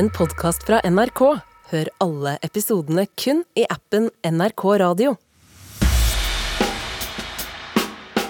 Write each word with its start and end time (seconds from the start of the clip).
en 0.00 0.08
podkast 0.10 0.62
fra 0.64 0.80
NRK. 0.84 1.20
Hør 1.70 1.88
alle 2.00 2.38
episodene 2.46 3.04
kun 3.20 3.42
i 3.58 3.66
appen 3.68 4.08
NRK 4.24 4.64
Radio. 4.80 5.12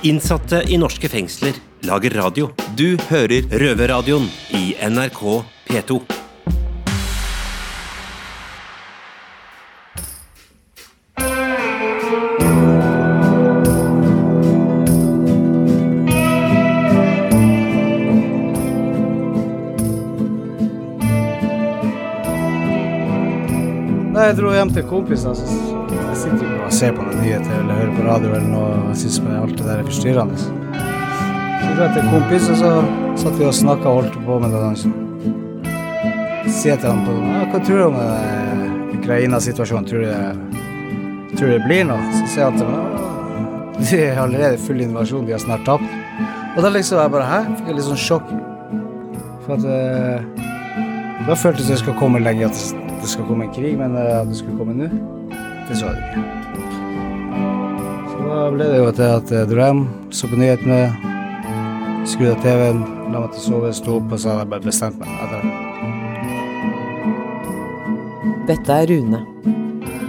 Innsatte 0.02 0.64
i 0.66 0.80
norske 0.80 1.10
fengsler 1.12 1.60
lager 1.86 2.16
radio. 2.18 2.50
Du 2.74 2.96
hører 3.12 3.46
Røverradioen 3.62 4.26
i 4.58 4.72
NRK 4.90 5.22
P2. 5.70 6.19
Jeg 24.30 24.38
dro 24.38 24.50
hjem 24.54 24.70
til 24.70 24.84
kompiser. 24.86 25.34
Så 25.34 25.46
jeg 25.90 26.16
sitter 26.18 26.46
jo 26.46 26.58
og 26.62 26.74
ser 26.74 26.92
på 26.94 27.02
noen 27.02 27.18
nyheter 27.18 27.54
eller 27.56 27.78
hører 27.80 27.94
på 27.96 28.06
radio 28.06 28.32
eller 28.36 28.50
noe. 28.50 28.72
Jeg 28.92 28.98
syns 29.02 29.20
alt 29.26 29.54
det 29.58 29.66
der 29.66 29.80
er 29.80 29.88
forstyrrende. 29.88 30.38
Så 30.40 31.72
dro 31.74 31.86
jeg 31.86 31.94
til 31.96 32.10
kompis, 32.12 32.50
og 32.52 32.60
så 32.60 32.70
satt 33.24 33.38
vi 33.38 33.48
og 33.48 33.56
snakka 33.58 33.90
og 33.90 33.96
holdt 34.00 34.18
på 34.26 34.36
med 34.42 34.54
den 34.54 34.76
Så 34.80 34.92
sier 36.60 36.74
jeg 36.74 36.82
til 36.82 36.90
han 36.92 37.02
på 37.06 37.14
ja, 37.16 37.40
hva 37.50 37.62
tror 37.66 37.80
du 37.80 37.84
om 37.88 37.98
Ukraina-situasjonen? 39.00 39.88
Tror 39.90 40.04
du 40.04 41.54
det, 41.54 41.62
blir 41.66 41.88
noe? 41.88 42.14
Så 42.20 42.30
sier 42.34 42.50
han 42.50 42.58
til 42.58 42.70
meg 42.70 42.98
Det 43.80 43.88
de 43.90 44.02
er 44.10 44.20
allerede 44.22 44.60
full 44.60 44.82
invasjon, 44.84 45.26
de 45.26 45.34
har 45.34 45.42
snart 45.42 45.66
tapt. 45.66 45.98
Og 46.56 46.62
da 46.62 46.70
liksom 46.74 47.00
jeg 47.00 47.14
bare 47.14 47.26
Hæ? 47.30 47.40
Fikk 47.56 47.70
jeg 47.70 47.78
litt 47.78 47.88
sånn 47.88 48.04
sjokk. 48.06 48.30
For 49.46 49.56
at 49.56 49.66
eh, 49.66 50.46
Da 51.26 51.38
føltes 51.38 51.70
det 51.70 51.80
skulle 51.82 51.98
komme 51.98 52.22
lenge 52.22 52.50
det 53.00 53.08
skal 53.08 53.26
komme 53.28 53.46
en 53.46 53.54
krig, 53.54 53.78
men 53.78 53.96
eh, 53.96 54.20
at 54.20 54.28
det 54.28 54.36
skulle 54.38 54.58
komme 54.58 54.74
nå, 54.76 54.88
det 55.68 55.78
så 55.78 55.90
jeg 55.90 55.96
ikke. 56.10 56.22
Så 58.10 58.16
da 58.26 58.42
ble 58.54 58.68
det 58.72 58.78
jo 58.82 58.92
til 58.98 59.08
at 59.08 59.34
jeg 59.36 59.50
dro 59.50 59.64
hjem, 59.64 59.82
så 60.12 60.30
på 60.30 60.40
nyhetene, 60.40 60.80
skrudde 62.10 62.36
av 62.36 62.44
TV-en, 62.44 62.80
la 63.10 63.24
meg 63.24 63.30
til 63.34 63.40
å 63.40 63.46
sove, 63.48 63.74
sto 63.76 63.98
opp, 63.98 64.08
og 64.12 64.18
så 64.20 64.32
hadde 64.32 64.44
jeg 64.44 64.52
bare 64.54 64.68
bestemt 64.68 64.96
meg. 65.00 65.10
etter 65.24 65.38
det. 65.40 65.50
Dette 68.50 68.70
er 68.82 68.90
Rune. 68.90 69.20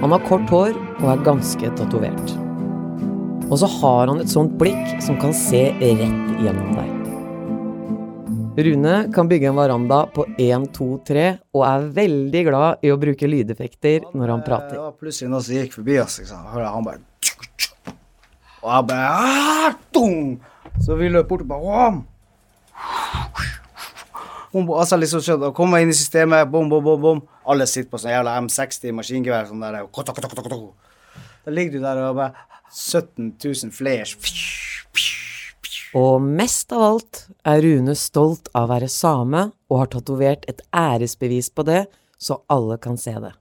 Han 0.02 0.16
har 0.16 0.24
kort 0.26 0.50
hår 0.50 0.74
og 1.02 1.10
er 1.12 1.26
ganske 1.28 1.76
tatovert. 1.78 2.34
Og 3.52 3.60
så 3.62 3.68
har 3.68 4.08
han 4.10 4.24
et 4.24 4.32
sånt 4.32 4.56
blikk 4.58 4.96
som 5.04 5.20
kan 5.22 5.36
se 5.36 5.68
rett 5.78 6.42
gjennom 6.42 6.74
deg. 6.80 7.01
Rune 8.68 8.96
kan 9.14 9.28
bygge 9.30 9.48
en 9.50 9.56
veranda 9.58 10.02
på 10.14 10.26
1, 10.38 10.68
2, 10.76 10.88
3, 11.08 11.26
og 11.56 11.64
er 11.68 11.88
veldig 11.96 12.44
glad 12.48 12.86
i 12.86 12.92
å 12.94 12.98
bruke 13.02 13.30
lydeffekter 13.30 14.08
når 14.14 14.34
han 14.34 14.42
Det 14.44 14.48
prater. 14.50 14.78
var 14.82 14.96
plutselig 15.00 15.30
noen 15.32 15.44
som 15.46 15.56
gikk 15.56 15.74
forbi 15.78 16.00
oss, 16.02 16.20
liksom. 16.20 16.46
han 16.52 16.88
bare 16.88 17.02
Og 18.62 18.70
jeg 18.70 18.88
bare 18.92 19.08
«Ah, 19.10 19.74
dung!» 19.94 20.40
Så 20.86 20.96
vi 21.00 21.10
løp 21.10 21.28
bort 21.30 21.42
og 21.42 21.48
bare 21.48 21.62
«Åh!» 21.62 23.48
Bom, 24.52 24.68
altså 24.76 24.98
liksom 25.00 25.24
da 25.40 25.52
kommer 25.56 25.80
jeg 25.80 25.88
inn 25.88 25.94
i 25.94 25.96
systemet, 25.96 26.50
bom, 26.52 26.68
bom, 26.70 26.84
bom, 26.84 27.00
bom. 27.02 27.22
Alle 27.48 27.64
sitter 27.70 27.90
på 27.90 28.00
sånn 28.02 28.12
jævla 28.12 28.34
M60 28.44 28.92
maskingevær, 28.98 29.48
sånn 29.48 29.64
der, 29.64 29.78
og. 29.88 30.74
Da 31.46 31.54
ligger 31.56 31.80
du 31.80 31.86
der 31.86 32.02
og 32.10 32.18
bare 32.20 32.34
17 32.68 33.32
000 33.40 33.72
flares. 33.72 34.12
Og 35.98 36.24
mest 36.24 36.72
av 36.72 36.84
alt 36.86 37.18
er 37.44 37.62
Rune 37.66 37.96
stolt 38.00 38.48
av 38.56 38.70
å 38.70 38.72
være 38.72 38.88
same 38.92 39.50
og 39.68 39.82
har 39.82 39.90
tatovert 39.92 40.46
et 40.48 40.62
æresbevis 40.72 41.50
på 41.52 41.66
det, 41.68 41.84
så 42.16 42.40
alle 42.52 42.78
kan 42.80 42.96
se 43.00 43.12
det. 43.20 43.34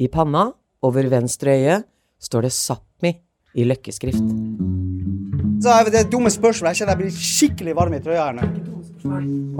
I 0.00 0.08
panna, 0.12 0.50
over 0.84 1.08
venstre 1.12 1.54
øye, 1.56 1.78
står 2.20 2.48
det 2.48 2.52
Sápmi 2.56 3.14
i 3.56 3.64
løkkeskrift. 3.64 4.26
Så 5.60 5.72
er 5.72 5.88
det 5.92 6.06
dumme 6.12 6.32
spørsmål. 6.32 6.70
Jeg 6.70 6.80
kjenner 6.80 6.96
jeg 6.96 7.00
blir 7.00 7.16
skikkelig 7.16 7.76
varm 7.76 7.96
i 7.96 8.02
trøya 8.04 8.28
her 8.28 8.36
nå. 8.36 8.48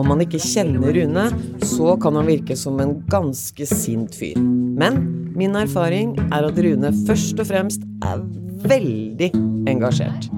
Om 0.00 0.08
man 0.08 0.20
ikke 0.20 0.40
kjenner 0.40 0.92
Rune, 0.96 1.26
så 1.64 1.96
kan 2.00 2.16
han 2.20 2.28
virke 2.28 2.56
som 2.56 2.80
en 2.84 2.98
ganske 3.08 3.68
sint 3.68 4.16
fyr. 4.16 4.36
Men 4.40 5.00
min 5.36 5.56
erfaring 5.56 6.16
er 6.28 6.48
at 6.48 6.60
Rune 6.60 6.92
først 7.06 7.40
og 7.40 7.48
fremst 7.48 7.84
er 8.04 8.20
veldig 8.68 9.32
engasjert. 9.72 10.28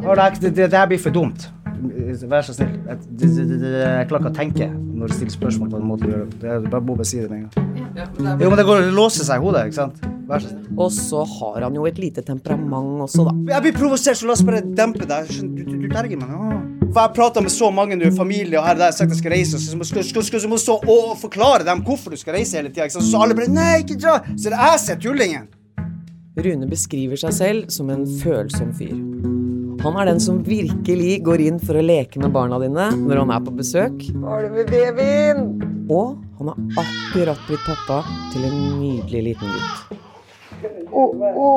Det, 0.00 0.40
det, 0.40 0.52
det, 0.56 0.70
det 0.70 0.78
her 0.78 0.86
blir 0.90 1.00
for 1.02 1.14
dumt. 1.14 1.48
Vær 2.28 2.44
så 2.44 2.54
snill. 2.54 2.72
Jeg, 2.88 3.02
det, 3.08 3.28
det, 3.36 3.44
det, 3.48 3.58
det, 3.62 3.82
klarer 4.10 4.24
ikke 4.26 4.32
å 4.32 4.36
tenke 4.36 4.68
når 4.70 5.08
du 5.10 5.16
stiller 5.16 5.32
spørsmål 5.32 5.70
på 5.72 5.78
den 5.78 5.86
måten 5.88 6.08
du 6.08 6.12
gjør 6.12 6.24
det. 6.32 6.48
Jeg 6.48 6.72
bare 6.72 6.84
må 6.84 6.96
bare 6.98 7.08
si 7.08 7.20
det 7.20 7.28
med 7.30 7.38
en 7.38 7.46
gang. 7.46 8.40
Jo, 8.42 8.50
men 8.50 8.58
det 8.60 8.66
går 8.68 8.82
å 8.82 8.90
låse 8.96 9.24
seg 9.24 9.40
i 9.40 9.44
hodet, 9.44 9.62
ikke 9.70 9.78
sant? 9.78 10.02
Vær 10.28 10.42
så 10.44 10.50
snill. 10.50 10.66
Og 10.76 10.90
så 10.94 11.22
har 11.36 11.64
han 11.66 11.78
jo 11.78 11.86
et 11.88 12.00
lite 12.00 12.24
temperament 12.26 13.06
også, 13.06 13.24
da. 13.28 13.36
Jeg 13.54 13.66
blir 13.66 13.78
provosert, 13.78 14.20
så 14.20 14.28
la 14.28 14.36
oss 14.36 14.44
bare 14.46 14.60
dempe 14.64 15.08
deg. 15.08 15.30
Du, 15.40 15.62
du, 15.64 15.78
du 15.86 15.88
terger 15.92 16.20
meg. 16.20 16.34
For 16.90 17.00
jeg 17.04 17.14
prater 17.16 17.46
med 17.46 17.54
så 17.54 17.70
mange 17.74 17.96
nå, 17.98 18.10
familie 18.16 18.58
og 18.58 18.66
her 18.66 18.76
og 18.76 18.82
der, 18.82 18.96
sagt 18.96 19.14
jeg 19.14 19.22
skal 19.22 19.34
reise, 19.36 19.56
og 19.56 19.62
så 19.62 20.04
skal, 20.26 20.50
du 20.50 20.58
stå 20.58 20.76
og 20.82 21.14
forklare 21.20 21.66
dem 21.66 21.84
hvorfor 21.86 22.12
du 22.12 22.18
skal 22.20 22.36
reise 22.36 22.58
hele 22.58 22.72
tida. 22.74 22.90
Så 22.90 23.22
alle 23.22 23.38
bare 23.38 23.50
Nei, 23.50 23.84
ikke 23.84 23.98
dra! 24.00 24.18
Så 24.34 24.50
det 24.50 24.58
er 24.58 24.74
jeg 24.74 24.82
som 24.84 24.96
er 24.96 25.02
tullingen. 25.06 25.48
Rune 26.40 26.68
beskriver 26.70 27.18
seg 27.20 27.34
selv 27.36 27.72
som 27.74 27.90
en 27.94 28.06
følsom 28.20 28.74
fyr. 28.76 28.94
Han 29.80 29.96
er 29.96 30.10
den 30.10 30.18
som 30.20 30.42
virkelig 30.44 31.22
går 31.24 31.40
inn 31.40 31.58
for 31.62 31.78
å 31.80 31.82
leke 31.84 32.20
med 32.20 32.34
barna 32.34 32.58
dine 32.60 32.90
når 33.00 33.22
han 33.22 33.30
er 33.32 33.44
på 33.46 33.54
besøk. 33.56 34.02
Hva 34.20 34.36
er 34.36 34.44
det 34.44 34.50
med 34.52 34.72
babyen? 34.74 35.40
Og 35.88 36.18
han 36.36 36.50
har 36.52 36.82
akkurat 36.82 37.40
blitt 37.48 37.64
pappa 37.64 38.02
til 38.34 38.44
en 38.44 38.58
nydelig 38.82 39.22
liten 39.30 39.54
gutt. 39.56 39.96
Å, 40.92 41.06
å, 41.32 41.48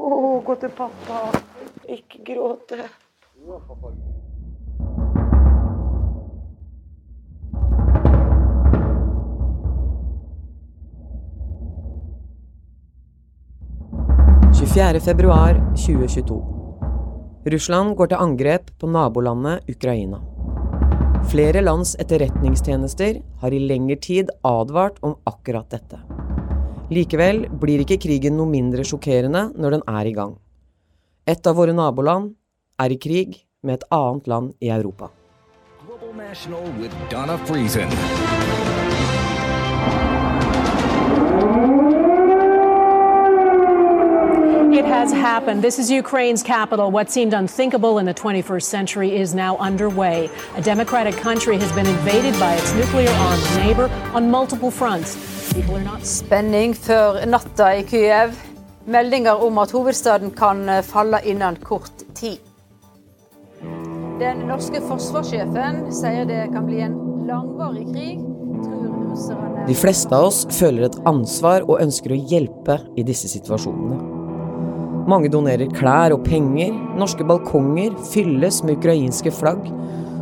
å, 0.00 0.32
gå 0.46 0.56
til 0.64 0.72
pappa. 0.78 1.20
Ikke 1.92 2.24
gråte. 2.32 2.80
februar 15.02 15.58
2022. 15.76 16.51
Russland 17.42 17.96
går 17.98 18.12
til 18.12 18.20
angrep 18.22 18.68
på 18.78 18.86
nabolandet 18.86 19.66
Ukraina. 19.70 20.20
Flere 21.26 21.62
lands 21.62 21.96
etterretningstjenester 21.98 23.18
har 23.42 23.54
i 23.54 23.58
lengre 23.58 23.96
tid 23.98 24.30
advart 24.46 25.00
om 25.02 25.16
akkurat 25.26 25.66
dette. 25.74 25.98
Likevel 26.94 27.48
blir 27.58 27.82
ikke 27.82 27.98
krigen 28.04 28.38
noe 28.38 28.46
mindre 28.46 28.86
sjokkerende 28.86 29.48
når 29.58 29.78
den 29.78 29.84
er 29.90 30.06
i 30.06 30.14
gang. 30.14 30.36
Et 31.26 31.46
av 31.46 31.58
våre 31.58 31.74
naboland 31.74 32.30
er 32.78 32.94
i 32.94 33.00
krig 33.02 33.42
med 33.62 33.80
et 33.80 33.88
annet 33.90 34.30
land 34.30 34.54
i 34.62 34.70
Europa. 34.70 35.10
Global 35.82 36.14
National 36.14 36.62
with 36.78 36.94
Donna 37.10 37.38
Friesen. 37.46 37.90
It 44.82 44.88
has 44.88 45.12
happened. 45.12 45.62
This 45.62 45.78
is 45.78 45.92
Ukraine's 45.92 46.42
capital. 46.42 46.90
What 46.90 47.08
seemed 47.08 47.34
unthinkable 47.34 48.00
in 48.00 48.06
the 48.06 48.14
21st 48.14 48.64
century 48.64 49.14
is 49.14 49.32
now 49.32 49.56
underway. 49.58 50.28
A 50.56 50.60
democratic 50.60 51.14
country 51.14 51.56
has 51.56 51.70
been 51.70 51.86
invaded 51.86 52.34
by 52.40 52.54
its 52.54 52.72
nuclear 52.74 53.10
armed 53.10 53.46
neighbor 53.62 53.88
on 54.12 54.28
multiple 54.28 54.72
fronts. 54.72 55.14
People 55.54 55.76
are 55.76 55.84
not 55.84 56.00
Spenning 56.00 56.74
før 56.74 57.22
natta 57.26 57.68
i 57.78 57.84
Kyiv. 57.86 58.34
Meldinger 58.86 59.44
om 59.46 59.58
at 59.62 59.70
hovedstaden 59.70 60.34
kan 60.34 60.68
eh, 60.68 60.82
falle 60.82 61.20
innen 61.24 61.56
kort 61.62 62.02
tid. 62.18 62.42
Den 64.18 64.42
norske 64.48 64.82
forsvarssjefen 64.88 65.84
sier 65.94 66.26
det 66.26 66.48
kan 66.56 66.66
bli 66.66 66.82
en 66.82 66.98
langvarig 67.28 67.86
krig. 67.92 68.18
De 69.68 69.78
fleste 69.78 70.10
av 70.10 70.32
oss 70.32 70.42
føler 70.58 70.88
et 70.88 70.98
ansvar 71.06 71.68
og 71.68 71.78
ønsker 71.84 72.16
å 72.16 72.18
hjelpe 72.32 72.80
i 72.98 73.06
disse 73.06 73.30
situasjonene. 73.30 74.11
Mange 75.07 75.29
donerer 75.31 75.71
klær 75.71 76.15
og 76.15 76.25
penger, 76.27 76.73
norske 76.99 77.25
balkonger 77.27 77.95
fylles 78.11 78.63
med 78.63 78.77
ukrainske 78.77 79.31
flagg, 79.31 79.67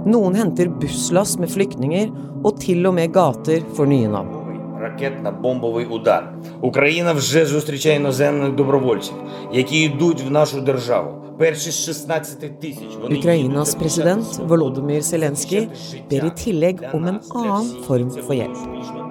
noen 0.06 0.38
henter 0.38 0.70
busslass 0.82 1.40
med 1.42 1.50
flyktninger, 1.50 2.12
og 2.46 2.60
til 2.62 2.86
og 2.86 2.94
med 2.98 3.14
gater 3.14 3.66
får 3.78 3.90
nye 3.90 4.10
navn. 4.12 4.42
Ракетно-бомбовий 4.86 5.86
удар. 5.86 6.34
Україна 6.62 7.14
вже 7.14 7.46
зустрічає 7.46 7.96
іноземних 7.96 8.56
добровольців, 8.56 9.16
які 9.54 9.84
йдуть 9.84 10.22
в 10.22 10.32
нашу 10.32 10.62
державу. 10.62 11.12
Перші 11.40 11.72
з 11.72 11.86
16 11.86 12.60
тисяч. 12.60 12.98
Вони 13.02 13.16
Ukrainas 13.16 13.38
їдуть 13.38 13.58
president 13.58 14.22
захищати 14.22 14.54
Volodymyr 14.54 15.02
Zelenskyj 15.02 15.68
ber 16.12 16.26
i 16.26 16.32
tillegg 16.44 16.84
om 16.94 17.06
en 17.06 17.20
annen 17.36 17.68
form 17.88 18.10
for 18.10 18.34
hjelp. 18.34 19.09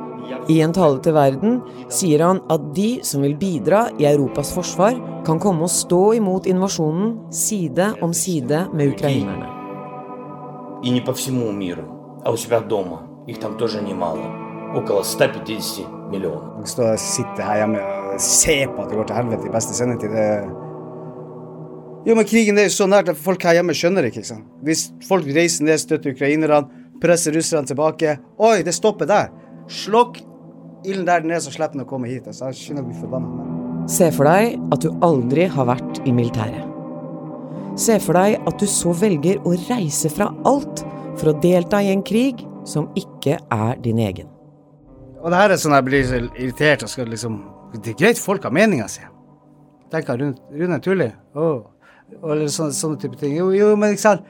I 0.48 0.60
en 0.60 0.72
tale 0.76 1.00
til 1.04 1.14
verden 1.16 1.58
sier 1.92 2.24
han 2.24 2.42
at 2.52 2.70
de 2.76 2.98
som 3.06 3.24
vil 3.24 3.36
bidra 3.40 3.86
i 3.98 4.08
Europas 4.10 4.52
forsvar, 4.56 4.96
kan 5.24 5.40
komme 5.40 5.64
og 5.64 5.72
stå 5.72 6.02
imot 6.18 6.48
invasjonen 6.50 7.16
side 7.32 7.94
om 8.04 8.12
side 8.12 8.66
med 8.72 8.94
ukrainerne. 8.96 9.50
И 10.84 10.90
не 10.90 11.00
по 11.00 11.14
всему 11.14 11.50
миру, 11.50 12.20
а 12.24 12.30
у 12.30 12.36
себя 12.36 12.60
дома. 12.60 13.00
Их 13.26 13.40
там 13.40 13.56
тоже 13.56 13.80
немало. 13.80 14.44
около 14.74 15.02
150 15.02 15.86
миллионов. 16.10 16.62
Å 16.62 16.68
stå 16.68 16.90
og 16.92 17.00
sitte 17.00 17.46
her 17.46 17.62
hjemme 17.62 17.80
og 17.80 18.20
se 18.22 18.56
på 18.70 18.82
at 18.82 18.90
det 18.90 18.98
går 18.98 19.08
til 19.08 19.18
helvete 19.20 19.48
i 19.48 19.54
beste 19.54 19.76
sendetid, 19.76 20.14
det 20.14 20.28
Jo, 22.04 22.12
men 22.12 22.26
krigen 22.28 22.58
er 22.60 22.66
jo 22.66 22.74
så 22.74 22.84
nært 22.90 23.08
at 23.08 23.16
folk 23.16 23.46
her 23.48 23.56
hjemme 23.56 23.72
skjønner 23.72 24.04
det 24.04 24.10
ikke. 24.12 24.20
ikke 24.20 24.28
sant? 24.34 24.48
Hvis 24.60 24.90
folk 25.08 25.24
reiser 25.24 25.64
ned, 25.64 25.80
støtter 25.80 26.12
ukrainerne, 26.12 26.66
presser 27.00 27.32
russerne 27.32 27.64
tilbake 27.64 28.18
Oi, 28.36 28.58
det 28.66 28.74
stopper 28.76 29.08
der. 29.08 29.30
Slokk 29.69 30.19
ilden 30.83 31.05
der 31.05 31.21
den 31.21 31.31
er, 31.35 31.41
så 31.43 31.51
slipper 31.53 31.77
den 31.77 31.85
å 31.85 31.89
komme 31.89 32.09
hit. 32.09 32.27
Altså, 32.27 32.49
jeg 32.49 32.59
skjønner 32.59 32.85
å 32.85 32.89
bli 32.89 32.97
forbanna. 32.97 33.45
Se 33.89 34.09
for 34.13 34.29
deg 34.29 34.57
at 34.73 34.83
du 34.85 34.89
aldri 35.05 35.45
har 35.49 35.67
vært 35.69 36.01
i 36.09 36.13
militæret. 36.13 36.65
Se 37.79 37.95
for 38.03 38.17
deg 38.17 38.49
at 38.49 38.59
du 38.59 38.67
så 38.69 38.93
velger 38.97 39.39
å 39.47 39.53
reise 39.69 40.11
fra 40.11 40.29
alt 40.49 40.83
for 41.19 41.31
å 41.31 41.37
delta 41.41 41.81
i 41.83 41.91
en 41.93 42.03
krig 42.05 42.41
som 42.67 42.89
ikke 42.99 43.37
er 43.39 43.79
din 43.83 44.01
egen. 44.03 44.27
Og 45.19 45.31
det 45.31 45.39
her 45.39 45.53
er 45.53 45.59
sånn 45.59 45.75
jeg 45.75 45.87
blir 45.87 46.05
så 46.07 46.19
irritert 46.19 46.85
og 46.85 46.91
skal 46.91 47.09
liksom 47.11 47.39
Det 47.73 47.91
er 47.91 47.97
greit 47.99 48.17
folk 48.17 48.43
har 48.47 48.53
meninga 48.55 48.87
si. 48.89 49.03
Tenker 49.93 50.17
Rune, 50.17 50.35
Rune 50.49 50.79
er 50.79 51.13
Oh. 51.35 51.67
Eller 52.23 52.47
sånne, 52.49 52.73
sånne 52.73 52.97
type 52.97 53.15
ting. 53.19 53.35
Jo, 53.37 53.51
jo, 53.53 53.75
men 53.77 53.93
ikke 53.93 54.01
sant. 54.01 54.25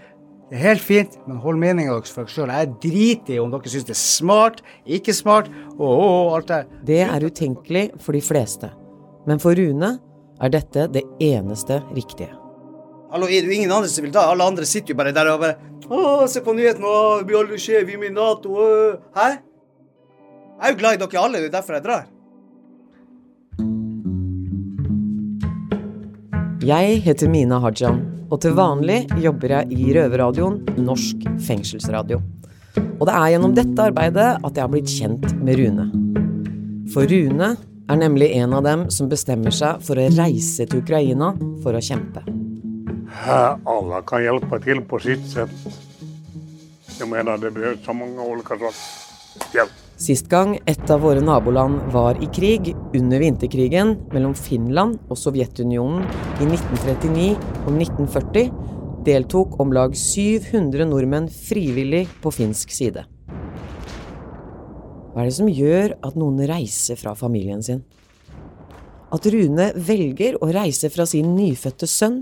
Det 0.50 0.58
er 0.58 0.64
helt 0.66 0.82
fint, 0.82 1.16
men 1.30 1.38
hold 1.44 1.60
meninga 1.62 1.94
deres 1.94 2.10
for 2.10 2.26
dere 2.26 2.34
sjøl. 2.34 2.50
Jeg 2.50 2.70
driter 2.82 3.36
i 3.36 3.40
om 3.42 3.52
dere 3.54 3.70
syns 3.70 3.86
det 3.86 3.94
er 3.94 4.02
smart, 4.02 4.64
ikke 4.98 5.14
smart, 5.14 5.50
og, 5.76 5.92
og, 5.92 6.32
alt 6.40 6.50
det 6.50 6.62
Det 6.88 7.02
er 7.06 7.26
utenkelig 7.26 7.84
for 8.02 8.18
de 8.18 8.22
fleste. 8.26 8.72
Men 9.30 9.38
for 9.44 9.54
Rune 9.54 9.92
er 10.42 10.50
dette 10.50 10.88
det 10.90 11.06
eneste 11.22 11.84
riktige. 11.94 12.32
Hallo, 13.12 13.30
er 13.30 13.46
det 13.46 13.52
jo 13.52 13.60
ingen 13.60 13.72
andre 13.74 13.90
som 13.94 14.06
vil 14.06 14.14
ta? 14.16 14.26
Alle 14.32 14.46
andre 14.50 14.66
sitter 14.66 14.96
jo 14.96 14.98
bare 14.98 15.14
der 15.14 15.30
og 15.30 15.44
bare 15.44 15.58
Å, 15.90 16.26
se 16.30 16.42
på 16.46 16.54
nyhetene, 16.54 16.86
å, 16.86 17.18
det 17.22 17.30
blir 17.30 17.40
aldri 17.40 17.58
skje, 17.62 17.86
vi 17.86 17.96
er 17.96 18.02
med 18.02 18.12
i 18.12 18.18
Nato, 18.18 18.54
å. 18.54 18.66
Hæ? 19.16 19.30
Jeg 20.60 20.66
er 20.66 20.74
jo 20.74 20.80
glad 20.82 20.98
i 20.98 21.02
dere 21.02 21.24
alle, 21.24 21.42
det 21.42 21.50
er 21.50 21.56
derfor 21.56 21.78
jeg 21.78 21.86
drar. 21.86 22.08
Jeg 26.70 27.02
heter 27.06 27.32
Mina 27.32 27.58
Hajan, 27.64 28.04
og 28.30 28.38
til 28.44 28.54
vanlig 28.58 29.04
jobber 29.22 29.56
jeg 29.56 29.74
i 29.74 29.94
Røverradioen, 29.98 30.60
Norsk 30.86 31.26
fengselsradio. 31.46 32.22
Og 33.00 33.08
det 33.08 33.16
er 33.16 33.32
gjennom 33.34 33.56
dette 33.58 33.88
arbeidet 33.90 34.30
at 34.38 34.54
jeg 34.54 34.64
har 34.64 34.72
blitt 34.72 34.94
kjent 34.94 35.34
med 35.42 35.60
Rune. 35.60 35.88
For 36.94 37.10
Rune 37.10 37.56
er 37.90 37.98
nemlig 37.98 38.32
en 38.38 38.54
av 38.54 38.66
dem 38.68 38.86
som 38.94 39.10
bestemmer 39.10 39.54
seg 39.56 39.82
for 39.86 39.98
å 39.98 40.08
reise 40.14 40.68
til 40.70 40.84
Ukraina 40.84 41.34
for 41.64 41.74
å 41.74 41.84
kjempe. 41.84 42.26
Alle 43.26 44.02
kan 44.08 44.24
hjelpe 44.24 44.62
til 44.64 44.84
på 44.86 45.02
sitt 45.02 45.26
sett. 45.32 45.54
Jeg 47.00 47.08
mener 47.10 47.40
det 47.42 47.54
behøves 47.56 47.86
så 47.86 47.96
mange 47.96 48.22
olika 48.22 48.58
slags 48.60 48.82
hjälp. 49.56 49.89
Sist 50.00 50.30
gang 50.32 50.54
et 50.64 50.92
av 50.94 51.02
våre 51.04 51.20
naboland 51.20 51.82
var 51.92 52.16
i 52.24 52.28
krig, 52.32 52.70
under 52.96 53.20
vinterkrigen 53.20 53.98
mellom 54.14 54.32
Finland 54.32 54.96
og 55.12 55.20
Sovjetunionen 55.20 56.06
i 56.40 56.48
1939 56.48 57.26
og 57.66 57.74
1940, 57.74 58.54
deltok 59.04 59.60
om 59.60 59.76
lag 59.76 59.98
700 60.00 60.88
nordmenn 60.88 61.28
frivillig 61.28 62.06
på 62.24 62.32
finsk 62.32 62.72
side. 62.72 63.04
Hva 65.12 65.20
er 65.20 65.28
det 65.28 65.36
som 65.36 65.52
gjør 65.52 65.98
at 66.00 66.16
noen 66.16 66.40
reiser 66.48 66.96
fra 66.96 67.12
familien 67.20 67.60
sin? 67.66 67.84
At 69.12 69.28
Rune 69.28 69.72
velger 69.76 70.40
å 70.40 70.48
reise 70.56 70.88
fra 70.94 71.04
sin 71.10 71.36
nyfødte 71.36 71.92
sønn 71.92 72.22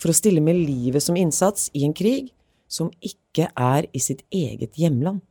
for 0.00 0.14
å 0.14 0.16
stille 0.16 0.40
med 0.40 0.56
livet 0.64 1.04
som 1.04 1.18
innsats 1.18 1.68
i 1.76 1.84
en 1.84 1.92
krig 1.92 2.32
som 2.72 2.88
ikke 3.04 3.50
er 3.52 3.92
i 3.92 4.00
sitt 4.00 4.24
eget 4.32 4.80
hjemland. 4.80 5.27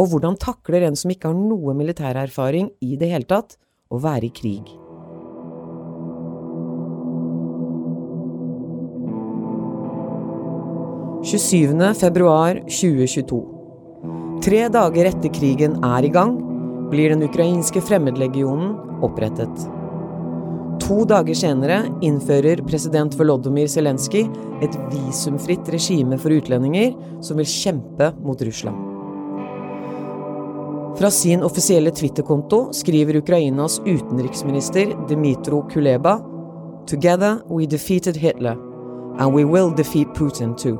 Og 0.00 0.08
hvordan 0.08 0.38
takler 0.40 0.86
en 0.86 0.96
som 0.96 1.12
ikke 1.12 1.28
har 1.28 1.36
noe 1.36 1.74
militærerfaring 1.76 2.70
i 2.80 2.94
det 2.96 3.10
hele 3.12 3.28
tatt, 3.28 3.58
å 3.90 3.98
være 4.00 4.30
i 4.30 4.32
krig? 4.32 4.70
«27. 11.20 11.74
februar 12.00 12.62
2022. 12.64 13.40
Tre 14.40 14.60
dager 14.72 15.10
etter 15.10 15.34
krigen 15.36 15.76
er 15.84 16.06
i 16.08 16.12
gang, 16.14 16.38
blir 16.90 17.12
den 17.12 17.26
ukrainske 17.26 17.82
fremmedlegionen 17.84 18.72
opprettet. 19.04 19.66
To 20.80 21.04
dager 21.06 21.36
senere 21.36 21.82
innfører 22.02 22.64
president 22.66 23.14
Volodymyr 23.20 23.68
Zelenskyj 23.70 24.24
et 24.64 24.78
visumfritt 24.94 25.68
regime 25.76 26.18
for 26.18 26.34
utlendinger 26.34 26.96
som 27.22 27.38
vil 27.38 27.52
kjempe 27.52 28.14
mot 28.24 28.48
Russland. 28.48 28.89
Fra 31.00 31.10
sin 31.10 31.42
offisielle 31.42 31.90
Twitter-konto 31.90 32.72
skriver 32.72 33.16
Ukrainas 33.16 33.80
utenriksminister 33.86 35.06
Dmitro 35.08 35.62
Kuleba 35.72 36.20
Together 36.86 37.38
we 37.48 37.66
defeated 37.66 38.16
Hitler, 38.16 38.58
and 39.18 39.34
we 39.34 39.44
will 39.44 39.74
defeat 39.76 40.08
Putin 40.14 40.56
too. 40.56 40.76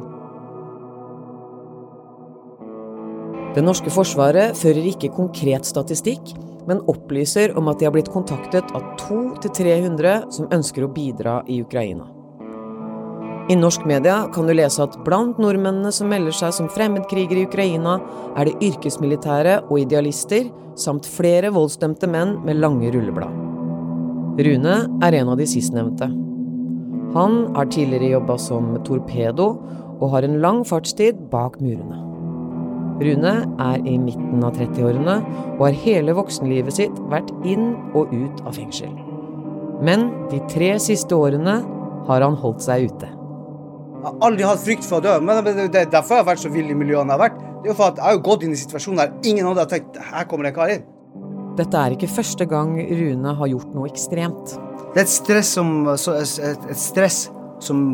Det 3.55 3.65
norske 3.65 3.89
forsvaret 3.91 4.53
fører 4.61 4.93
ikke 4.93 5.09
konkret 5.17 5.65
statistikk, 5.65 6.35
men 6.69 6.85
opplyser 6.85 7.57
om 7.57 7.73
at 7.73 7.81
de 7.81 7.89
har 7.89 7.97
blitt 7.97 8.13
kontaktet 8.13 8.77
av 8.77 8.85
200-300 9.01 10.19
som 10.37 10.53
ønsker 10.53 10.85
å 10.85 10.93
bidra 10.93 11.41
i 11.49 11.63
Ukraina. 11.65 12.20
I 13.51 13.57
norsk 13.59 13.83
media 13.83 14.29
kan 14.31 14.47
du 14.47 14.53
lese 14.55 14.85
at 14.85 14.95
blant 15.03 15.41
nordmennene 15.43 15.91
som 15.91 16.07
melder 16.13 16.35
seg 16.39 16.53
som 16.55 16.69
fremmedkrigere 16.71 17.43
i 17.43 17.49
Ukraina, 17.49 17.97
er 18.39 18.47
det 18.47 18.61
yrkesmilitære 18.63 19.57
og 19.65 19.81
idealister, 19.81 20.47
samt 20.79 21.09
flere 21.11 21.51
voldsdømte 21.51 22.07
menn 22.07 22.37
med 22.47 22.61
lange 22.63 22.93
rulleblad. 22.95 23.35
Rune 24.47 24.77
er 25.03 25.19
en 25.19 25.33
av 25.33 25.43
de 25.43 25.49
sistnevnte. 25.51 26.07
Han 27.17 27.41
har 27.57 27.73
tidligere 27.75 28.13
jobba 28.15 28.39
som 28.39 28.71
torpedo, 28.87 29.51
og 30.01 30.15
har 30.15 30.25
en 30.25 30.39
lang 30.41 30.63
fartstid 30.65 31.19
bak 31.35 31.59
murene. 31.61 31.99
Rune 33.03 33.35
er 33.67 33.83
i 33.83 33.99
midten 33.99 34.47
av 34.47 34.55
30-årene 34.61 35.19
og 35.59 35.67
har 35.67 35.81
hele 35.83 36.15
voksenlivet 36.15 36.79
sitt 36.79 37.07
vært 37.11 37.35
inn 37.43 37.73
og 37.99 38.15
ut 38.15 38.45
av 38.47 38.55
fengsel. 38.55 38.95
Men 39.83 40.13
de 40.31 40.39
tre 40.53 40.77
siste 40.79 41.19
årene 41.19 41.59
har 42.07 42.25
han 42.25 42.39
holdt 42.39 42.63
seg 42.65 42.93
ute. 42.93 43.17
Jeg 44.01 44.09
har 44.09 44.23
aldri 44.25 44.45
hatt 44.49 44.63
frykt 44.65 44.87
for 44.89 44.97
å 44.97 45.05
dø, 45.05 45.15
men 45.21 45.45
det 45.45 45.77
er 45.77 45.91
derfor 45.93 46.17
jeg 46.17 46.23
har 46.23 46.29
vært 46.31 46.41
så 46.41 46.51
vill 46.53 46.71
i 46.73 46.77
miljøene 46.77 47.13
jeg 47.13 47.19
har 47.19 47.21
vært. 47.21 47.41
Det 47.61 47.69
er 47.69 47.69
jo 47.69 47.77
for 47.77 47.91
at 47.91 47.99
jeg 48.01 48.07
har 48.07 48.15
jo 48.17 48.23
gått 48.31 48.45
inn 48.47 48.55
i 48.55 48.61
situasjoner 48.61 49.03
der 49.03 49.29
ingen 49.29 49.45
andre 49.51 49.67
har 49.67 49.69
tenkt 49.69 49.99
her 50.01 50.29
kommer 50.31 50.47
det 50.47 50.55
en 50.55 50.57
kar 50.57 50.73
inn. 50.73 50.87
Dette 51.59 51.83
er 51.83 51.93
ikke 51.97 52.09
første 52.09 52.47
gang 52.49 52.73
Rune 52.81 53.35
har 53.37 53.51
gjort 53.51 53.75
noe 53.77 53.91
ekstremt. 53.91 54.55
Det 54.95 55.03
er 55.03 55.05
et 55.05 55.13
stress 55.13 55.53
som 55.59 55.75
et, 55.91 56.41
et 56.73 56.81
stress 56.81 57.27
som 57.61 57.85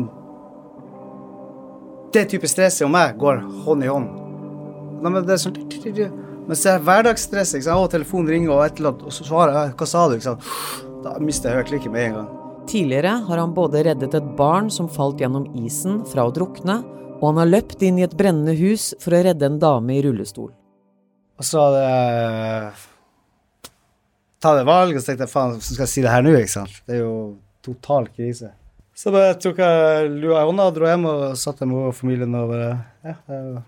Det 2.15 2.23
type 2.31 2.47
stresset 2.47 2.85
og 2.87 2.93
meg 2.95 3.19
går 3.19 3.43
hånd 3.65 3.83
i 3.83 3.91
hånd. 3.91 4.07
Nei, 5.03 5.11
men 5.11 5.25
det 5.27 5.35
er 5.35 5.43
sånn 5.43 5.59
Men 6.47 6.55
så 6.55 6.77
er 6.77 6.83
hverdagsstress, 6.87 7.51
ikke 7.57 7.67
sant? 7.67 7.83
Å, 7.83 7.91
telefonen 7.91 8.31
ringer, 8.31 8.55
og 8.55 8.63
et 8.63 8.79
eller 8.79 8.93
annet, 8.93 9.03
og 9.03 9.13
så 9.13 9.27
svarer 9.27 9.57
jeg 9.59 9.75
Hva 9.75 9.91
sa 9.91 10.07
du? 10.07 10.15
ikke 10.15 10.29
sant? 10.29 10.51
Da 11.03 11.17
mister 11.19 11.51
jeg 11.59 11.67
klikket 11.67 11.91
med 11.91 12.07
en 12.07 12.15
gang. 12.21 12.46
Tidligere 12.67 13.13
har 13.23 13.39
han 13.39 13.53
både 13.55 13.79
reddet 13.87 14.15
et 14.17 14.25
barn 14.35 14.67
som 14.73 14.89
falt 14.91 15.21
gjennom 15.23 15.45
isen 15.55 16.01
fra 16.09 16.25
å 16.27 16.33
drukne, 16.35 16.81
og 17.17 17.23
han 17.29 17.39
har 17.39 17.47
løpt 17.47 17.83
inn 17.87 18.01
i 18.01 18.03
et 18.03 18.15
brennende 18.19 18.57
hus 18.59 18.89
for 18.99 19.15
å 19.15 19.21
redde 19.23 19.47
en 19.47 19.59
dame 19.61 19.95
i 19.95 20.01
rullestol. 20.03 20.49
Og 21.37 21.47
så 21.47 21.63
hadde 21.63 21.83
jeg 21.85 22.85
Ta 24.37 24.51
det 24.53 24.67
valg, 24.67 24.93
og 24.93 25.01
så 25.01 25.09
tenkte 25.09 25.25
jeg 25.25 25.31
faen, 25.31 25.55
hvordan 25.55 25.65
skal 25.65 25.83
jeg 25.87 25.89
si 25.89 26.01
det 26.05 26.11
her 26.13 26.21
nå, 26.21 26.33
ikke 26.37 26.51
sant? 26.51 26.75
Det 26.85 26.93
er 26.93 26.99
jo 27.01 27.13
total 27.65 28.05
krise. 28.13 28.51
Så 28.97 29.09
bare 29.15 29.33
tok 29.41 29.63
jeg 29.63 30.11
lua 30.13 30.43
i 30.43 30.49
hånda, 30.49 30.67
dro 30.75 30.85
hjem 30.91 31.07
og 31.09 31.23
satte 31.39 31.65
meg 31.65 31.87
med 31.87 31.97
familien 31.97 32.35
over 32.37 32.61
bare 32.61 33.15
Ja, 33.15 33.63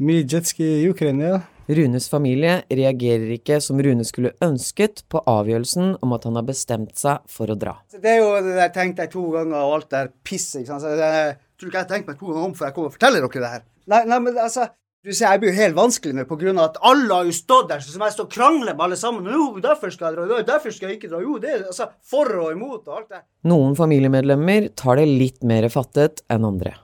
mye 0.00 0.26
jetski 0.28 0.66
i 0.82 0.90
Ukraina, 0.90 1.30
ja. 1.30 1.40
Runes 1.70 2.08
familie 2.10 2.56
reagerer 2.66 3.30
ikke 3.36 3.60
som 3.62 3.78
Rune 3.82 4.04
skulle 4.08 4.32
ønsket 4.42 5.04
på 5.12 5.22
avgjørelsen 5.30 5.92
om 6.02 6.16
at 6.16 6.26
han 6.26 6.38
har 6.40 6.46
bestemt 6.48 6.98
seg 6.98 7.22
for 7.30 7.52
å 7.52 7.56
dra. 7.58 7.76
Det 7.94 8.16
er 8.16 8.18
jo 8.24 8.32
det 8.42 8.56
der 8.58 8.74
tenkte 8.74 9.06
jeg 9.06 9.12
to 9.14 9.28
ganger 9.36 9.60
og 9.60 9.76
alt 9.78 9.88
det 9.90 10.00
der 10.00 10.12
pisset, 10.26 10.64
ikke 10.64 10.72
sant. 10.72 10.82
Så 10.82 10.96
jeg 10.98 11.38
tror 11.60 11.70
ikke 11.70 11.78
jeg 11.78 11.86
har 11.86 11.92
tenkt 11.94 12.10
meg 12.10 12.18
to 12.18 12.32
ganger 12.32 12.48
om 12.48 12.58
før 12.58 12.70
jeg 12.70 12.76
kommer 12.76 12.90
og 12.90 12.96
forteller 12.98 13.26
dere 13.26 13.44
det 13.44 13.54
her. 13.54 13.64
Nei, 13.90 14.02
nei, 14.10 14.20
men 14.26 14.38
altså 14.38 14.66
du 15.00 15.14
ser, 15.14 15.30
Jeg 15.30 15.40
blir 15.40 15.54
jo 15.54 15.56
helt 15.56 15.76
vanskelig 15.78 16.14
med 16.14 16.26
pga. 16.28 16.52
at 16.60 16.76
alle 16.84 17.14
har 17.14 17.24
jo 17.24 17.32
stått 17.32 17.70
der, 17.70 17.80
som 17.80 18.02
jeg 18.04 18.12
står 18.12 18.26
og 18.26 18.34
krangler 18.34 18.74
med 18.74 18.84
alle 18.84 18.96
sammen. 19.00 19.24
Jo, 19.24 19.46
derfor 19.56 19.88
skal 19.94 20.12
jeg 20.12 20.28
dra, 20.28 20.42
derfor 20.44 20.74
skal 20.76 20.90
jeg 20.90 20.98
ikke 20.98 21.08
dra. 21.08 21.22
Jo, 21.24 21.38
det 21.40 21.50
er 21.54 21.64
altså 21.70 21.86
for 22.04 22.28
og 22.36 22.52
imot 22.52 22.84
og 22.84 22.98
alt 22.98 23.08
det. 23.08 23.22
Noen 23.48 23.78
familiemedlemmer 23.78 24.68
tar 24.76 25.00
det 25.00 25.08
litt 25.08 25.40
mer 25.42 25.70
fattet 25.72 26.20
enn 26.28 26.44
andre. 26.44 26.74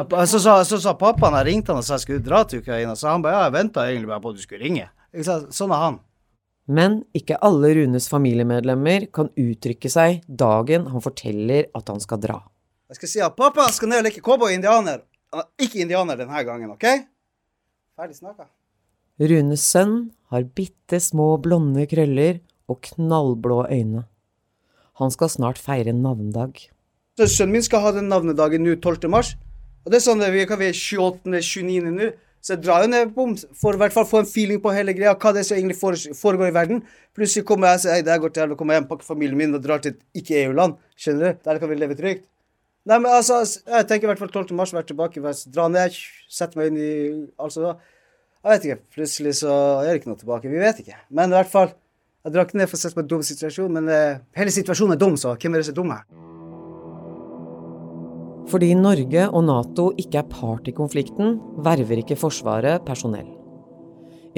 Så 0.00 0.38
sa, 0.40 0.60
så 0.64 0.78
sa 0.80 0.94
pappaen 0.96 1.34
jeg 1.40 1.46
ringte 1.50 1.74
han 1.74 1.82
og 1.82 1.84
sa 1.84 1.98
jeg 1.98 2.06
skulle 2.06 2.24
dra 2.24 2.44
til 2.48 2.62
Ukraina, 2.62 2.94
så 2.96 3.10
han 3.10 3.24
bare 3.24 3.36
ja, 3.36 3.42
jeg 3.48 3.56
venta 3.58 3.84
egentlig 3.84 4.08
bare 4.08 4.22
på 4.24 4.30
at 4.32 4.38
du 4.38 4.44
skulle 4.44 4.62
ringe. 4.64 4.86
Sånn 5.52 5.74
er 5.74 5.82
han. 5.82 5.98
Men 6.70 7.00
ikke 7.16 7.36
alle 7.42 7.72
Runes 7.74 8.06
familiemedlemmer 8.08 9.08
kan 9.12 9.32
uttrykke 9.34 9.90
seg 9.90 10.22
dagen 10.26 10.86
han 10.92 11.02
forteller 11.04 11.66
at 11.76 11.90
han 11.90 12.00
skal 12.00 12.20
dra. 12.22 12.38
Jeg 12.90 13.00
skal 13.00 13.10
si 13.12 13.22
at 13.26 13.36
pappa 13.38 13.66
skal 13.74 13.90
ned 13.90 14.02
og 14.02 14.06
leke 14.08 14.22
cowboy-indianer. 14.24 15.02
Er 15.34 15.46
ikke 15.62 15.82
indianer 15.82 16.18
denne 16.18 16.44
gangen, 16.46 16.72
OK? 16.74 16.86
Ferdig 17.98 18.16
snakka. 18.18 18.48
Runes 19.20 19.66
sønn 19.66 20.14
har 20.32 20.46
bitte 20.56 21.02
små 21.02 21.34
blonde 21.42 21.84
krøller 21.90 22.40
og 22.70 22.80
knallblå 22.86 23.66
øyne. 23.68 24.06
Han 25.02 25.12
skal 25.12 25.30
snart 25.32 25.60
feire 25.60 25.92
navndag. 25.92 26.70
Sønnen 27.20 27.58
min 27.58 27.66
skal 27.66 27.82
ha 27.84 27.92
den 27.98 28.08
navnedagen 28.08 28.64
nå 28.64 28.78
12. 28.78 29.10
mars. 29.12 29.34
Og 29.84 29.92
det 29.92 30.00
er 30.00 30.04
sånn, 30.04 30.24
vi 30.32 30.48
kan 30.48 30.60
være 30.60 30.76
28.-29. 30.76 31.94
nå. 31.94 32.10
Så 32.40 32.54
jeg 32.54 32.62
drar 32.64 32.86
jo 32.86 32.88
ned 32.88 33.10
på 33.12 33.26
for 33.60 33.76
i 33.76 33.80
hvert 33.82 33.92
fall 33.92 34.06
få 34.08 34.22
en 34.22 34.28
feeling 34.28 34.62
på 34.64 34.72
hele 34.72 34.94
greia, 34.96 35.12
hva 35.12 35.32
det 35.36 35.42
er 35.42 35.48
som 35.50 35.58
egentlig 35.58 35.76
foregår 36.16 36.48
i 36.48 36.54
verden. 36.56 36.78
Plutselig 37.16 37.44
kommer 37.48 37.68
jeg 37.68 37.80
og 37.80 37.82
sier 37.84 38.04
det 38.06 38.16
går 38.22 38.32
til 38.32 38.44
helvete, 38.46 38.58
kommer 38.62 38.78
hjem, 38.78 38.86
pakker 38.88 39.08
familien 39.10 39.36
min 39.36 39.58
og 39.58 39.60
drar 39.64 39.82
til 39.84 39.92
et 39.92 40.22
ikke-EU-land. 40.22 40.78
Skjønner 40.96 41.34
du? 41.34 41.42
Der 41.44 41.60
kan 41.60 41.68
vi 41.68 41.76
leve 41.76 41.98
trygt. 41.98 42.24
Nei, 42.88 42.96
men 42.96 43.12
altså, 43.12 43.42
jeg 43.44 43.88
tenker 43.90 44.08
i 44.08 44.10
hvert 44.14 44.22
fall 44.22 44.32
12. 44.32 44.56
mars, 44.56 44.72
være 44.72 44.88
tilbake, 44.88 45.34
dra 45.52 45.68
ned, 45.68 45.98
sette 46.32 46.56
meg 46.56 46.70
inn 46.70 46.80
i 46.80 46.94
Altså, 47.36 47.74
jeg 48.40 48.54
vet 48.54 48.66
ikke. 48.70 48.80
Plutselig 48.96 49.36
så 49.42 49.52
er 49.82 49.90
det 49.90 50.00
ikke 50.00 50.14
noe 50.14 50.22
tilbake. 50.22 50.48
Vi 50.48 50.64
vet 50.64 50.80
ikke. 50.80 50.96
Men 51.12 51.28
i 51.28 51.36
hvert 51.36 51.52
fall, 51.52 51.76
jeg 52.24 52.32
drar 52.32 52.48
ikke 52.48 52.62
ned 52.62 52.72
for 52.72 52.80
å 52.80 52.82
sette 52.86 52.96
meg 52.96 53.04
i 53.04 53.06
en 53.06 53.12
dum 53.12 53.28
situasjon, 53.28 53.76
men 53.76 53.92
uh, 53.92 54.24
hele 54.40 54.56
situasjonen 54.56 54.96
er 54.96 55.04
dum, 55.04 55.20
så 55.20 55.36
hvem 55.36 55.54
er 55.56 55.60
det 55.60 55.68
som 55.68 55.76
er 55.76 55.80
dumme? 55.82 56.00
Fordi 58.50 58.72
Norge 58.74 59.28
og 59.30 59.44
Nato 59.46 59.90
ikke 60.00 60.24
er 60.24 60.30
part 60.30 60.66
i 60.66 60.74
konflikten, 60.74 61.36
verver 61.62 62.02
ikke 62.02 62.18
Forsvaret 62.18 62.82
personell. 62.86 63.28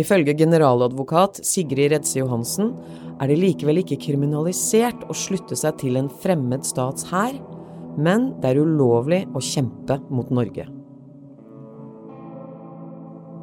Ifølge 0.01 0.35
generaladvokat 0.37 1.43
Sigrid 1.45 1.93
Redse 1.93 2.19
Johansen 2.21 2.73
er 3.21 3.29
det 3.29 3.39
likevel 3.41 3.83
ikke 3.83 4.01
kriminalisert 4.01 5.05
å 5.09 5.17
slutte 5.17 5.57
seg 5.59 5.77
til 5.81 5.99
en 6.01 6.09
fremmed 6.23 6.65
stats 6.65 7.09
hær, 7.11 7.35
men 8.01 8.31
det 8.41 8.53
er 8.53 8.63
ulovlig 8.65 9.27
å 9.37 9.43
kjempe 9.45 9.99
mot 10.09 10.33
Norge. 10.33 10.65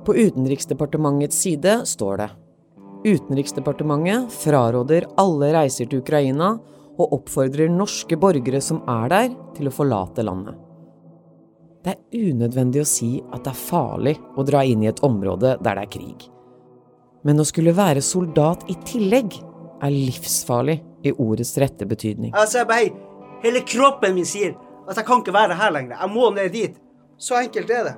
På 0.05 0.15
Utenriksdepartementets 0.17 1.37
side 1.37 1.81
står 1.85 2.21
det 2.21 2.29
Utenriksdepartementet 3.05 4.33
fraråder 4.41 5.05
alle 5.21 5.53
reiser 5.53 5.87
til 5.87 6.01
Ukraina 6.01 6.55
og 6.99 7.13
oppfordrer 7.15 7.71
norske 7.71 8.17
borgere 8.19 8.61
som 8.63 8.81
er 8.89 9.11
der, 9.11 9.29
til 9.55 9.69
å 9.69 9.73
forlate 9.73 10.25
landet. 10.25 10.57
Det 11.83 11.93
er 11.95 12.31
unødvendig 12.33 12.81
å 12.83 12.87
si 12.87 13.13
at 13.31 13.45
det 13.45 13.53
er 13.53 13.59
farlig 13.59 14.17
å 14.35 14.43
dra 14.43 14.65
inn 14.67 14.83
i 14.83 14.89
et 14.91 14.99
område 15.05 15.55
der 15.63 15.79
det 15.79 15.85
er 15.85 15.93
krig. 15.93 16.25
Men 17.23 17.39
å 17.39 17.47
skulle 17.47 17.75
være 17.75 18.03
soldat 18.03 18.65
i 18.71 18.75
tillegg 18.87 19.37
er 19.79 19.95
livsfarlig 19.95 20.77
i 21.07 21.13
ordets 21.15 21.55
rette 21.59 21.87
betydning. 21.87 22.33
Altså, 22.35 22.65
bare, 22.67 22.91
hele 23.43 23.63
kroppen 23.67 24.15
min 24.17 24.27
sier 24.27 24.57
at 24.89 24.99
jeg 24.99 25.07
kan 25.07 25.23
ikke 25.23 25.35
være 25.35 25.55
her 25.59 25.71
lenger. 25.71 25.95
Jeg 26.01 26.11
må 26.11 26.29
ned 26.35 26.51
dit. 26.51 26.75
Så 27.19 27.35
enkelt 27.39 27.71
er 27.71 27.87
det. 27.87 27.95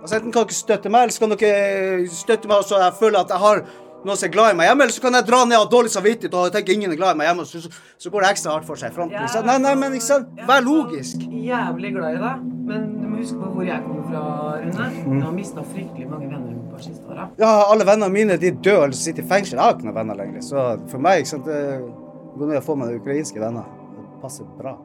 Altså, 0.00 0.16
Enten 0.16 0.32
kan 0.32 0.46
dere 0.48 0.56
støtte 0.56 0.90
meg, 0.90 1.06
eller 1.06 1.14
så 1.14 1.22
kan 1.22 1.34
dere 1.34 2.10
støtte 2.14 2.50
meg 2.50 2.66
så 2.66 2.80
jeg 2.80 2.98
føler 2.98 3.20
at 3.20 3.34
jeg 3.34 3.44
har 3.44 3.62
noen 4.04 4.16
som 4.16 4.26
er 4.28 4.32
glad 4.32 4.54
i 4.54 4.56
meg 4.58 4.70
hjemme, 4.70 4.86
eller 4.86 4.94
så 4.94 5.02
kan 5.04 5.16
jeg 5.18 5.26
dra 5.28 5.40
ned 5.44 5.58
og 5.58 5.66
ha 5.66 5.70
dårlig 5.72 5.92
samvittighet 5.92 6.36
og 6.36 6.54
tenke 6.54 6.74
ingen 6.74 6.92
er 6.94 6.98
glad 7.00 7.14
i 7.14 7.20
meg 7.20 7.28
hjemme, 7.30 7.46
så, 7.48 7.60
så, 7.64 7.70
så 8.00 8.12
går 8.12 8.24
det 8.24 8.30
ekstra 8.34 8.54
hardt 8.54 8.68
for 8.68 8.80
seg 8.80 8.92
i 8.92 8.96
fronten. 8.96 9.20
Ja, 9.20 9.42
nei, 9.46 9.56
nei, 9.62 9.74
men 9.80 9.96
ikke 9.98 10.06
sant? 10.06 10.30
Vær 10.48 10.64
logisk. 10.64 11.24
Jævlig 11.30 11.92
glad 11.96 12.16
i 12.16 12.22
deg, 12.22 12.44
men 12.70 12.86
du 12.96 13.06
må 13.10 13.20
huske 13.20 13.38
på 13.40 13.52
hvor 13.56 13.66
jeg 13.68 13.84
kommer 13.86 14.06
fra, 14.08 14.24
Rune. 14.64 14.90
Mm. 14.90 15.16
Jeg 15.18 15.24
har 15.26 15.34
mista 15.36 15.64
fryktelig 15.72 16.10
mange 16.10 16.30
venner 16.30 16.58
på 16.70 16.84
siste 16.84 17.12
åra. 17.12 17.28
Ja, 17.40 17.50
alle 17.66 17.88
vennene 17.88 18.12
mine 18.14 18.38
de 18.40 18.52
dør 18.56 18.86
eller 18.86 18.96
sitter 18.96 19.26
i 19.26 19.32
fengsel. 19.32 19.58
Jeg 19.58 19.64
har 19.64 19.76
ikke 19.76 19.88
noen 19.88 19.98
venner 20.00 20.20
lenger. 20.22 20.44
Så 20.48 20.68
for 20.92 21.02
meg, 21.02 21.24
ikke 21.24 21.34
sant, 21.34 21.50
det 21.50 22.38
går 22.38 22.52
ned 22.54 22.62
å 22.62 22.64
få 22.64 22.78
meg 22.80 22.96
ukrainske 23.00 23.42
venner. 23.42 23.68
Det 23.96 24.22
passer 24.22 24.48
bra. 24.60 24.78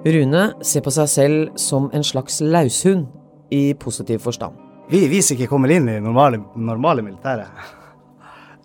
Rune 0.00 0.46
ser 0.64 0.84
på 0.84 0.92
seg 0.96 1.08
selv 1.12 1.60
som 1.60 1.90
en 1.96 2.04
slags 2.04 2.40
laushund 2.40 3.08
i 3.52 3.70
positiv 3.76 4.22
forstand. 4.24 4.56
Vi, 4.90 5.04
vi 5.08 5.20
som 5.22 5.36
ikke 5.36 5.50
kommer 5.50 5.70
inn 5.70 5.86
i 5.88 6.00
normale, 6.02 6.40
normale 6.58 7.04
militære. 7.06 7.46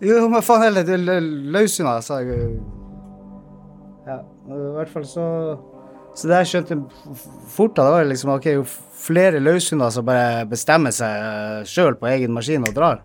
Jo, 0.02 0.26
men 0.28 0.42
faen 0.44 0.66
heller, 0.66 0.84
det 0.84 0.96
er 0.98 1.22
løshunder, 1.54 2.02
sa 2.04 2.18
jeg. 2.20 2.56
Ja, 4.06 4.20
i 4.50 4.58
hvert 4.76 4.92
fall 4.92 5.06
så 5.08 5.26
Så 6.16 6.30
det 6.30 6.36
jeg 6.40 6.48
skjønte 6.48 6.76
fort, 7.52 7.74
da, 7.76 7.90
var 7.92 8.06
liksom 8.08 8.30
OK, 8.32 8.46
jo 8.54 8.62
flere 8.96 9.40
løshunder 9.42 9.90
som 9.92 10.06
bare 10.06 10.46
bestemmer 10.48 10.94
seg 10.94 11.12
eh, 11.12 11.66
sjøl 11.68 11.98
på 12.00 12.08
egen 12.08 12.32
maskin 12.32 12.64
og 12.64 12.72
drar. 12.72 13.02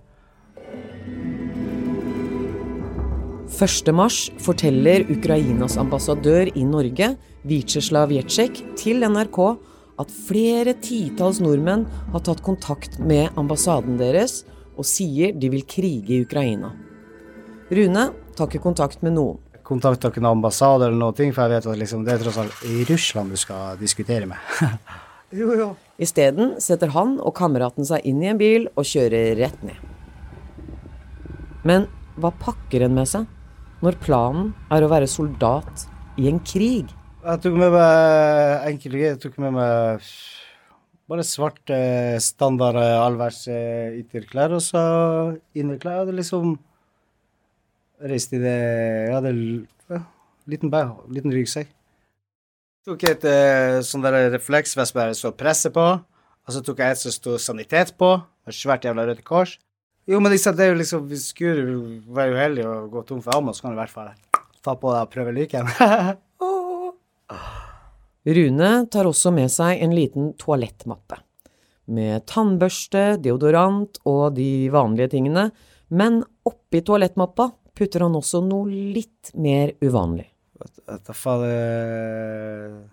1. 3.52 3.92
mars 3.94 4.30
forteller 4.40 5.04
Ukrainas 5.12 5.76
ambassadør 5.78 6.48
i 6.56 6.64
Norge, 6.64 7.12
Vitsjeslav 7.44 8.14
Jetsjek, 8.16 8.64
til 8.80 9.04
NRK 9.04 9.42
at 10.00 10.12
flere 10.12 10.74
titalls 10.80 11.42
nordmenn 11.44 11.86
har 12.14 12.24
tatt 12.26 12.44
kontakt 12.46 12.98
med 13.00 13.36
ambassaden 13.40 14.00
deres 14.00 14.42
og 14.80 14.88
sier 14.88 15.36
de 15.36 15.52
vil 15.52 15.66
krige 15.68 16.16
i 16.16 16.24
Ukraina. 16.26 16.72
Rune 17.72 18.10
tar 18.36 18.50
ikke 18.50 18.64
kontakt 18.64 19.04
med 19.06 19.16
noen. 19.16 19.40
Kontakter 19.68 20.12
ikke 20.12 20.24
noen 20.24 20.40
ambassade 20.40 20.88
eller 20.88 21.00
noe, 21.00 21.16
for 21.16 21.44
jeg 21.46 21.52
vet 21.54 21.68
at 21.70 21.80
liksom, 21.80 22.04
det 22.04 22.16
er 22.16 22.24
tross 22.26 22.40
alt 22.42 22.66
i 22.68 22.82
Russland 22.90 23.32
du 23.32 23.40
skal 23.40 23.78
diskutere 23.80 24.28
med. 24.28 24.40
jo, 25.40 25.54
jo. 25.56 25.70
Isteden 26.02 26.58
setter 26.64 26.92
han 26.96 27.18
og 27.22 27.36
kameraten 27.38 27.88
seg 27.88 28.04
inn 28.10 28.24
i 28.24 28.32
en 28.32 28.42
bil 28.42 28.68
og 28.74 28.88
kjører 28.88 29.38
rett 29.40 29.64
ned. 29.64 29.78
Men 31.68 31.86
hva 32.20 32.34
pakker 32.42 32.88
en 32.88 32.98
med 32.98 33.08
seg 33.08 33.30
når 33.86 34.00
planen 34.02 34.52
er 34.74 34.84
å 34.84 34.90
være 34.92 35.08
soldat 35.10 35.86
i 36.20 36.28
en 36.30 36.42
krig? 36.44 36.90
Jeg 37.22 37.38
tok 37.38 37.54
med 37.54 37.70
meg 37.70 38.64
enkel 38.72 38.96
greier. 38.96 39.12
Jeg 39.14 39.20
tok 39.22 39.36
med 39.44 39.54
meg 39.54 40.06
bare 41.12 41.26
svarte 41.28 41.76
standard 42.24 42.80
allværs 42.82 43.44
ytterklær 43.46 44.56
og 44.58 44.64
så 44.66 44.82
innerklær. 45.54 46.00
Jeg 46.00 46.02
hadde 46.02 46.16
liksom 46.18 46.56
reist 48.10 48.34
i 48.34 48.40
det 48.42 48.56
Jeg 48.56 49.14
hadde 49.14 49.34
ja, 49.94 50.00
liten 50.50 50.74
bag, 50.74 50.96
liten 51.14 51.36
ryggsekk. 51.36 51.70
Tok 52.90 53.06
et 53.12 53.30
sånn 53.86 54.02
der 54.02 54.32
refleksvest 54.34 54.98
bare 54.98 55.14
så 55.14 55.30
presse 55.30 55.70
på. 55.70 55.86
Og 56.02 56.58
så 56.58 56.64
tok 56.66 56.82
jeg 56.82 56.96
et 56.96 57.04
som 57.04 57.14
sto 57.14 57.38
sanitet 57.38 57.94
på. 58.02 58.16
med 58.50 58.58
svært 58.58 58.90
jævla 58.90 59.06
Røde 59.12 59.22
Kors. 59.22 59.60
Jo, 60.10 60.18
men 60.18 60.34
det 60.34 60.42
er 60.42 60.74
jo 60.74 60.82
liksom, 60.82 61.06
du 61.06 61.16
skulle 61.22 62.02
være 62.10 62.34
uheldige 62.34 62.66
og 62.66 62.90
gå 62.98 63.06
tom 63.06 63.22
for 63.22 63.38
ammo, 63.38 63.54
så 63.54 63.68
kan 63.68 63.76
du 63.76 63.78
i 63.78 63.84
hvert 63.84 63.94
fall 63.94 64.10
ta 64.66 64.74
på 64.74 64.90
deg 64.90 65.06
og 65.06 65.14
prøve 65.14 65.38
lykken. 65.38 65.70
Rune 68.26 68.72
tar 68.94 69.10
også 69.10 69.32
med 69.34 69.50
seg 69.50 69.82
en 69.82 69.96
liten 69.96 70.34
toalettmappe. 70.40 71.18
Med 71.92 72.26
tannbørste, 72.30 73.18
deodorant 73.24 73.98
og 74.08 74.36
de 74.38 74.70
vanlige 74.72 75.16
tingene, 75.16 75.50
men 75.90 76.22
oppi 76.48 76.84
toalettmappa 76.86 77.50
putter 77.76 78.06
han 78.06 78.16
også 78.16 78.44
noe 78.46 78.70
litt 78.70 79.34
mer 79.34 79.74
uvanlig. 79.82 80.28
Vet 80.62 81.08
da 81.08 81.14
faen 81.18 81.42
uh, 81.48 82.86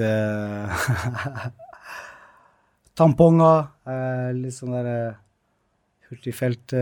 uh, 0.00 0.72
Tamponger. 2.96 3.66
Uh, 3.84 4.32
litt 4.38 4.56
sånn 4.56 4.72
der 4.72 4.88
uh, 4.88 5.18
hurtigfelt 6.08 6.72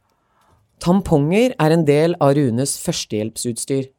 Tamponger 0.80 1.52
er 1.60 1.76
en 1.76 1.84
del 1.84 2.16
av 2.24 2.32
Runes 2.38 2.78
førstehjelpsutstyr. 2.80 3.90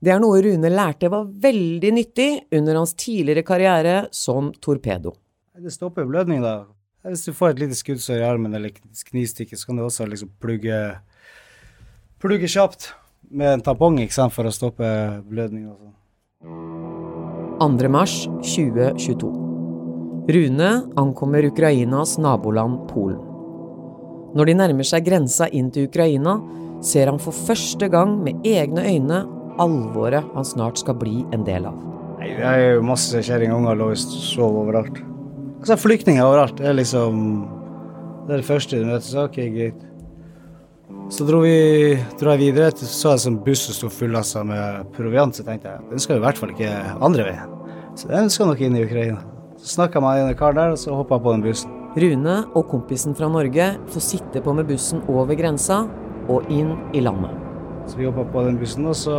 Det 0.00 0.08
er 0.14 0.20
noe 0.22 0.38
Rune 0.40 0.68
lærte 0.72 1.10
var 1.12 1.26
veldig 1.28 1.90
nyttig 1.92 2.28
under 2.56 2.78
hans 2.80 2.94
tidligere 2.96 3.44
karriere 3.44 3.96
som 4.16 4.48
torpedo. 4.56 5.12
Det 5.60 5.72
stopper 5.74 6.06
blødning, 6.08 6.40
da. 6.40 6.64
Hvis 7.04 7.26
du 7.26 7.34
får 7.36 7.52
et 7.52 7.58
lite 7.66 7.76
skuddsår 7.76 8.22
i 8.22 8.24
armen 8.24 8.54
eller 8.56 8.72
knivstikke, 8.72 9.56
så 9.56 9.68
kan 9.68 9.76
du 9.76 9.84
også 9.84 10.06
liksom 10.08 10.30
plugge, 10.40 10.78
plugge 12.20 12.48
kjapt 12.48 12.94
med 13.28 13.58
en 13.58 13.64
tampong 13.64 13.98
ikke 14.00 14.16
sant, 14.16 14.32
for 14.32 14.48
å 14.48 14.52
stoppe 14.52 14.88
blødning 15.28 15.68
og 15.68 15.76
sånn. 15.76 15.96
2. 17.60 17.90
mars 17.92 18.14
2022. 18.40 19.28
Rune 20.32 20.70
ankommer 21.00 21.44
Ukrainas 21.44 22.14
naboland 22.16 22.86
Polen. 22.88 23.20
Når 24.32 24.48
de 24.48 24.56
nærmer 24.62 24.88
seg 24.88 25.04
grensa 25.04 25.50
inn 25.52 25.68
til 25.74 25.90
Ukraina, 25.90 26.38
ser 26.80 27.12
han 27.12 27.20
for 27.20 27.36
første 27.36 27.90
gang 27.92 28.16
med 28.24 28.48
egne 28.48 28.86
øyne 28.88 29.20
alvoret 29.58 30.26
han 30.34 30.46
snart 30.46 30.80
skal 30.80 30.98
bli 31.00 31.24
en 31.34 31.44
del 31.46 31.66
av. 31.70 31.76
Nei, 32.20 32.34
Det 32.36 32.44
er 32.44 32.74
jo 32.74 32.82
masse 32.84 33.22
kjerringunger 33.24 33.78
lå 33.78 33.90
og 33.92 34.00
sov 34.00 34.58
overalt. 34.62 35.00
Altså, 35.60 35.76
flyktninger 35.80 36.24
overalt. 36.24 36.56
Det 36.56 36.68
er 36.68 36.76
liksom 36.78 37.24
Det 38.26 38.34
er 38.34 38.42
det 38.42 38.46
første 38.46 38.78
du 38.78 38.84
møter. 38.86 39.06
Så 39.08 39.24
ok, 39.24 39.38
greit. 39.54 39.80
Så 41.10 41.24
dro, 41.26 41.40
vi, 41.42 41.96
dro 42.20 42.30
jeg 42.36 42.38
videre. 42.38 42.70
Så 42.76 43.16
jeg 43.16 43.24
som 43.24 43.40
sto 43.56 43.88
fullassa 43.88 44.44
med 44.44 44.92
proviant. 44.94 45.34
Så 45.34 45.42
tenkte 45.42 45.68
jeg 45.72 45.90
den 45.90 45.98
skal 45.98 46.16
jo 46.16 46.22
i 46.22 46.26
hvert 46.26 46.38
fall 46.38 46.52
ikke 46.54 46.70
andre 47.00 47.26
veien. 47.26 47.56
Så 47.98 48.08
den 48.08 48.30
skal 48.30 48.46
nok 48.46 48.60
inn 48.60 48.76
i 48.76 48.84
Ukraina. 48.84 49.18
Så 49.58 49.74
snakka 49.74 49.98
jeg 49.98 50.06
med 50.06 50.30
en 50.30 50.38
kar 50.38 50.54
der, 50.54 50.70
og 50.72 50.78
så 50.78 50.94
hoppa 50.94 51.18
jeg 51.18 51.24
på 51.24 51.32
den 51.34 51.42
bussen. 51.44 51.76
Rune 51.98 52.36
og 52.54 52.68
kompisen 52.70 53.16
fra 53.18 53.28
Norge 53.28 53.72
får 53.90 54.06
sitte 54.06 54.44
på 54.44 54.54
med 54.54 54.68
bussen 54.70 55.02
over 55.10 55.34
grensa 55.34 55.82
og 56.30 56.46
inn 56.52 56.76
i 56.94 57.02
landet. 57.02 57.39
Så 57.90 57.98
vi 57.98 58.06
hoppa 58.06 58.22
på 58.32 58.42
den 58.46 58.58
bussen, 58.60 58.86
og 58.86 58.94
så 58.94 59.16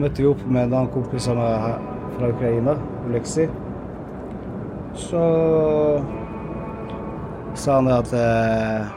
møtte 0.00 0.24
vi 0.24 0.26
opp 0.26 0.40
med 0.48 0.64
en 0.64 0.72
annen 0.72 0.88
kompis 0.90 1.28
av 1.30 1.36
meg 1.38 1.90
fra 2.16 2.30
Ukraina, 2.32 2.74
Oleksi. 3.06 3.44
Så 4.98 5.20
sa 7.54 7.76
han 7.76 7.90
at 7.94 8.10
eh, 8.16 8.88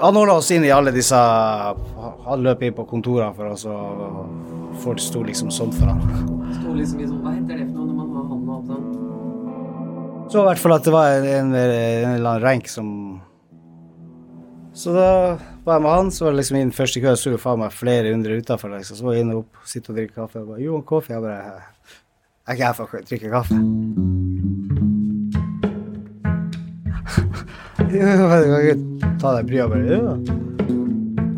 Han 0.00 0.16
ordna 0.16 0.34
oss 0.40 0.50
inn 0.52 0.64
i 0.64 0.72
alle 0.72 0.92
disse 0.92 1.16
Han 1.16 2.44
løp 2.44 2.62
inn 2.64 2.76
på 2.76 2.84
kontorene 2.88 3.32
for 3.36 3.54
oss, 3.54 3.64
og 3.64 4.76
folk 4.84 5.00
sto 5.00 5.24
liksom 5.24 5.48
sånn 5.52 5.72
for 5.76 5.88
han. 5.92 6.04
Sto 6.58 6.74
liksom 6.76 7.00
i 7.00 7.08
sånn, 7.08 7.22
Hva 7.24 7.34
heter 7.38 7.56
det 7.56 7.70
for 7.70 7.80
noe 7.80 7.88
når 7.88 7.96
man 7.96 8.12
har 8.18 8.28
handa 8.34 8.58
opp 8.58 8.68
sånn? 8.68 8.86
Så 10.30 10.44
i 10.44 10.46
hvert 10.46 10.62
fall 10.62 10.76
at 10.76 10.84
det 10.86 10.92
var 10.94 11.16
en, 11.16 11.26
en, 11.26 11.54
en 11.56 12.12
eller 12.18 12.34
annen 12.34 12.44
rank 12.44 12.68
som 12.70 12.92
Så 14.76 14.92
da 14.94 15.08
var 15.70 15.78
jeg 15.78 15.84
med 15.86 15.94
han, 15.94 16.10
så 16.10 16.24
var 16.26 16.32
det 16.34 16.40
liksom 16.40 16.56
inn 16.58 16.72
første 16.74 17.00
kø, 17.04 17.12
så 17.14 17.30
det 17.30 17.40
faen 17.42 17.60
meg 17.62 17.74
flere 17.74 18.10
hundre 18.10 18.38
utafor. 18.40 18.72
Liksom. 18.74 18.98
Så 18.98 19.06
var 19.06 19.14
jeg 19.14 19.26
inne 19.26 19.38
opp, 19.38 19.60
sitte 19.70 19.92
og 19.92 20.00
drikke 20.00 20.16
kaffe. 20.18 20.42
Og 20.42 20.48
bare, 20.50 20.62
jo, 20.64 20.80
en. 20.80 21.10
Jeg 21.14 21.22
bare 21.22 21.38
Jeg 22.40 22.50
er 22.50 22.54
ikke 22.56 22.66
her 22.66 22.74
for 22.74 22.84
å 22.84 23.04
drikke 23.10 23.34
kaffe. 23.36 23.54
Jo, 27.90 28.06
ta 29.18 29.32
deg 29.34 29.48
bryet 29.48 29.64
og 29.64 29.72
bare 29.72 29.86
ja. 29.90 30.12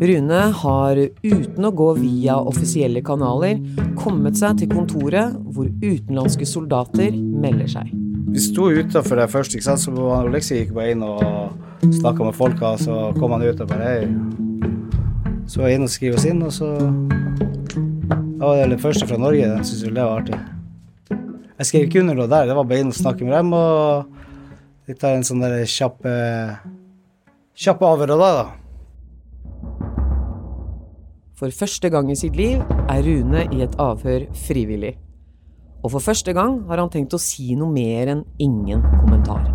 Rune 0.03 0.41
har 0.59 0.99
uten 1.23 1.65
å 1.65 1.71
gå 1.73 1.87
via 1.97 2.35
offisielle 2.37 3.01
kanaler 3.05 3.57
kommet 3.97 4.37
seg 4.37 4.59
til 4.61 4.69
kontoret 4.73 5.33
hvor 5.55 5.71
utenlandske 5.81 6.45
soldater 6.49 7.15
melder 7.17 7.71
seg. 7.73 8.02
Vi 8.33 8.41
sto 8.41 8.71
utafor 8.73 9.19
der 9.21 9.29
først, 9.29 9.53
ikke 9.53 9.65
sant? 9.67 9.81
så 9.83 9.91
han 9.93 10.33
gikk 10.33 10.71
bare 10.73 10.95
inn 10.95 11.03
og 11.05 11.53
snakka 11.85 12.25
med 12.25 12.33
folka, 12.33 12.71
så 12.81 13.11
kom 13.19 13.35
han 13.35 13.43
ut 13.45 13.61
og 13.61 13.69
bare 13.69 13.85
hei. 13.85 14.07
Så 15.45 15.61
var 15.61 15.69
jeg 15.69 15.77
inne 15.77 15.85
og 15.85 15.93
skrev 15.93 16.17
oss 16.17 16.25
inn, 16.25 16.41
og 16.41 16.49
så 16.55 16.71
Da 18.39 18.49
var 18.49 18.57
det 18.57 18.71
den 18.73 18.81
første 18.81 19.05
fra 19.07 19.19
Norge. 19.21 19.45
Den 19.45 19.61
syntes 19.63 19.85
det 19.85 19.93
var 19.93 20.17
artig. 20.23 20.39
Jeg 21.59 21.69
skrev 21.69 21.85
ikke 21.85 22.01
under 22.01 22.17
noe 22.17 22.27
der, 22.31 22.49
det 22.49 22.57
var 22.57 22.65
bare 22.71 22.81
inn 22.81 22.89
og 22.89 22.97
snakke 22.97 23.23
med 23.23 23.37
dem, 23.37 23.53
og 23.53 24.89
litt 24.89 25.05
av 25.05 25.13
en 25.13 25.29
sånn 25.29 25.45
der 25.45 25.61
kjapp 25.69 26.01
Kjapp 27.53 27.85
avhør 27.85 28.15
av 28.15 28.23
deg, 28.23 28.41
da. 28.41 28.45
For 31.37 31.53
første 31.53 31.93
gang 31.93 32.09
i 32.09 32.17
sitt 32.17 32.33
liv 32.33 32.65
er 32.89 33.05
Rune 33.05 33.45
i 33.53 33.61
et 33.61 33.77
avhør 33.77 34.25
frivillig. 34.47 34.95
Og 35.83 35.91
for 35.91 35.99
første 35.99 36.31
gang 36.35 36.61
har 36.69 36.79
han 36.79 36.91
tenkt 36.91 37.15
å 37.15 37.19
si 37.19 37.57
noe 37.59 37.71
mer 37.71 38.13
enn 38.13 38.23
ingen 38.39 38.83
kommentar. 39.01 39.49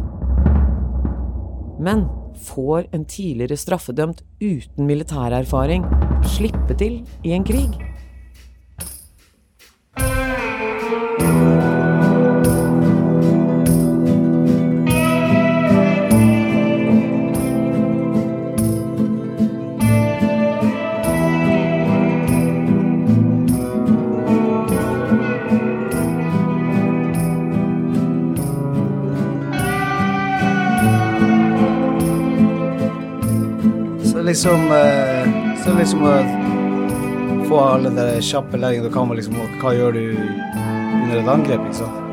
Men 1.80 2.04
får 2.44 2.90
en 2.92 3.06
tidligere 3.08 3.56
straffedømt 3.56 4.20
uten 4.42 4.86
militærerfaring 4.86 5.86
slippe 6.36 6.76
til 6.78 7.00
i 7.24 7.32
en 7.32 7.46
krig? 7.48 7.87
Liksom 34.38 34.72
eh, 34.72 35.56
Så 35.64 35.78
liksom 35.78 36.00
få 37.48 37.60
alle 37.60 37.90
de 37.90 38.22
kjappe 38.22 38.56
læringene 38.56 38.88
du 38.88 38.94
kan 38.94 39.08
med 39.08 39.16
liksom 39.18 39.34
Hva 39.58 39.72
gjør 39.74 39.92
du 39.96 40.04
under 41.02 41.16
et 41.18 41.30
angrep, 41.32 41.64
sant? 41.74 42.04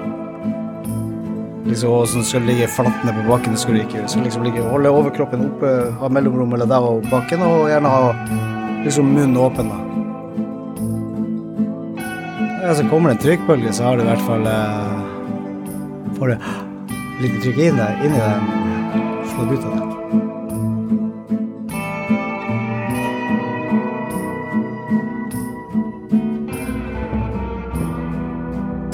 Liksom 1.65 1.91
åssen 1.91 2.23
skal 2.23 2.41
du 2.41 2.47
ligge 2.47 2.67
flatt 2.71 3.03
ned 3.05 3.17
på 3.17 3.25
bakken, 3.29 3.53
det 3.53 3.59
skal 3.59 3.75
du 3.75 3.79
ikke 3.81 3.97
gjøre. 3.97 4.23
Liksom 4.23 4.45
ligge, 4.45 4.63
holde 4.69 4.91
overkroppen 4.93 5.47
oppe, 5.47 5.71
ha 5.99 6.09
mellomrom 6.13 6.53
mellom 6.53 6.69
deg 6.69 6.85
og 6.87 7.07
bakken, 7.09 7.41
og 7.41 7.65
gjerne 7.71 7.89
ha 7.89 8.13
liksom 8.85 9.09
munnen 9.09 9.39
åpen, 9.41 9.73
da. 9.73 9.79
Ja, 12.61 12.75
så 12.77 12.85
kommer 12.89 13.11
det 13.11 13.17
en 13.17 13.23
trykkbølge, 13.25 13.73
så 13.73 13.89
har 13.89 13.97
du 13.97 14.05
i 14.05 14.09
hvert 14.11 14.25
fall 14.29 14.47
eh, 14.53 14.95
Får 16.15 16.31
du 16.31 16.47
litt 17.25 17.41
trykk 17.43 17.59
inn 17.65 17.81
der, 17.81 17.99
inni 18.05 18.21
deg, 18.21 18.55
slått 19.33 19.57
ut 19.57 19.65
av 19.65 19.75
det. 19.75 19.94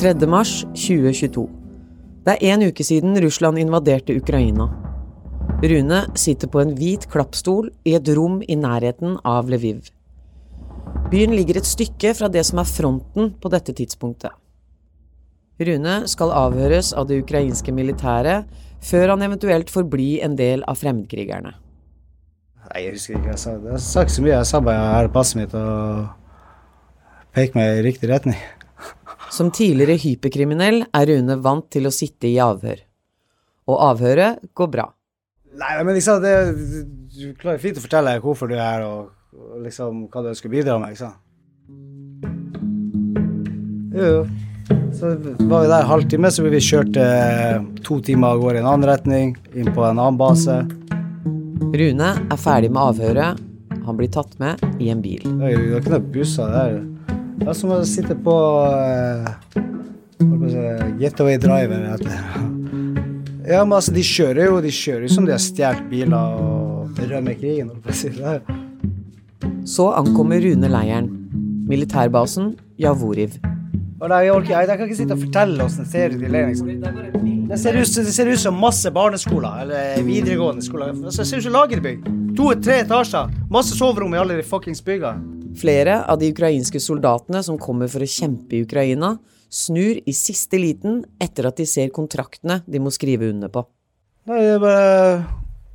3. 0.02 0.16
mars 0.26 0.64
2022. 0.74 1.44
Det 2.26 2.34
er 2.34 2.56
en 2.56 2.64
uke 2.66 2.82
siden 2.82 3.14
Russland 3.22 3.60
invaderte 3.62 4.16
Ukraina. 4.18 4.66
Rune 5.62 6.00
sitter 6.18 6.50
på 6.50 6.58
en 6.64 6.72
hvit 6.74 7.04
klappstol 7.12 7.68
i 7.86 7.94
et 7.94 8.08
rom 8.18 8.40
i 8.42 8.56
nærheten 8.58 9.20
av 9.22 9.52
Lviv. 9.54 9.92
Byen 11.12 11.36
ligger 11.38 11.60
et 11.60 11.70
stykke 11.70 12.16
fra 12.18 12.32
det 12.34 12.42
som 12.48 12.64
er 12.64 12.70
fronten 12.72 13.30
på 13.38 13.52
dette 13.54 13.76
tidspunktet. 13.78 14.34
Rune 15.62 16.00
skal 16.10 16.34
avhøres 16.34 16.90
av 16.98 17.06
det 17.12 17.20
ukrainske 17.22 17.70
militæret 17.70 18.50
før 18.82 19.14
han 19.14 19.26
eventuelt 19.28 19.70
får 19.70 19.86
bli 19.92 20.16
en 20.26 20.34
del 20.40 20.64
av 20.66 20.80
fremmedkrigerne. 20.82 21.52
Nei, 22.64 22.82
jeg 22.88 22.96
husker 22.96 23.20
ikke 23.20 23.36
jeg 23.36 23.44
sa. 23.44 23.54
Jeg 23.68 23.84
sa 23.86 24.08
ikke 24.08 24.16
så 24.16 24.26
mye. 24.26 24.34
Jeg 24.34 24.50
sa 24.50 24.64
bare 24.66 24.82
jeg 24.82 24.98
har 24.98 25.12
passet 25.14 25.40
mitt, 25.44 25.54
og 25.54 27.30
pek 27.38 27.54
meg 27.60 27.76
i 27.76 27.86
riktig 27.86 28.10
retning. 28.10 28.42
Som 29.32 29.48
tidligere 29.56 29.96
hyperkriminell 29.96 30.82
er 30.92 31.08
Rune 31.08 31.38
vant 31.40 31.70
til 31.72 31.88
å 31.88 31.94
sitte 31.96 32.28
i 32.28 32.36
avhør. 32.44 32.82
Og 33.72 33.78
avhøret 33.92 34.42
går 34.58 34.70
bra. 34.74 34.90
Nei, 35.62 35.72
men 35.84 35.96
liksom, 35.96 36.20
det, 36.24 36.34
du 37.16 37.32
klarer 37.40 37.62
fint 37.64 37.80
å 37.80 37.84
fortelle 37.84 38.18
hvorfor 38.24 38.52
du 38.52 38.58
er 38.58 38.64
her, 38.66 38.84
og, 38.88 39.12
liksom 39.64 40.06
hva 40.12 40.24
du 40.24 40.32
ønsker 40.34 40.52
å 40.52 40.56
bidra 40.56 40.78
med, 40.82 40.96
ikke 40.96 41.06
sant? 41.06 41.20
Jo, 43.96 44.04
jo. 44.04 44.22
Så 44.96 45.14
var 45.48 45.64
vi 45.64 45.72
der 45.72 45.80
en 45.80 45.90
halvtime, 45.90 46.32
så 46.32 46.44
ble 46.44 46.54
vi 46.58 46.64
kjørt 46.64 47.00
eh, 47.00 47.64
to 47.88 48.00
timer 48.04 48.36
av 48.36 48.44
gårde 48.44 48.60
i 48.60 48.64
en 48.64 48.70
annen 48.74 48.88
retning, 48.92 49.36
inn 49.56 49.72
på 49.72 49.84
en 49.88 49.96
annen 49.96 50.20
base. 50.20 50.60
Rune 51.72 52.14
er 52.20 52.40
ferdig 52.40 52.72
med 52.72 52.84
avhøret. 52.84 53.44
Han 53.88 54.00
blir 54.00 54.12
tatt 54.12 54.36
med 54.44 54.60
i 54.84 54.92
en 54.92 55.04
bil. 55.04 55.24
Det 55.24 55.52
er 55.56 55.80
ikke 55.80 55.96
noen 55.96 56.12
busser 56.12 56.52
der. 56.52 56.82
Det 57.42 57.50
er 57.50 57.56
som 57.58 57.72
å 57.74 57.80
sitte 57.90 58.14
på 58.22 58.34
si, 60.22 60.66
Getaway 61.02 61.40
Driver. 61.42 61.88
Ja, 63.50 63.64
men 63.66 63.74
altså, 63.74 63.94
de 63.96 64.04
kjører 64.06 64.46
jo 64.46 64.60
de 64.62 64.70
kjører 64.70 65.08
jo 65.08 65.14
som 65.16 65.26
de 65.26 65.34
har 65.34 65.42
stjålet 65.42 65.88
biler 65.90 66.36
og 66.38 67.02
rømmer 67.10 67.40
krigen. 67.40 67.72
Så 69.66 69.88
ankommer 69.90 70.44
Rune 70.46 70.70
leiren. 70.70 71.10
Militærbasen 71.72 72.54
Javoriv. 72.78 73.40
Nei, 73.42 74.22
jeg, 74.26 74.32
orker, 74.36 74.54
jeg, 74.54 74.70
jeg 74.70 74.78
kan 74.78 74.88
ikke 74.88 75.00
sitte 75.02 75.18
og 75.18 75.26
fortelle 75.26 75.66
åssen 75.66 75.86
det 75.86 75.92
ser 75.96 76.14
ut 76.14 76.22
i 76.22 76.30
leiren. 76.30 76.54
Liksom. 76.54 77.36
Det 77.50 77.60
ser, 77.60 77.82
ut, 77.82 77.98
det 78.06 78.16
ser 78.16 78.30
ut 78.30 78.46
som 78.46 78.58
masse 78.70 78.94
barneskoler, 78.94 79.66
eller 79.66 80.06
videregående 80.06 80.62
skoler. 80.66 80.94
Altså, 80.94 81.26
Det 81.26 81.30
ser 81.34 81.42
ut 81.42 81.50
som 81.50 81.58
lagerbygg. 81.58 82.10
To-tre 82.38 82.84
etasjer. 82.86 83.34
Masse 83.50 83.78
soverom 83.78 84.14
i 84.14 84.22
alle 84.22 84.38
de 84.38 84.46
fuckings 84.46 84.86
bygga. 84.86 85.18
Flere 85.58 86.02
av 86.08 86.20
de 86.22 86.30
ukrainske 86.32 86.80
soldatene 86.80 87.42
som 87.44 87.60
kommer 87.60 87.90
for 87.92 88.04
å 88.04 88.10
kjempe 88.10 88.56
i 88.58 88.64
Ukraina, 88.66 89.16
snur 89.52 90.00
i 90.08 90.14
siste 90.16 90.60
liten 90.62 91.02
etter 91.22 91.50
at 91.50 91.60
de 91.60 91.68
ser 91.68 91.92
kontraktene 91.94 92.62
de 92.66 92.80
må 92.80 92.94
skrive 92.94 93.28
under 93.34 93.52
på. 93.52 93.66
Nei, 94.30 94.40
jeg 94.46 94.62
bare 94.64 95.26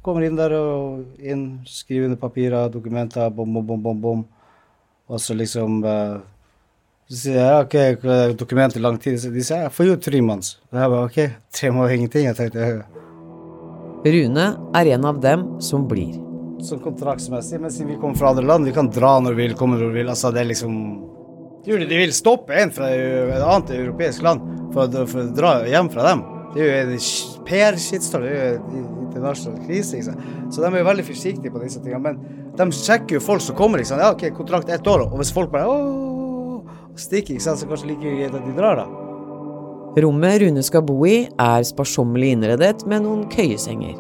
kommer 0.07 0.25
inn 0.25 0.39
der 0.39 0.55
og 0.57 1.21
inn, 1.21 1.45
skriver 1.69 2.09
under 2.09 2.21
papirer, 2.21 2.71
dokumenter, 2.73 3.29
bom, 3.35 3.53
bom, 3.53 3.67
bom, 3.67 3.83
bom, 3.83 4.01
bom. 4.01 4.25
Og 5.07 5.23
så 5.23 5.37
liksom 5.39 5.85
eh, 5.87 6.17
Så 7.07 7.21
sier 7.21 7.37
jeg 7.39 7.67
OK, 7.67 7.77
hva 8.03 8.65
er 8.67 8.81
lang 8.83 8.99
tid? 8.99 9.21
Så 9.23 9.31
de 9.31 9.45
sier 9.45 9.67
jeg 9.67 9.75
får 9.77 9.93
jo 9.93 9.99
tre 10.09 10.23
months. 10.23 10.57
Og 10.73 10.81
jeg 10.81 10.95
bare 10.95 11.11
OK, 11.11 11.21
tre 11.55 11.71
måneder 11.71 11.99
ingenting. 12.01 12.31
Jeg 12.31 12.39
tenkte 12.41 12.71
Rune 14.07 14.47
er 14.75 14.95
en 14.95 15.05
av 15.05 15.21
dem 15.23 15.49
som 15.63 15.87
blir. 15.87 16.26
Sånn 16.65 16.81
kontraktsmessig, 16.85 17.61
men 17.61 17.71
siden 17.71 17.89
vi 17.93 17.99
kommer 18.01 18.17
fra 18.17 18.31
andre 18.33 18.45
land, 18.47 18.65
vi 18.69 18.73
kan 18.73 18.89
dra 18.91 19.19
når 19.21 19.35
vi 19.37 19.47
vil, 19.49 19.57
komme 19.59 19.77
når 19.79 19.91
vi 19.93 20.01
vil. 20.03 20.09
Altså, 20.13 20.33
det 20.33 20.41
er 20.45 20.51
liksom 20.53 20.79
De 21.67 21.75
vil 21.99 22.13
stoppe 22.15 22.55
en 22.55 22.71
fra 22.71 22.87
et 22.95 23.43
annet 23.43 23.71
europeisk 23.75 24.23
land 24.23 24.41
for, 24.73 24.87
å- 24.87 25.07
for 25.11 25.25
å 25.25 25.35
dra 25.35 25.65
hjem 25.67 25.89
fra 25.91 26.05
dem. 26.13 26.21
Det 26.55 26.63
er 26.63 26.69
jo 26.87 26.93
en 26.95 27.45
PR-shitstorm, 27.45 28.23
det 28.23 28.31
er 28.31 28.53
jo 28.53 28.61
en 28.61 29.01
internasjonal 29.09 29.67
krise. 29.67 29.99
Så 30.49 30.63
de 30.63 30.69
er 30.71 30.79
jo 30.79 30.85
veldig 30.87 31.05
forsiktige 31.09 31.51
på 31.53 31.61
disse 31.65 31.83
tingene. 31.83 32.01
Men 32.15 32.55
de 32.57 32.69
sjekker 32.71 33.19
jo 33.19 33.21
folk 33.21 33.43
som 33.43 33.57
kommer. 33.59 33.79
Ikke 33.83 33.91
sant? 33.91 34.01
Ja, 34.01 34.13
OK, 34.15 34.31
kontrakt 34.39 34.71
ett 34.71 34.87
år, 34.87 35.09
og 35.11 35.19
hvis 35.19 35.33
folk 35.35 35.51
bare 35.51 35.67
ååå, 35.67 36.63
stikker, 36.97 37.35
ikke 37.35 37.43
sant? 37.49 37.59
så 37.59 37.67
kanskje 37.67 37.91
like 37.91 38.15
greit 38.15 38.35
at 38.39 38.47
de 38.47 38.55
drar, 38.57 38.77
da. 38.77 38.87
Rommet 40.07 40.41
Rune 40.45 40.63
skal 40.63 40.83
bo 40.87 41.03
i, 41.05 41.27
er 41.41 41.67
sparsommelig 41.67 42.31
innredet 42.37 42.87
med 42.87 43.03
noen 43.03 43.27
køyesenger. 43.33 43.99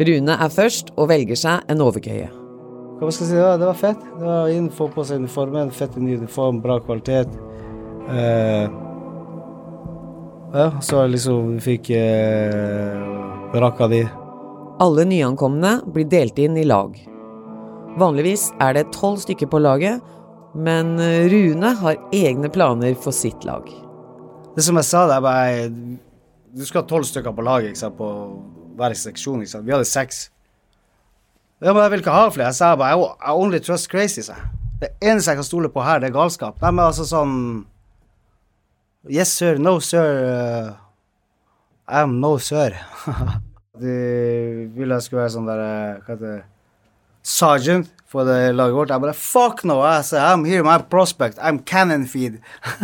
Rune 0.00 0.32
er 0.32 0.52
først 0.52 0.94
og 0.96 1.10
velger 1.10 1.36
seg 1.36 1.66
en 1.68 1.82
overkøye. 1.84 2.28
Hva 3.00 3.08
skal 3.12 3.24
jeg 3.26 3.30
si, 3.30 3.36
det 3.36 3.44
var, 3.44 3.58
det 3.60 3.66
var 3.68 3.76
fett. 3.80 4.04
Det 4.16 4.28
var 4.28 4.52
inn, 4.52 4.68
få 4.72 4.86
på 4.92 5.04
seg 5.08 5.22
uniformen, 5.22 5.72
fett 5.72 5.96
ny 6.00 6.14
uniform, 6.20 6.60
bra 6.64 6.78
kvalitet. 6.84 7.32
Eh, 8.08 8.68
ja, 10.56 10.66
så 10.84 11.04
liksom 11.08 11.54
vi 11.54 11.60
fikk 11.64 11.90
eh, 11.96 12.96
rakka 13.60 13.88
de. 13.92 14.02
Alle 14.80 15.04
nyankomne 15.08 15.78
blir 15.92 16.08
delt 16.12 16.40
inn 16.40 16.56
i 16.60 16.64
lag. 16.68 16.96
Vanligvis 18.00 18.50
er 18.60 18.76
det 18.78 18.88
tolv 18.96 19.20
stykker 19.20 19.50
på 19.52 19.60
laget, 19.60 20.00
men 20.56 20.96
Rune 21.30 21.74
har 21.82 22.00
egne 22.16 22.48
planer 22.52 22.96
for 22.98 23.14
sitt 23.14 23.44
lag. 23.44 23.68
Det 24.56 24.64
som 24.64 24.80
jeg 24.80 24.88
sa, 24.88 25.04
det 25.06 25.18
er 25.18 25.24
bare 25.24 25.68
Du 26.56 26.64
skal 26.66 26.82
ha 26.82 26.88
tolv 26.88 27.06
stykker 27.06 27.36
på 27.36 27.44
laget 27.46 27.70
ikke 27.70 27.84
sant, 27.84 28.00
på 28.00 28.08
hver 28.80 28.96
seksjon. 28.96 29.42
Liksom. 29.44 29.66
Vi 29.66 29.74
hadde 29.74 29.88
seks. 29.88 30.28
Ja, 31.60 31.74
men 31.74 31.82
jeg 31.82 31.92
vil 31.92 32.02
ikke 32.04 32.16
ha 32.16 32.28
flere. 32.32 32.48
Jeg 32.48 32.56
sa 32.56 32.72
bare 32.80 32.96
I 32.96 33.34
only 33.36 33.60
trust 33.60 33.90
crazy. 33.92 34.24
Så. 34.24 34.36
Det 34.80 34.94
eneste 35.04 35.34
jeg 35.34 35.40
kan 35.42 35.48
stole 35.48 35.68
på 35.72 35.84
her, 35.84 36.00
det 36.00 36.08
er 36.08 36.16
galskap. 36.16 36.56
De 36.60 36.70
er 36.70 36.86
altså 36.86 37.06
sånn 37.08 37.36
Yes, 39.08 39.32
sir. 39.32 39.56
No, 39.56 39.78
sir. 39.80 40.18
Uh, 40.28 40.72
I'm 41.88 42.18
no, 42.20 42.36
sir. 42.38 42.76
De 43.80 43.92
ville 44.76 44.96
jeg 44.96 45.06
skulle 45.06 45.22
være 45.22 45.32
sånn 45.32 45.48
der 45.48 45.60
uh, 45.62 46.00
Hva 46.04 46.12
heter 46.12 46.24
det 46.26 46.40
Sergeant 47.24 47.88
for 48.10 48.26
det 48.26 48.50
laget 48.56 48.74
vårt. 48.74 48.90
Jeg 48.90 49.02
bare 49.04 49.14
Fuck 49.14 49.62
no! 49.68 49.78
Altså, 49.86 50.18
I'm 50.18 50.44
here, 50.48 50.64
my 50.66 50.78
prospect. 50.90 51.38
I'm 51.38 51.62
cannon 51.62 52.06
feed. 52.10 52.40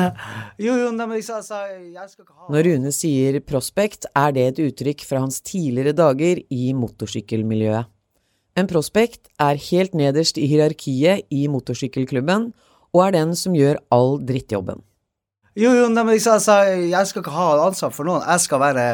jo, 0.65 0.77
jo, 0.79 0.93
nei, 0.95 1.07
men 1.07 1.19
jeg, 1.19 1.27
sa, 1.27 1.65
jeg 1.67 2.13
skal 2.13 2.23
ikke 2.23 2.37
ha 2.37 2.53
Når 2.55 2.69
Rune 2.69 2.95
sier 2.95 3.41
prospect, 3.43 4.07
er 4.15 4.37
det 4.37 4.47
et 4.53 4.63
uttrykk 4.69 5.03
fra 5.09 5.25
hans 5.25 5.41
tidligere 5.43 5.97
dager 5.97 6.43
i 6.55 6.71
motorsykkelmiljøet. 6.79 7.91
En 8.57 8.69
prospect 8.71 9.27
er 9.43 9.59
helt 9.61 9.97
nederst 9.99 10.39
i 10.41 10.47
hierarkiet 10.49 11.27
i 11.35 11.43
motorsykkelklubben, 11.53 12.53
og 12.97 13.03
er 13.05 13.19
den 13.19 13.35
som 13.37 13.57
gjør 13.57 13.83
all 13.93 14.17
drittjobben. 14.25 14.81
Jo, 15.57 15.73
jo, 15.73 15.91
nei, 15.93 16.05
men 16.05 16.17
jeg 16.17 16.25
sa, 16.25 16.63
jeg 16.69 17.11
skal 17.11 17.23
ikke 17.25 17.35
ha 17.35 17.51
ansvar 17.67 17.93
for 17.93 18.09
noen. 18.09 18.25
Jeg 18.25 18.45
skal 18.45 18.61
være 18.61 18.87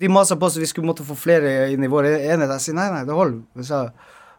De 0.00 0.08
masa 0.12 0.36
på 0.36 0.48
oss 0.48 0.58
vi 0.60 0.68
skulle 0.68 0.88
måtte 0.88 1.04
få 1.04 1.14
flere 1.16 1.70
inn 1.72 1.84
i 1.84 1.88
vår 1.88 2.10
enhet. 2.10 2.50
Jeg 2.56 2.64
sier 2.66 2.76
nei, 2.76 2.90
nei, 2.92 3.04
det 3.08 3.16
holder. 3.16 3.92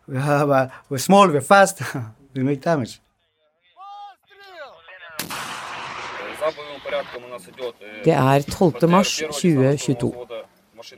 Vi 0.10 0.17
a, 0.17 0.70
we're 0.89 0.98
small, 0.98 1.28
we're 1.28 1.41
fast, 1.41 1.82
we 2.34 2.43
make 2.43 2.62
damage. 2.62 3.02
Det 8.06 8.13
er 8.13 8.41
12. 8.41 8.89
mars 8.89 9.17
2022. 9.20 10.12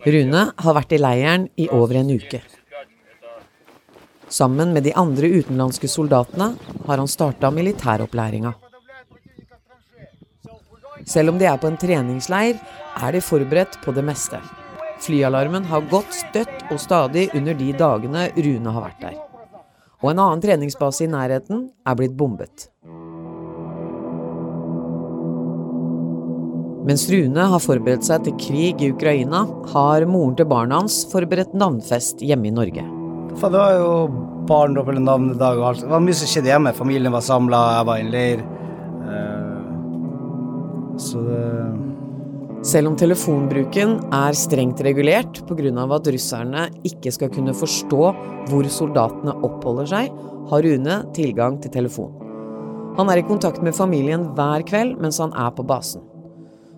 Rune 0.05 0.43
har 0.57 0.77
vært 0.77 0.93
i 0.93 0.99
leiren 1.01 1.47
i 1.57 1.65
over 1.73 1.97
en 2.03 2.11
uke. 2.13 2.43
Sammen 4.29 4.75
med 4.75 4.85
de 4.85 4.93
andre 4.93 5.31
utenlandske 5.39 5.89
soldatene 5.89 6.51
har 6.85 7.01
han 7.01 7.09
starta 7.09 7.49
militæropplæringa. 7.49 8.53
Selv 11.07 11.33
om 11.33 11.41
de 11.41 11.49
er 11.49 11.57
på 11.57 11.71
en 11.71 11.81
treningsleir, 11.81 12.61
er 13.01 13.11
de 13.11 13.25
forberedt 13.25 13.81
på 13.81 13.95
det 13.95 14.05
meste. 14.05 14.37
Flyalarmen 14.99 15.63
har 15.69 15.87
gått 15.91 16.11
støtt 16.13 16.65
og 16.69 16.79
stadig 16.81 17.29
under 17.37 17.55
de 17.55 17.71
dagene 17.77 18.27
Rune 18.35 18.73
har 18.75 18.83
vært 18.89 19.01
der. 19.05 19.17
Og 20.03 20.11
en 20.11 20.19
annen 20.19 20.41
treningsbase 20.43 21.05
i 21.05 21.11
nærheten 21.11 21.69
er 21.87 21.95
blitt 21.99 22.15
bombet. 22.19 22.67
Mens 26.89 27.03
Rune 27.11 27.43
har 27.51 27.61
forberedt 27.61 28.07
seg 28.07 28.23
til 28.25 28.35
krig 28.41 28.81
i 28.81 28.91
Ukraina, 28.93 29.43
har 29.73 30.05
moren 30.09 30.35
til 30.39 30.47
barna 30.49 30.79
hans 30.81 31.03
forberedt 31.11 31.53
navnfest 31.53 32.23
hjemme 32.25 32.49
i 32.49 32.55
Norge. 32.55 32.85
For 33.39 33.51
det 33.51 33.59
var 33.59 33.75
jo 33.77 33.91
barndom 34.49 34.89
eller 34.89 35.03
navnedag 35.05 35.59
og 35.59 35.67
alt. 35.69 35.83
Det 35.83 35.91
var 35.91 36.03
mye 36.03 36.17
som 36.17 36.31
skjedde 36.31 36.51
hjemme. 36.51 36.73
Familien 36.75 37.13
var 37.13 37.23
samla, 37.23 37.59
jeg 37.77 37.87
var 37.91 37.99
i 37.99 38.03
en 38.05 38.13
leir. 38.15 38.39
Uh, 39.05 39.59
så 40.99 41.21
det 41.27 41.43
selv 42.65 42.89
om 42.89 42.95
telefonbruken 42.99 43.95
er 44.11 44.35
strengt 44.35 44.81
regulert 44.83 45.41
pga. 45.47 45.95
at 45.95 46.07
russerne 46.07 46.69
ikke 46.83 47.11
skal 47.11 47.29
kunne 47.29 47.53
forstå 47.53 48.03
hvor 48.49 48.67
soldatene 48.67 49.35
oppholder 49.43 49.85
seg, 49.87 50.11
har 50.49 50.63
Rune 50.63 51.13
tilgang 51.13 51.61
til 51.61 51.71
telefon. 51.71 52.11
Han 52.97 53.09
er 53.09 53.17
i 53.17 53.23
kontakt 53.27 53.61
med 53.63 53.75
familien 53.75 54.33
hver 54.35 54.65
kveld 54.67 54.99
mens 54.99 55.19
han 55.19 55.31
er 55.33 55.51
på 55.51 55.63
basen. 55.63 56.01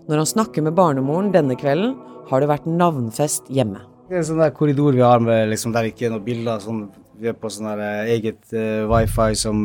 Når 0.08 0.18
han 0.18 0.26
snakker 0.30 0.62
med 0.62 0.76
barnemoren 0.76 1.32
denne 1.34 1.56
kvelden, 1.56 1.96
har 2.30 2.42
det 2.42 2.50
vært 2.52 2.68
navnfest 2.70 3.50
hjemme. 3.50 3.82
Det 4.08 4.20
er 4.20 4.22
en 4.22 4.28
sånn 4.28 4.42
der 4.44 4.54
korridor 4.54 4.94
vi 4.94 5.02
har 5.02 5.20
med, 5.24 5.50
liksom, 5.50 5.74
der 5.74 5.88
ikke 5.90 6.10
er 6.10 6.14
noen 6.14 6.26
bilder. 6.26 6.60
Sånn, 6.62 6.90
vi 7.18 7.30
er 7.32 7.38
på 7.38 7.50
sånn 7.50 7.70
eh, 7.74 8.12
eget 8.18 8.42
uh, 8.54 8.86
wifi 8.92 9.34
som 9.40 9.62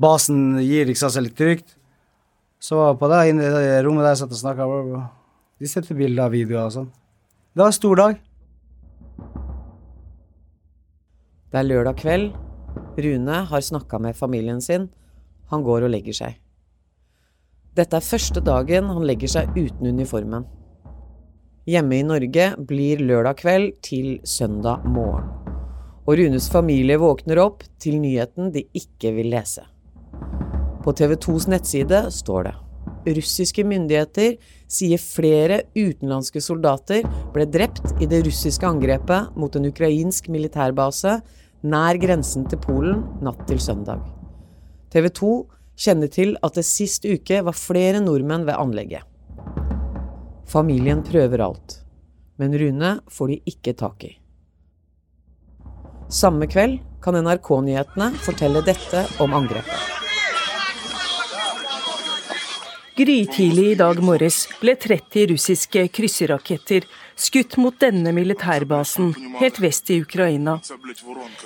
basen 0.00 0.60
gir, 0.62 0.86
ikke 0.88 1.02
sant, 1.02 1.16
så 1.16 1.24
litt 1.24 1.36
trygt. 1.36 1.75
Så 2.62 2.78
på 2.98 3.08
det 3.12 3.22
inne 3.30 3.44
i 3.46 3.52
det 3.52 3.82
rommet 3.84 4.04
der 4.06 4.14
jeg 4.14 4.22
satt 4.22 4.34
og 4.34 4.40
snakka, 4.40 5.02
de 5.60 5.68
sendte 5.70 5.96
bilder 5.96 6.26
av 6.26 6.34
videoer 6.34 6.66
og 6.66 6.74
sånn. 6.74 6.88
Det 7.52 7.62
var 7.62 7.70
en 7.72 7.76
stor 7.76 8.00
dag. 8.00 8.18
Det 11.52 11.60
er 11.60 11.68
lørdag 11.68 12.00
kveld. 12.00 12.34
Rune 13.00 13.38
har 13.50 13.62
snakka 13.64 14.00
med 14.02 14.16
familien 14.16 14.60
sin. 14.60 14.90
Han 15.52 15.64
går 15.64 15.86
og 15.86 15.92
legger 15.94 16.16
seg. 16.16 16.36
Dette 17.76 17.96
er 17.96 18.04
første 18.04 18.40
dagen 18.40 18.88
han 18.88 19.04
legger 19.04 19.30
seg 19.30 19.56
uten 19.56 19.88
uniformen. 19.92 20.46
Hjemme 21.68 21.98
i 21.98 22.04
Norge 22.06 22.50
blir 22.68 23.00
lørdag 23.04 23.40
kveld 23.40 23.72
til 23.84 24.18
søndag 24.24 24.84
morgen. 24.88 25.28
Og 26.06 26.14
Runes 26.20 26.46
familie 26.52 26.96
våkner 27.02 27.40
opp 27.42 27.64
til 27.82 27.98
nyheten 28.00 28.52
de 28.54 28.62
ikke 28.78 29.10
vil 29.16 29.32
lese. 29.32 29.64
På 30.86 30.94
TV 30.94 31.16
2s 31.18 31.50
nettside 31.50 32.04
står 32.14 32.48
det 32.48 32.54
russiske 33.14 33.64
myndigheter 33.66 34.36
sier 34.70 35.00
flere 35.02 35.60
utenlandske 35.76 36.42
soldater 36.42 37.06
ble 37.34 37.46
drept 37.50 37.94
i 38.02 38.08
det 38.10 38.22
russiske 38.26 38.66
angrepet 38.66 39.34
mot 39.38 39.56
en 39.56 39.68
ukrainsk 39.70 40.30
militærbase 40.32 41.18
nær 41.66 41.98
grensen 42.02 42.46
til 42.50 42.60
Polen 42.62 43.04
natt 43.24 43.42
til 43.48 43.60
søndag. 43.62 44.02
TV 44.90 45.10
2 45.10 45.32
kjenner 45.86 46.12
til 46.12 46.36
at 46.46 46.56
det 46.58 46.66
sist 46.66 47.06
uke 47.06 47.42
var 47.46 47.56
flere 47.58 48.00
nordmenn 48.02 48.46
ved 48.48 48.58
anlegget. 48.58 49.02
Familien 50.46 51.02
prøver 51.06 51.42
alt, 51.42 51.80
men 52.38 52.54
Rune 52.54 52.98
får 53.10 53.32
de 53.32 53.40
ikke 53.50 53.74
tak 53.74 54.06
i. 54.06 54.14
Samme 56.06 56.46
kveld 56.46 56.78
kan 57.02 57.18
NRK-nyhetene 57.18 58.12
fortelle 58.22 58.62
dette 58.66 59.02
om 59.22 59.34
angrepet. 59.34 59.95
Grytidlig 62.96 63.72
i 63.72 63.74
dag 63.76 63.98
morges 64.00 64.46
ble 64.56 64.72
30 64.80 65.26
russiske 65.28 65.82
krysserraketter 65.92 66.86
skutt 67.12 67.58
mot 67.60 67.76
denne 67.76 68.08
militærbasen 68.16 69.10
helt 69.36 69.60
vest 69.60 69.92
i 69.92 69.98
Ukraina. 70.00 70.54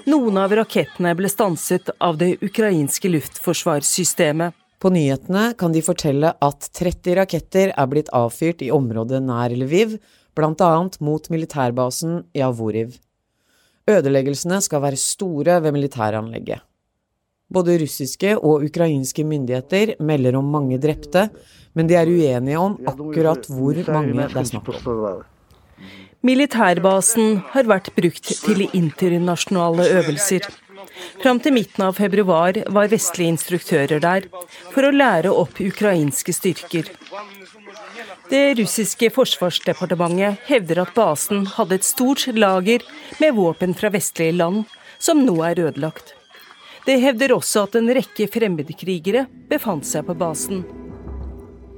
Noen 0.07 0.39
av 0.39 0.55
rakettene 0.55 1.17
ble 1.19 1.31
stanset 1.33 1.91
av 1.99 2.21
det 2.23 2.37
ukrainske 2.39 3.11
luftforsvarssystemet. 3.11 4.55
På 4.79 4.95
nyhetene 4.95 5.49
kan 5.59 5.75
de 5.75 5.83
fortelle 5.83 6.31
at 6.39 6.71
30 6.79 7.19
raketter 7.19 7.75
er 7.75 7.91
blitt 7.91 8.15
avfyrt 8.15 8.63
i 8.63 8.71
området 8.71 9.19
nær 9.27 9.51
Lviv, 9.51 9.99
bl.a. 10.39 10.73
mot 11.03 11.31
militærbasen 11.35 12.29
Javoriv. 12.31 12.95
Ødeleggelsene 13.91 14.63
skal 14.63 14.87
være 14.87 15.03
store 15.03 15.59
ved 15.67 15.75
militæranlegget. 15.75 16.63
Både 17.51 17.79
russiske 17.83 18.37
og 18.39 18.65
ukrainske 18.69 19.25
myndigheter 19.27 19.97
melder 19.99 20.39
om 20.39 20.51
mange 20.55 20.79
drepte, 20.79 21.29
men 21.75 21.91
de 21.91 21.97
er 21.99 22.11
uenige 22.11 22.59
om 22.59 22.77
akkurat 22.87 23.47
hvor 23.51 23.79
mange 23.91 24.15
det 24.17 24.39
er 24.39 24.49
snakk 24.53 24.71
om. 24.71 25.23
Militærbasen 26.27 27.41
har 27.55 27.69
vært 27.71 27.95
brukt 27.97 28.29
til 28.45 28.67
internasjonale 28.77 29.87
øvelser. 30.01 30.45
Fram 31.23 31.41
til 31.41 31.55
midten 31.57 31.85
av 31.87 31.97
februar 31.97 32.59
var 32.73 32.91
vestlige 32.93 33.33
instruktører 33.35 34.03
der 34.05 34.29
for 34.75 34.87
å 34.87 34.93
lære 34.95 35.33
opp 35.33 35.61
ukrainske 35.65 36.35
styrker. 36.37 36.93
Det 38.31 38.45
russiske 38.61 39.11
forsvarsdepartementet 39.17 40.47
hevder 40.47 40.85
at 40.85 40.95
basen 40.95 41.47
hadde 41.57 41.81
et 41.81 41.89
stort 41.89 42.29
lager 42.37 42.85
med 43.19 43.35
våpen 43.41 43.75
fra 43.75 43.91
vestlige 43.91 44.37
land, 44.39 44.65
som 45.03 45.25
nå 45.27 45.41
er 45.49 45.65
ødelagt. 45.67 46.15
Det 46.91 46.97
hevder 46.99 47.31
også 47.37 47.69
at 47.69 47.77
en 47.79 47.87
rekke 47.95 48.25
fremmedkrigere 48.27 49.21
befant 49.47 49.87
seg 49.87 50.09
på 50.09 50.17
basen. 50.19 50.65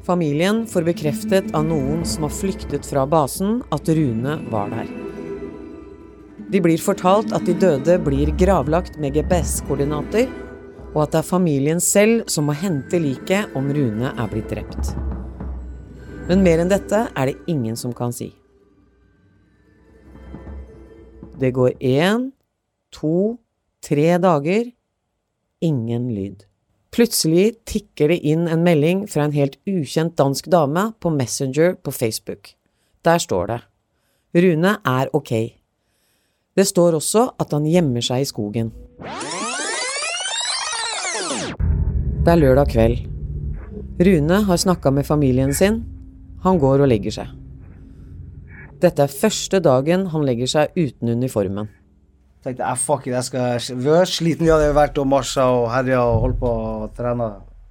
Familien 0.07 0.63
får 0.65 0.87
bekreftet 0.87 1.51
av 1.53 1.67
noen 1.69 2.01
som 2.09 2.25
har 2.25 2.33
flyktet 2.33 2.89
fra 2.89 3.03
basen, 3.05 3.59
at 3.77 3.91
Rune 3.93 4.39
var 4.49 4.73
der. 4.73 4.89
De 6.49 6.65
blir 6.65 6.81
fortalt 6.81 7.37
at 7.37 7.45
de 7.45 7.59
døde 7.61 7.99
blir 8.01 8.33
gravlagt 8.41 8.97
med 9.05 9.13
GPS-koordinater, 9.19 10.33
og 10.95 11.05
at 11.05 11.13
det 11.13 11.21
er 11.21 11.31
familien 11.35 11.85
selv 11.93 12.25
som 12.33 12.49
må 12.49 12.57
hente 12.57 13.05
liket 13.05 13.53
om 13.59 13.69
Rune 13.69 14.17
er 14.17 14.33
blitt 14.33 14.49
drept. 14.49 14.95
Men 16.33 16.41
mer 16.41 16.65
enn 16.65 16.73
dette 16.73 17.05
er 17.13 17.29
det 17.29 17.41
ingen 17.53 17.77
som 17.77 17.93
kan 17.93 18.17
si. 18.17 18.33
Det 21.37 21.53
går 21.53 21.77
én, 21.77 22.31
to, 22.97 23.43
tre 23.85 24.15
dager 24.17 24.73
ingen 25.65 26.11
lyd. 26.15 26.45
Plutselig 26.93 27.63
tikker 27.65 28.13
det 28.13 28.19
inn 28.29 28.45
en 28.51 28.65
melding 28.67 29.07
fra 29.09 29.25
en 29.25 29.33
helt 29.33 29.57
ukjent 29.65 30.13
dansk 30.21 30.51
dame 30.53 30.91
på 31.01 31.13
Messenger 31.15 31.79
på 31.81 31.95
Facebook. 31.95 32.53
Der 33.03 33.23
står 33.23 33.49
det 33.49 33.61
Rune 34.43 34.77
er 34.85 35.09
ok. 35.13 35.33
Det 36.57 36.67
står 36.69 36.99
også 36.99 37.31
at 37.41 37.53
han 37.53 37.65
gjemmer 37.69 38.05
seg 38.05 38.25
i 38.25 38.29
skogen. 38.29 38.73
Det 42.23 42.33
er 42.33 42.41
lørdag 42.41 42.69
kveld. 42.73 43.01
Rune 44.03 44.43
har 44.47 44.61
snakka 44.61 44.93
med 44.93 45.09
familien 45.09 45.55
sin. 45.55 45.83
Han 46.45 46.61
går 46.61 46.85
og 46.85 46.89
legger 46.93 47.17
seg. 47.23 47.33
Dette 48.83 49.05
er 49.05 49.13
første 49.13 49.61
dagen 49.63 50.09
han 50.13 50.25
legger 50.27 50.51
seg 50.51 50.77
uten 50.77 51.09
uniformen. 51.09 51.69
Tenkte 52.43 52.67
jeg 52.67 52.81
fuck 52.83 53.07
it, 53.07 53.15
jeg 53.15 53.29
skal 53.29 53.83
var 53.85 54.09
slitne, 54.11 54.47
vi 54.49 54.53
hadde 54.53 54.73
vært 54.75 54.99
og 54.99 55.09
marsja 55.11 55.47
og 55.55 55.69
herja 55.71 56.03
og 56.03 56.25
holdt 56.25 56.41
på 56.41 56.51
og 56.51 56.89
trena. 56.97 57.29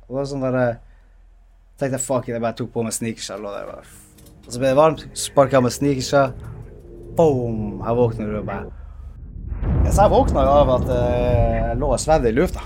Og 0.07 0.13
det 0.13 0.19
var 0.19 0.29
sånn 0.29 0.45
der, 0.45 0.59
jeg 0.61 0.77
tenkte 1.81 1.97
jeg 1.97 2.05
fuck 2.05 2.29
it, 2.29 2.35
jeg 2.37 2.43
bare 2.43 2.57
tok 2.59 2.71
på 2.73 2.85
meg 2.85 2.95
sneakersa 2.95 3.39
og 3.39 3.49
der. 3.51 3.89
Og 4.41 4.47
så 4.47 4.61
ble 4.61 4.71
det 4.71 4.79
varmt, 4.79 5.03
sparka 5.17 5.59
jeg 5.59 5.67
med 5.67 5.75
sneakersa. 5.75 6.23
Boom! 7.17 7.81
Jeg 7.83 7.97
våkner 7.97 8.37
og 8.39 8.45
bare 8.47 9.91
Så 9.91 10.05
jeg 10.05 10.13
våkna 10.13 10.45
av 10.47 10.71
at 10.77 10.93
eh, 10.95 11.57
jeg 11.57 11.81
lå 11.81 11.89
og 11.91 11.99
svevde 12.01 12.31
i 12.31 12.37
lufta. 12.37 12.63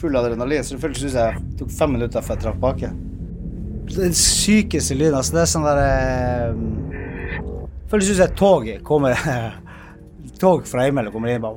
Full 0.00 0.16
adrenalin. 0.18 0.64
Så 0.64 0.78
det 0.80 0.88
ut 0.88 0.98
som 0.98 1.12
jeg 1.12 1.44
tok 1.60 1.70
fem 1.70 1.92
minutter 1.94 2.24
før 2.24 2.34
jeg 2.34 2.42
traff 2.46 2.56
bakken. 2.62 2.96
Den 3.92 4.16
sykeste 4.16 4.96
lyden. 4.96 5.18
Altså, 5.20 5.36
det 5.36 5.44
er 5.44 5.52
sånn 5.52 5.68
der 5.68 5.82
eh, 5.84 6.64
Føles 7.86 8.08
ut 8.10 8.16
som 8.16 8.24
et 8.24 8.34
tog 8.40 8.66
kommer 8.82 9.14
tog 10.40 10.66
fra 10.68 10.86
himmelen 10.86 11.12
kommer 11.14 11.32
inn 11.32 11.44
bare 11.44 11.56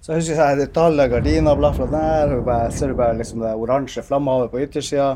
Så 0.00 0.12
jeg 0.14 0.20
husker 0.22 0.38
jeg 0.40 0.58
det 0.60 0.68
er 0.70 0.80
alle 0.82 1.08
gardiner 1.12 1.58
blaffer 1.58 1.90
der, 1.90 2.36
og 2.38 2.46
bare, 2.46 2.70
ser 2.72 2.92
du 2.92 2.98
bare 2.98 3.18
liksom 3.18 3.44
det 3.44 3.52
oransje 3.54 4.02
flammehavet 4.06 4.52
på 4.52 4.62
yttersida. 4.64 5.10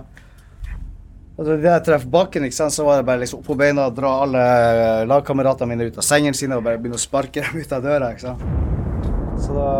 Og 1.35 1.49
da 1.49 1.57
jeg 1.59 1.83
treffer 1.89 2.11
bakken, 2.13 2.45
ikke 2.47 2.55
sant, 2.61 2.75
så 2.77 2.85
var 2.87 3.01
det 3.01 3.09
bare 3.09 3.25
liksom 3.25 3.41
opp 3.41 3.49
på 3.49 3.57
beina 3.59 3.89
dra 3.91 4.13
alle 4.23 4.45
lagkameratene 5.11 5.73
mine 5.73 5.89
ut 5.89 5.99
av 5.99 6.07
sengen 6.07 6.37
sine 6.37 6.61
og 6.61 6.63
bare 6.67 6.79
begynne 6.79 7.01
å 7.01 7.03
sparke 7.03 7.43
dem 7.43 7.65
ut 7.65 7.75
av 7.75 7.83
døra. 7.83 8.13
ikke 8.15 8.29
sant. 8.29 8.45
Så 9.43 9.57
da, 9.57 9.71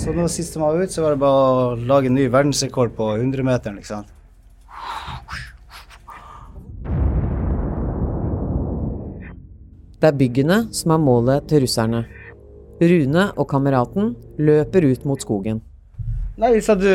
så 0.00 0.12
nå 0.16 0.26
siste 0.32 0.58
var 0.58 0.74
ute, 0.74 0.90
så 0.90 1.04
var 1.04 1.14
det 1.14 1.22
bare 1.22 1.44
å 1.44 1.74
lage 1.78 2.10
en 2.10 2.18
ny 2.18 2.26
verdensrekord 2.32 2.96
på 2.98 3.12
100-meteren. 3.14 3.78
ikke 3.78 3.92
sant. 3.92 4.10
Det 9.98 10.06
er 10.06 10.18
byggene 10.18 10.58
som 10.74 10.92
er 10.94 11.00
målet 11.02 11.48
til 11.50 11.64
russerne. 11.64 12.04
Rune 12.78 13.24
og 13.34 13.48
kameraten 13.50 14.12
løper 14.38 14.86
ut 14.86 15.06
mot 15.10 15.22
skogen. 15.22 15.58
Nei, 16.38 16.52
så 16.62 16.76
du 16.78 16.86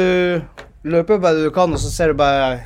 løper 0.87 1.19
bare 1.19 1.43
du 1.43 1.49
kan, 1.51 1.73
og 1.75 1.79
så 1.83 1.91
ser 1.91 2.13
du 2.13 2.17
bare 2.21 2.61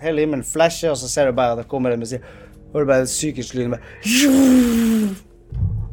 hele 0.00 0.24
himmelen 0.24 0.44
flashe, 0.44 0.88
og 0.88 0.96
så 0.96 1.08
ser 1.08 1.28
du 1.28 1.36
bare 1.36 1.52
at 1.52 1.60
det 1.60 1.68
kommer 1.68 1.92
en 1.92 2.00
missil. 2.00 2.24
det 2.72 2.80
er 2.80 2.84
bare 2.84 3.04
psykisk 3.04 3.54
med 3.54 3.78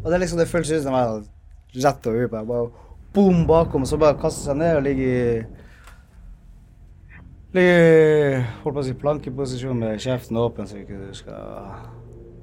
Og 0.04 0.06
det 0.06 0.14
er 0.14 0.20
liksom 0.20 0.40
det 0.40 0.48
føles 0.48 0.72
ut 0.72 0.84
som 0.84 0.94
er 0.94 1.22
rett 1.84 2.08
over 2.08 2.18
huet. 2.18 2.32
Bare 2.48 2.70
bom 3.14 3.48
bakom, 3.48 3.82
og 3.82 3.88
så 3.88 3.98
bare 3.98 4.20
kaste 4.22 4.46
seg 4.46 4.56
ned 4.56 4.76
og 4.78 4.84
ligge 4.84 5.04
i 5.04 5.42
Ligge 7.52 8.46
holdt 8.64 8.76
på 8.78 8.80
å 8.80 8.84
si 8.88 8.94
plankeposisjon 8.96 9.76
med 9.76 10.00
kjeften 10.00 10.38
åpen, 10.40 10.64
så 10.64 10.78
ikke 10.80 10.96
du 10.96 11.10
skal 11.12 12.00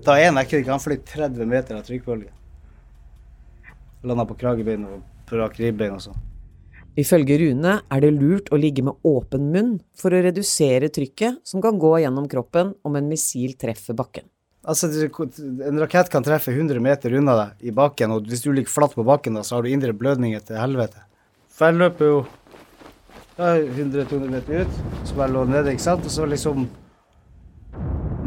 Ta 0.09 0.15
er 0.17 0.33
kødder 0.33 0.63
ikke, 0.63 0.73
han 0.73 0.81
fløy 0.81 0.99
30 1.05 1.45
meter 1.45 1.77
av 1.77 1.83
trykkbølgen. 1.85 2.33
Landa 4.09 4.25
på 4.25 4.39
kragebein 4.41 4.87
og 4.89 5.03
brakk 5.29 5.59
ribbein 5.61 5.99
og 5.99 6.01
sånn. 6.01 6.23
Ifølge 6.97 7.37
Rune 7.43 7.75
er 7.93 8.01
det 8.01 8.15
lurt 8.15 8.49
å 8.49 8.57
ligge 8.57 8.87
med 8.87 9.05
åpen 9.05 9.51
munn 9.53 9.75
for 9.93 10.17
å 10.17 10.23
redusere 10.25 10.89
trykket 10.89 11.43
som 11.45 11.61
kan 11.61 11.77
gå 11.77 11.93
gjennom 12.01 12.25
kroppen 12.31 12.73
om 12.89 12.97
en 12.97 13.11
missil 13.11 13.53
treffer 13.61 13.99
bakken. 13.99 14.25
Altså, 14.65 14.89
En 14.89 15.79
rakett 15.79 16.09
kan 16.09 16.25
treffe 16.25 16.57
100 16.57 16.81
meter 16.81 17.13
unna 17.13 17.37
deg 17.37 17.69
i 17.69 17.77
bakken, 17.77 18.11
og 18.11 18.33
hvis 18.33 18.47
du 18.47 18.51
ligger 18.53 18.73
flatt 18.73 18.97
på 18.97 19.05
bakken, 19.05 19.37
da, 19.37 19.45
så 19.45 19.59
har 19.59 19.63
du 19.63 19.69
indre 19.69 19.93
blødninger 19.93 20.41
til 20.41 20.57
helvete. 20.57 21.05
For 21.53 21.69
jeg 21.69 21.83
løper 21.85 22.15
jo 22.15 22.19
100-200 23.37 24.29
meter 24.33 24.65
ut, 24.65 24.85
så 25.05 25.21
bare 25.21 25.37
lå 25.37 25.45
nede, 25.53 25.77
ikke 25.77 25.85
sant, 25.85 26.09
og 26.09 26.17
så 26.17 26.25
liksom 26.25 26.65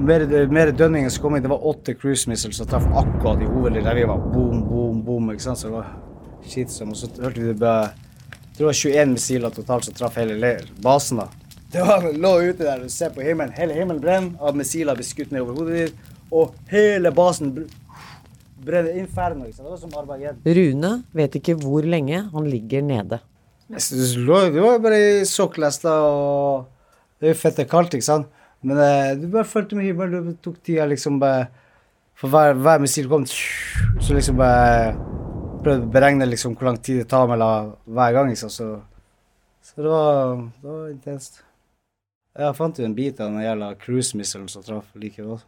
mer, 0.06 0.24
mer 0.52 0.72
dønninger 0.76 1.10
som 1.14 1.24
kom 1.26 1.36
inn, 1.38 1.44
det 1.46 1.52
var 1.52 1.66
åtte 1.72 1.94
cruise 2.00 2.30
missiles 2.30 2.58
som 2.60 2.68
traff 2.70 2.86
akkurat 3.02 3.42
i 3.42 3.82
der 3.82 3.96
Vi 3.96 4.06
var 4.10 4.18
boom, 4.34 4.64
boom, 4.70 5.02
boom, 5.06 5.30
ikke 5.32 5.46
sant, 5.48 5.58
så 5.62 5.68
det 5.70 5.76
var 5.78 5.92
skitsom. 6.46 6.90
Og 6.94 6.98
så 7.00 7.10
hørte 7.22 7.40
vi 7.42 7.48
det 7.52 7.60
bare 7.60 7.92
Jeg 7.92 8.58
tror 8.58 8.66
det 8.66 8.70
var 8.72 8.80
21 8.82 9.14
missiler 9.14 9.50
totalt 9.56 9.86
som 9.86 9.94
traff 9.94 10.18
hele 10.20 10.36
leir. 10.40 10.66
basen, 10.82 11.18
da. 11.18 11.28
Det 11.72 11.82
var, 11.88 12.04
lå 12.14 12.32
ute 12.50 12.66
der 12.66 12.82
og 12.84 12.92
se 12.92 13.08
på 13.10 13.24
himmelen. 13.24 13.54
Hele 13.56 13.74
himmelen 13.78 14.02
brenner 14.04 14.42
av 14.44 14.56
missiler 14.60 14.96
blir 14.98 15.08
skutt 15.08 15.32
ned 15.32 15.42
over 15.46 15.62
hodet 15.62 15.78
ditt, 15.86 16.10
og 16.32 16.54
hele 16.72 17.12
basen 17.16 17.54
br- 17.56 17.70
brenner 18.66 18.98
inferno. 19.00 19.46
Ikke 19.48 19.56
sant? 19.56 19.68
Det 19.70 19.72
var 19.72 19.80
som 19.86 19.96
Armageddon. 20.02 20.44
Rune 20.58 20.92
vet 21.16 21.38
ikke 21.40 21.56
hvor 21.62 21.88
lenge 21.88 22.26
han 22.34 22.50
ligger 22.52 22.84
nede. 22.84 23.22
Det 23.72 24.60
var 24.62 24.80
bare 24.84 25.00
i 25.22 25.26
sockless, 25.26 25.80
da, 25.80 25.94
og 26.04 26.68
det 27.24 27.32
er 27.32 27.40
fette 27.40 27.64
kaldt, 27.72 27.96
ikke 27.96 28.04
sant. 28.10 28.28
Men 28.62 28.78
eh, 28.78 29.18
du 29.18 29.28
bare 29.32 29.48
fulgte 29.48 29.78
med 29.78 29.88
himmelen, 29.90 30.32
du 30.32 30.38
tok 30.44 30.60
tida 30.64 30.86
liksom 30.90 31.20
bare 31.22 31.48
For 32.22 32.30
hver, 32.30 32.54
hver 32.54 32.82
missil 32.84 33.08
kom, 33.10 33.24
så 33.26 34.14
liksom 34.14 34.38
bare 34.38 34.92
prøvde 35.64 35.88
å 35.88 35.94
beregne 35.94 36.28
liksom 36.28 36.54
hvor 36.54 36.70
lang 36.70 36.78
tid 36.78 37.00
det 37.02 37.08
tar 37.10 37.26
mellom 37.30 37.72
hver 37.90 38.14
gang, 38.14 38.30
liksom. 38.30 38.52
Så, 38.54 38.68
så 39.66 39.82
det 39.82 39.90
var, 39.90 40.36
det 40.62 40.70
var 40.70 40.92
intenst. 40.92 41.42
Jeg 42.38 42.56
fant 42.56 42.78
jo 42.78 42.86
en 42.86 42.96
bit 42.96 43.20
av 43.20 43.32
den 43.32 43.42
jævla 43.44 43.74
cruise 43.82 44.18
missilen 44.18 44.48
som 44.52 44.64
traff 44.64 44.94
like 45.02 45.26
godt. 45.26 45.48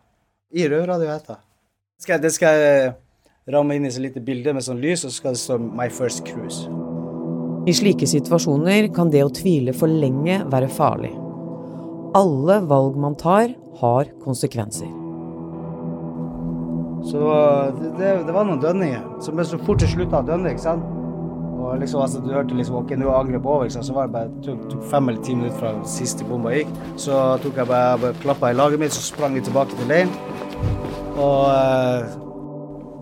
I 0.53 0.65
rødradiohetta. 0.69 1.37
Det 2.19 2.33
skal 2.33 2.57
jeg 2.59 2.93
ramme 3.53 3.77
inn 3.77 3.85
i 3.87 3.93
så 3.93 4.01
lite 4.03 4.23
bilde 4.25 4.53
med 4.53 4.65
sånn 4.65 4.81
lys, 4.81 5.05
og 5.05 5.13
så 5.13 5.21
skal 5.21 5.37
det 5.37 5.43
stå 5.43 5.59
'My 5.61 5.89
first 5.89 6.25
cruise'. 6.27 6.65
I 7.69 7.73
slike 7.73 8.07
situasjoner 8.07 8.89
kan 8.95 9.09
det 9.09 9.23
å 9.23 9.31
tvile 9.31 9.73
for 9.73 9.87
lenge 9.87 10.41
være 10.51 10.67
farlig. 10.67 11.13
Alle 12.13 12.59
valg 12.69 12.97
man 13.01 13.15
tar, 13.17 13.55
har 13.79 14.09
konsekvenser. 14.21 14.89
Så 17.03 17.21
det 17.79 17.89
det, 17.97 18.09
det, 18.27 18.33
var 18.35 18.45
noen 18.45 18.61
dønninger. 18.61 19.01
Så, 19.19 19.33
men 19.33 19.47
så 19.49 19.57
fort 19.65 19.81
det 19.81 19.89
slutta 19.89 20.21
å 20.21 20.27
dønne, 20.27 20.53
ikke 20.53 20.63
sant 20.63 20.85
Og 21.57 21.79
liksom, 21.81 22.03
altså, 22.05 22.21
du 22.23 22.29
hørte 22.31 22.55
liksom 22.55 22.77
OK, 22.79 22.93
nå 22.99 23.09
angrepet 23.11 23.49
over, 23.49 23.65
ikke 23.65 23.75
sant? 23.75 23.87
så 23.89 23.95
var 23.95 24.07
det 24.07 24.13
bare 24.13 24.43
tok, 24.45 24.61
tok 24.71 24.83
fem 24.91 25.09
eller 25.09 25.23
ti 25.25 25.35
minutter 25.35 25.57
fra 25.57 25.71
siste 25.89 26.27
bomba 26.27 26.53
gikk. 26.53 26.69
Så 27.01 27.17
tok 27.43 27.57
jeg 27.59 27.69
bare, 27.71 27.97
bare 28.03 28.19
klappa 28.21 28.51
i 28.53 28.57
laget 28.59 28.83
mitt, 28.83 28.93
så 28.93 29.01
sprang 29.03 29.33
vi 29.33 29.43
tilbake 29.47 29.73
til 29.79 29.89
leiren. 29.89 30.13
Og 31.17 31.49
eh, 31.49 32.13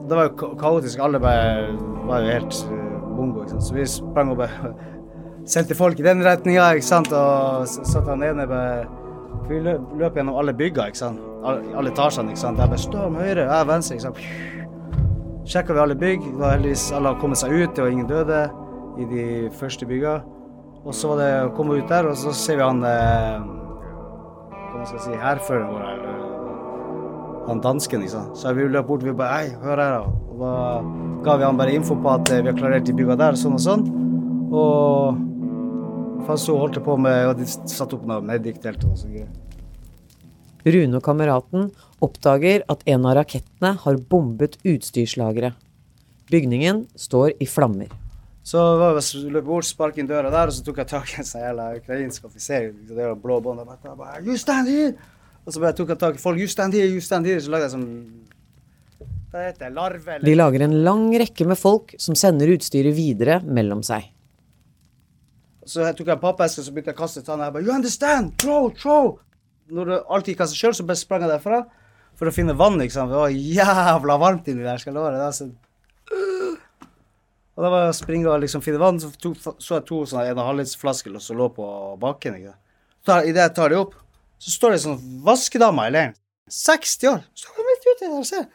det 0.07 0.21
var 0.21 0.29
jo 0.29 0.53
kaotisk. 0.61 1.03
Alle 1.03 1.19
bare 1.19 1.67
var 2.07 2.23
jo 2.23 2.31
helt 2.37 2.63
eh, 2.69 2.87
bongo. 3.17 3.43
Ikke 3.43 3.57
sant? 3.57 3.67
Så 3.67 3.75
vi 3.75 3.89
sprang 3.91 4.31
og 4.33 4.41
bare 4.45 4.73
sendte 5.57 5.75
folk 5.77 5.99
i 5.99 6.07
den 6.07 6.23
retninga, 6.25 6.71
ikke 6.77 6.89
sant. 6.93 7.11
Og 7.11 7.67
satt 7.67 8.07
han 8.07 8.23
ene 8.29 8.47
bare 8.49 9.00
Vi 9.49 9.59
løp, 9.65 9.93
løp 9.99 10.17
gjennom 10.19 10.37
alle 10.39 10.53
bygga, 10.55 10.87
ikke 10.91 11.01
sant. 11.01 11.21
Alle, 11.43 11.63
alle 11.77 11.91
etasjene, 11.91 12.33
ikke 12.33 12.43
sant. 12.43 12.59
Jeg 12.61 12.71
bare 12.71 12.81
storm 12.81 13.17
høyre, 13.19 13.45
jeg 13.47 13.69
venstre, 13.69 13.97
ikke 13.97 14.07
sant. 14.07 14.21
Sjekka 15.51 15.75
vi 15.75 15.81
alle 15.83 15.97
bygg. 15.99 16.27
Det 16.27 16.39
var 16.39 16.55
heldigvis 16.55 16.85
alle 16.95 17.13
har 17.13 17.21
kommet 17.23 17.41
seg 17.41 17.55
ut, 17.55 17.81
og 17.81 17.91
ingen 17.91 18.09
døde 18.09 18.43
i 19.01 19.07
de 19.09 19.25
første 19.57 19.87
bygga. 19.89 20.19
Og 20.85 20.95
så 20.97 21.11
var 21.11 21.21
det 21.21 21.31
å 21.45 21.53
komme 21.57 21.77
ut 21.77 21.89
der, 21.91 22.09
og 22.09 22.17
så 22.17 22.33
ser 22.35 22.57
vi 22.61 22.65
han 22.65 22.81
eh, 22.87 23.49
Hva 24.71 24.85
skal 24.85 24.97
jeg 24.97 25.05
si, 25.05 25.17
hærføreren 25.21 25.73
vår, 25.73 25.87
eller 25.91 26.21
han 27.49 27.61
dansken, 27.63 28.05
ikke 28.05 28.15
sant. 28.15 28.37
Så 28.37 28.53
vi 28.55 28.67
løp 28.69 28.87
bort, 28.87 29.03
vi 29.05 29.13
bare 29.17 29.49
hør 29.63 29.81
her, 29.81 29.97
da. 29.97 30.05
Og 30.31 30.41
da 30.41 30.53
ga 31.25 31.37
vi 31.37 31.47
han 31.47 31.59
bare 31.59 31.75
info 31.75 31.97
på 31.99 32.13
at 32.13 32.31
eh, 32.31 32.43
vi 32.45 32.53
har 32.53 32.57
klarert 32.57 32.87
de 32.87 32.95
bygga 32.95 33.17
der, 33.19 33.37
sånn 33.39 33.57
og 33.57 33.63
sånn. 33.65 33.85
Og 34.51 35.19
for 36.27 36.39
så 36.41 36.57
holdt 36.57 36.79
på 36.83 36.97
med 36.99 37.31
Og 37.31 37.39
de 37.39 37.47
satte 37.49 37.97
opp 37.97 38.05
noe 38.07 38.21
medic-telt 38.25 38.83
og 38.87 38.97
sånn 38.99 39.15
greier. 39.15 39.31
Rune 40.61 40.99
og 40.99 41.03
kameraten 41.05 41.71
oppdager 42.05 42.61
at 42.69 42.83
en 42.85 43.05
av 43.09 43.15
rakettene 43.17 43.73
har 43.81 43.97
bombet 44.11 44.59
utstyrslageret. 44.61 45.57
Bygningen 46.31 46.85
står 46.95 47.33
i 47.41 47.47
flammer. 47.49 47.89
Så 48.43 48.61
var 48.79 48.97
løp 48.97 49.45
bort, 49.45 49.67
sparket 49.67 50.01
inn 50.01 50.09
døra 50.09 50.31
der, 50.33 50.49
og 50.49 50.55
så 50.55 50.63
tok 50.65 50.79
jeg 50.81 50.89
tak 50.89 51.11
i 51.11 51.19
en 51.21 51.27
sånn 51.27 51.43
jævla 51.43 51.65
ukrainsk 51.77 52.25
offiser. 52.29 52.71
liksom, 52.71 52.95
Det 52.95 53.09
var 53.09 53.15
blå 53.15 53.41
bånd. 53.41 53.59
og 53.59 53.67
bare, 53.67 53.95
bare, 53.97 54.23
You 54.25 54.37
stand 54.37 54.69
here! 54.69 54.93
Og 55.45 55.53
så 55.53 55.61
bare 55.61 55.73
tok 55.73 55.89
jeg 55.89 55.99
tak 55.99 56.15
i 56.15 56.21
folk. 56.21 56.37
You 56.37 56.47
stand 56.47 56.73
here, 56.73 56.87
you 56.87 57.01
stand 57.01 57.25
here. 57.25 57.41
Så 57.41 57.49
lagde 57.49 57.67
jeg 57.69 57.75
sånn 57.75 57.87
Hva 59.31 59.45
heter 59.47 59.67
det? 59.67 59.73
Larve? 59.73 60.17
De 60.21 60.35
lager 60.35 60.61
en 60.61 60.83
lang 60.83 61.05
rekke 61.17 61.45
med 61.47 61.57
folk 61.57 61.95
som 62.01 62.15
sender 62.15 62.51
utstyret 62.51 62.93
videre 62.93 63.41
mellom 63.45 63.81
seg. 63.85 64.09
Så 65.65 65.83
jeg 65.85 65.97
tok 65.97 66.09
en 66.09 66.21
pappeske, 66.21 66.63
så 66.65 66.73
begynte 66.73 66.91
jeg 66.91 66.97
å 66.97 67.01
kaste 67.03 67.21
tanna. 67.25 67.49
Jeg 67.49 67.55
bare 67.57 67.67
You 67.67 67.75
understand? 67.75 68.33
Throw, 68.41 68.71
throw! 68.73 69.19
Når 69.71 69.87
du 69.87 69.93
alltid 70.11 70.41
av 70.41 70.49
seg 70.51 70.59
sjøl, 70.59 70.75
så 70.75 70.85
bare 70.87 70.99
sprang 70.99 71.25
jeg 71.25 71.31
derfra 71.31 71.61
for 72.19 72.29
å 72.29 72.33
finne 72.35 72.55
vann. 72.57 72.81
sant? 72.89 73.11
Det 73.11 73.19
var 73.21 73.29
jævla 73.33 74.17
varmt 74.21 74.49
inni 74.51 74.65
der, 74.65 74.81
skal 74.81 74.91
jeg 74.91 74.97
love 74.97 75.13
deg. 75.13 75.21
Altså. 75.25 75.51
Og 77.51 77.65
da 77.65 77.69
var 77.71 77.85
jeg 77.85 77.99
springe 77.99 78.29
og 78.31 78.41
liksom 78.41 78.63
finne 78.65 78.81
vann, 78.81 78.99
så, 78.99 79.11
to, 79.21 79.33
så 79.35 79.77
jeg 79.77 79.85
to 79.89 80.01
sånne 80.09 80.31
en 80.31 80.41
og 80.41 80.49
halvlitersflasker 80.49 81.17
som 81.21 81.39
lå 81.39 81.49
på 81.55 81.67
bakken. 82.01 82.39
ikke 82.39 82.55
sant? 83.05 83.29
Idet 83.29 83.45
jeg 83.45 83.55
tar 83.57 83.73
de 83.73 83.79
opp, 83.81 83.93
så 84.41 84.55
står 84.55 84.73
det 84.73 84.81
sånn 84.85 84.99
vaskedame 85.25 85.85
i 85.87 85.93
leiren. 85.93 86.17
60 86.51 87.11
år. 87.11 87.21
Står 87.37 87.67
midt 87.67 87.87
jeg 87.87 87.99
der 88.01 88.17
og 88.17 88.27
ser. 88.27 88.49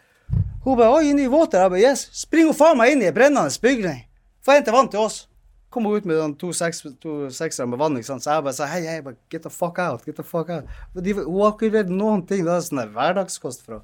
Hun 0.66 0.76
bare 0.76 0.90
'Oi, 0.90 1.10
inni 1.10 1.28
våter'. 1.30 1.62
Jeg 1.62 1.70
bare 1.70 1.80
'Yes'. 1.80 2.08
Springer 2.12 2.50
hun 2.50 2.58
faen 2.58 2.78
meg 2.78 2.92
inn 2.92 3.02
i 3.02 3.06
en 3.06 3.14
brennende 3.14 3.60
bygning. 3.62 4.04
Få 4.42 4.52
hente 4.52 4.72
vann 4.72 4.88
til 4.88 5.00
oss. 5.00 5.28
Kommer 5.74 5.98
ut 5.98 6.07
med 6.09 6.16
sånn 6.20 6.37
to, 6.38 6.52
seks, 6.55 6.85
to 7.02 7.16
seksere 7.35 7.66
med 7.68 7.81
vann, 7.81 7.96
ikke 7.98 8.09
sant. 8.09 8.24
Så 8.24 8.37
jeg 8.37 8.44
bare 8.46 8.57
sa 8.57 8.68
hei, 8.70 8.85
hei, 8.87 9.00
bare, 9.05 9.18
get 9.33 9.44
the 9.44 9.52
fuck 9.52 9.81
out, 9.83 10.07
get 10.07 10.16
the 10.16 10.24
fuck 10.24 10.50
out. 10.55 10.70
De, 10.94 11.14
hun 11.18 11.40
har 11.42 11.57
ikke 11.57 11.72
levd 11.74 11.92
noen 11.92 12.22
ting. 12.29 12.44
Det 12.46 12.55
er 12.55 12.64
sånn 12.64 12.85
hverdagskost 12.94 13.66
fra 13.66 13.83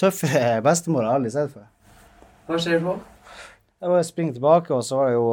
tøffe 0.00 0.28
bestemor 0.64 1.04
jeg 1.04 1.10
har 1.10 1.18
aldri 1.20 1.32
sett 1.34 1.52
før. 1.54 1.66
Hva 2.48 2.60
skjer 2.60 2.84
på? 2.84 2.96
Jeg 3.82 3.90
bare 3.90 4.06
springer 4.06 4.38
tilbake, 4.38 4.74
og 4.76 4.84
så 4.86 5.00
var 5.00 5.10
det 5.10 5.16
jo 5.16 5.28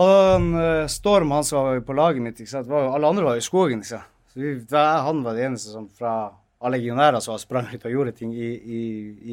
Han 0.00 0.50
eh, 0.60 0.86
Storm, 0.92 1.32
han 1.32 1.44
som 1.44 1.66
var 1.66 1.80
på 1.84 1.96
laget 1.96 2.24
mitt, 2.24 2.40
ikke 2.40 2.52
sant. 2.52 2.68
Var, 2.68 2.90
alle 2.94 3.12
andre 3.12 3.24
var 3.28 3.40
i 3.40 3.44
skogen, 3.44 3.82
ikke 3.82 3.96
sant. 3.96 4.12
Så 4.32 4.40
vi, 4.40 4.56
han 4.72 5.22
var 5.24 5.36
den 5.36 5.52
eneste 5.52 5.72
som 5.72 5.88
fra 5.88 6.16
alle 6.60 6.78
legionærer 6.78 7.20
som 7.24 7.38
sprang 7.40 7.68
ut 7.72 7.84
og 7.84 7.92
gjorde 7.92 8.12
ting 8.16 8.32
i, 8.36 8.50
i, 8.56 8.82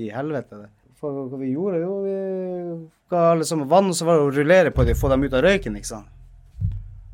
i 0.04 0.10
helvete. 0.12 0.65
For 1.04 1.26
hva 1.28 1.39
vi 1.42 1.52
gjorde, 1.52 1.82
jo 1.84 1.96
Vi 2.06 3.12
ga 3.12 3.26
alle 3.34 3.44
sammen 3.48 3.68
vann, 3.68 3.92
og 3.92 3.98
så 3.98 4.08
var 4.08 4.18
det 4.22 4.24
å 4.24 4.32
rullere 4.32 4.72
på 4.72 4.86
dem, 4.88 4.96
få 4.96 5.10
dem 5.12 5.26
ut 5.28 5.36
av 5.36 5.44
røyken, 5.44 5.76
ikke 5.76 5.89
sant. 5.89 6.08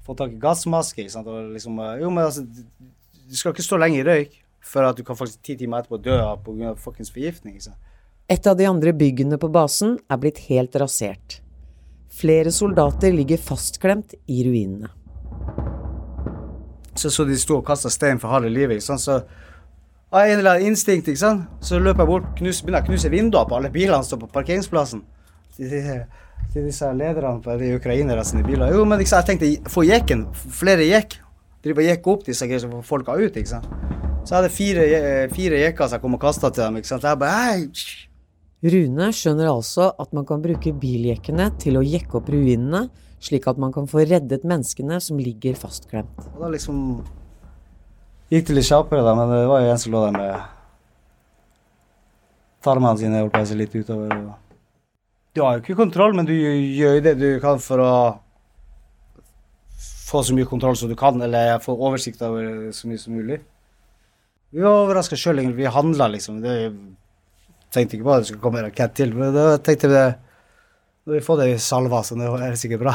Få 0.06 0.14
tak 0.18 0.36
i 0.36 0.38
gassmaske, 0.42 1.02
ikke 1.02 1.16
sant. 1.16 1.28
Og 1.28 1.50
liksom, 1.56 1.80
eh, 1.82 2.04
jo, 2.04 2.12
men 2.14 2.28
altså, 2.28 2.46
du 2.46 3.36
skal 3.38 3.56
ikke 3.56 3.66
stå 3.66 3.80
lenge 3.82 3.98
i 4.00 4.06
røyk 4.06 4.38
før 4.70 4.92
at 4.92 5.00
du 5.00 5.04
kan 5.08 5.18
faktisk 5.18 5.42
ti 5.42 5.56
timer 5.58 5.82
etterpå 5.82 5.98
dø 6.06 6.20
av 6.22 6.44
pga. 6.46 6.76
fuckings 6.78 7.10
forgiftning, 7.10 7.58
ikke 7.58 7.72
sant. 7.72 7.90
Et 8.30 8.48
av 8.48 8.56
de 8.58 8.70
andre 8.70 8.94
byggene 8.94 9.40
på 9.42 9.50
basen 9.50 9.98
er 10.06 10.22
blitt 10.22 10.46
helt 10.52 10.76
rasert. 10.78 11.40
Flere 12.14 12.54
soldater 12.54 13.12
ligger 13.16 13.42
fastklemt 13.42 14.14
i 14.28 14.44
ruinene. 14.46 14.90
så 16.96 17.10
så 17.10 17.24
de 17.26 17.38
sto 17.38 17.58
og 17.58 17.66
kasta 17.66 17.90
stein 17.90 18.20
for 18.20 18.30
harde 18.30 18.50
livet. 18.50 18.78
Ikke 18.78 18.86
sant? 18.86 19.02
Så 19.02 19.24
av 20.10 20.26
en 20.26 20.40
eller 20.40 20.56
annen 20.56 20.72
instinkt 20.72 21.10
ikke 21.12 21.22
sant? 21.22 21.46
så 21.62 21.78
løper 21.78 22.04
jeg 22.04 22.10
bort 22.10 22.30
knus, 22.40 22.64
begynner 22.64 22.82
jeg 22.82 22.88
å 22.88 22.90
knuse 22.90 23.12
vinduer 23.14 23.46
på 23.50 23.58
alle 23.60 23.70
bilene 23.74 24.02
som 24.02 24.16
står 24.16 24.24
på 24.24 24.32
parkeringsplassen. 24.40 25.04
Til, 25.56 25.70
de, 25.70 25.98
til 26.54 26.66
disse 26.66 26.90
lederne 26.98 27.44
på 27.46 27.56
de 27.60 27.74
ukrainerne 27.78 28.26
sine 28.26 28.46
biler. 28.48 28.74
Jo, 28.74 28.86
men 28.90 29.04
sant? 29.06 29.30
jeg 29.30 29.40
tenkte 29.40 29.72
få 29.72 29.86
jekken, 29.86 30.26
flere 30.34 30.88
jekk. 30.88 31.20
Driver 31.66 31.84
og 31.84 31.90
jekker 31.90 32.14
opp 32.14 32.22
disse 32.26 32.48
greiene 32.48 32.64
så 32.64 32.72
får 32.72 32.86
folka 32.88 33.18
ut. 33.20 33.38
ikke 33.38 33.52
sant? 33.52 33.70
Så 34.24 34.34
jeg 34.34 34.38
hadde 34.38 34.54
fire, 34.56 34.86
fire 35.36 35.60
jekker 35.66 35.90
som 35.90 35.98
jeg 35.98 36.04
kom 36.06 36.16
og 36.18 36.24
kasta 36.24 36.52
til 36.54 36.66
dem. 36.66 36.80
ikke 36.80 36.94
sant? 36.94 37.06
Jeg 37.06 37.20
bare 37.20 37.54
Ei! 37.54 37.68
Rune 38.60 39.06
skjønner 39.16 39.48
altså 39.54 39.94
at 40.04 40.10
man 40.16 40.26
kan 40.28 40.42
bruke 40.44 40.74
biljekkene 40.76 41.46
til 41.62 41.78
å 41.80 41.84
jekke 41.86 42.18
opp 42.20 42.28
ruinene, 42.34 42.90
slik 43.24 43.46
at 43.48 43.60
man 43.62 43.72
kan 43.76 43.88
få 43.88 44.04
reddet 44.04 44.44
menneskene 44.48 44.98
som 45.04 45.20
ligger 45.22 45.56
fastklemt. 45.60 46.26
Og 46.34 46.44
da 46.44 46.50
liksom 46.52 46.82
gikk 48.30 48.48
det 48.48 48.56
litt 48.60 48.70
kjappere, 48.70 49.04
da, 49.06 49.16
men 49.18 49.32
det 49.34 49.48
var 49.50 49.64
jo 49.64 49.72
en 49.74 49.82
som 49.82 49.94
lå 49.94 50.06
der 50.06 50.18
med 50.18 50.42
tarmene 52.66 53.00
sine 53.00 53.22
holdt 53.24 53.34
på 53.34 53.42
å 53.44 53.58
litt 53.58 53.76
utover. 53.76 54.14
og- 54.14 54.36
Du 55.34 55.42
har 55.42 55.58
jo 55.58 55.62
ikke 55.62 55.76
kontroll, 55.78 56.14
men 56.14 56.26
du 56.26 56.34
gjør 56.34 56.96
jo 56.96 57.02
det 57.02 57.20
du 57.20 57.40
kan 57.40 57.60
for 57.60 57.78
å 57.78 58.20
få 60.10 60.24
så 60.24 60.34
mye 60.34 60.46
kontroll 60.50 60.76
som 60.76 60.90
du 60.90 60.96
kan, 60.96 61.22
eller 61.22 61.60
få 61.60 61.78
oversikt 61.78 62.22
over 62.22 62.72
så 62.72 62.88
mye 62.88 63.00
som 63.00 63.14
mulig. 63.14 63.40
Vi 64.52 64.62
var 64.62 64.88
overraska 64.88 65.16
sjøl, 65.16 65.54
vi 65.54 65.66
handla 65.66 66.10
liksom. 66.10 66.42
Det, 66.42 66.74
tenkte 67.72 67.98
ikke 67.98 68.08
på 68.08 68.16
at 68.16 68.24
det 68.24 68.28
skulle 68.32 68.42
komme 68.42 68.60
en 68.60 68.72
rakett 68.72 68.96
til, 68.98 69.14
men 69.14 69.34
da 69.36 69.58
tenkte 69.58 69.90
vi 69.90 69.94
det 70.00 70.16
Når 71.08 71.14
vi 71.16 71.26
får 71.26 71.38
det 71.40 71.46
i 71.56 71.58
salva, 71.58 72.04
så 72.04 72.16
det 72.20 72.28
er 72.28 72.58
sikkert 72.60 72.80
bra. 72.84 72.94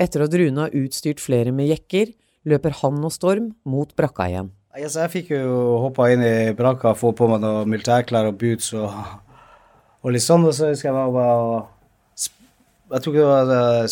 Etter 0.00 0.22
at 0.24 0.32
Rune 0.32 0.62
har 0.62 0.70
utstyrt 0.70 1.20
flere 1.20 1.52
med 1.52 1.68
jekker, 1.68 2.14
løper 2.48 2.76
han 2.82 3.02
og 3.04 3.12
Storm 3.14 3.52
mot 3.64 3.94
brakka 3.96 4.28
igjen. 4.30 4.52
Jeg 4.74 5.10
fikk 5.12 5.30
jo 5.36 5.76
hoppa 5.84 6.08
inn 6.10 6.24
i 6.26 6.50
brakka, 6.56 6.96
få 6.98 7.12
på 7.14 7.28
meg 7.30 7.44
noen 7.44 7.70
militærklær 7.70 8.32
og 8.32 8.40
boots 8.40 8.72
og, 8.74 8.90
og 10.02 10.14
litt 10.14 10.24
sånn. 10.24 10.46
Og 10.48 10.56
så 10.56 10.72
husker 10.72 10.90
jeg 10.90 10.96
bare, 10.96 11.12
bare 11.14 12.26
Jeg 12.96 13.04
tok 13.04 13.14
det 13.14 13.28
var 13.28 13.52
eh, 13.54 13.86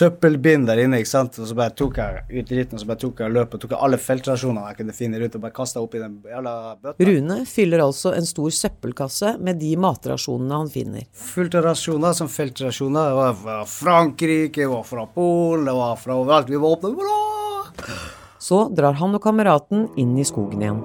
søppelbind 0.00 0.68
der 0.68 0.82
inne, 0.84 1.00
ikke 1.00 1.10
sant. 1.10 1.38
Og 1.40 1.48
så 1.48 1.56
bare 1.56 1.72
tok 1.76 1.96
jeg 2.02 2.20
ut 2.34 2.52
dritten, 2.52 2.76
og 2.76 2.84
så 2.84 2.90
bare 2.90 3.00
tok 3.00 3.24
jeg 3.24 3.32
og 3.32 3.38
løp 3.38 3.56
og 3.56 3.64
tok 3.64 3.74
alle 3.78 4.00
feltrasjonene 4.00 4.66
jeg 4.68 4.80
kunne 4.82 4.98
finne 5.00 5.22
rundt, 5.24 5.40
og 5.40 5.44
bare 5.46 5.56
kasta 5.56 5.80
oppi 5.86 6.04
den 6.04 6.20
jævla 6.20 6.54
bøtta. 6.76 7.08
Rune 7.10 7.40
fyller 7.48 7.86
altså 7.86 8.14
en 8.16 8.28
stor 8.28 8.52
søppelkasse 8.60 9.34
med 9.40 9.60
de 9.64 9.72
matrasjonene 9.80 10.62
han 10.62 10.72
finner. 10.76 11.08
Fullt 11.32 11.56
av 11.56 11.70
rasjoner 11.70 12.16
som 12.20 12.28
feltrasjoner. 12.28 13.08
Det 13.08 13.18
var 13.24 13.36
fra 13.40 13.58
Frankrike, 13.64 14.66
det 14.66 14.70
var 14.76 14.84
fra 14.88 15.08
Polen, 15.16 15.64
det 15.72 15.80
var 15.80 16.00
fra 16.04 16.20
overalt. 16.20 16.52
Vi 16.52 16.60
var 16.60 16.76
åpne. 16.76 17.28
Så 18.40 18.64
drar 18.72 18.96
han 19.00 19.14
og 19.16 19.22
kameraten 19.22 19.88
inn 20.00 20.16
i 20.18 20.24
skogen 20.24 20.64
igjen. 20.64 20.80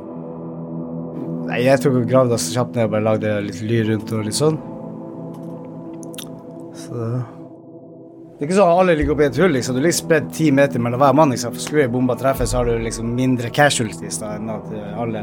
Nei, 1.45 1.61
jeg 1.63 1.81
tok 1.83 2.01
og 2.01 2.09
gravde 2.09 2.35
oss 2.35 2.49
kjapt 2.53 2.75
ned 2.75 2.87
og 2.87 2.95
bare 2.95 3.05
lagde 3.05 3.33
litt 3.45 3.61
lyd 3.63 3.91
rundt 3.91 4.13
og 4.17 4.25
litt 4.27 4.37
sånn. 4.37 4.57
Så 6.75 7.07
Det 8.35 8.43
er 8.43 8.49
ikke 8.49 8.57
sånn 8.57 8.67
at 8.73 8.79
alle 8.81 8.95
ligger 8.99 9.15
oppi 9.15 9.23
et 9.29 9.37
hull, 9.39 9.53
liksom. 9.55 9.77
Du 9.77 9.79
ligger 9.79 9.95
spredt 9.95 10.33
ti 10.35 10.49
meter 10.51 10.81
mellom 10.83 10.99
hver 10.99 11.13
mann. 11.15 11.31
Liksom. 11.31 11.53
For 11.55 11.63
Skulle 11.63 11.85
ei 11.85 11.91
bombe 11.93 12.17
treffe, 12.19 12.43
så 12.43 12.59
har 12.59 12.67
du 12.67 12.83
liksom 12.83 13.13
mindre 13.15 13.47
casualties 13.55 14.19
da, 14.19 14.33
enn 14.35 14.51
at 14.51 14.73
eh, 14.75 14.97
alle, 14.99 15.21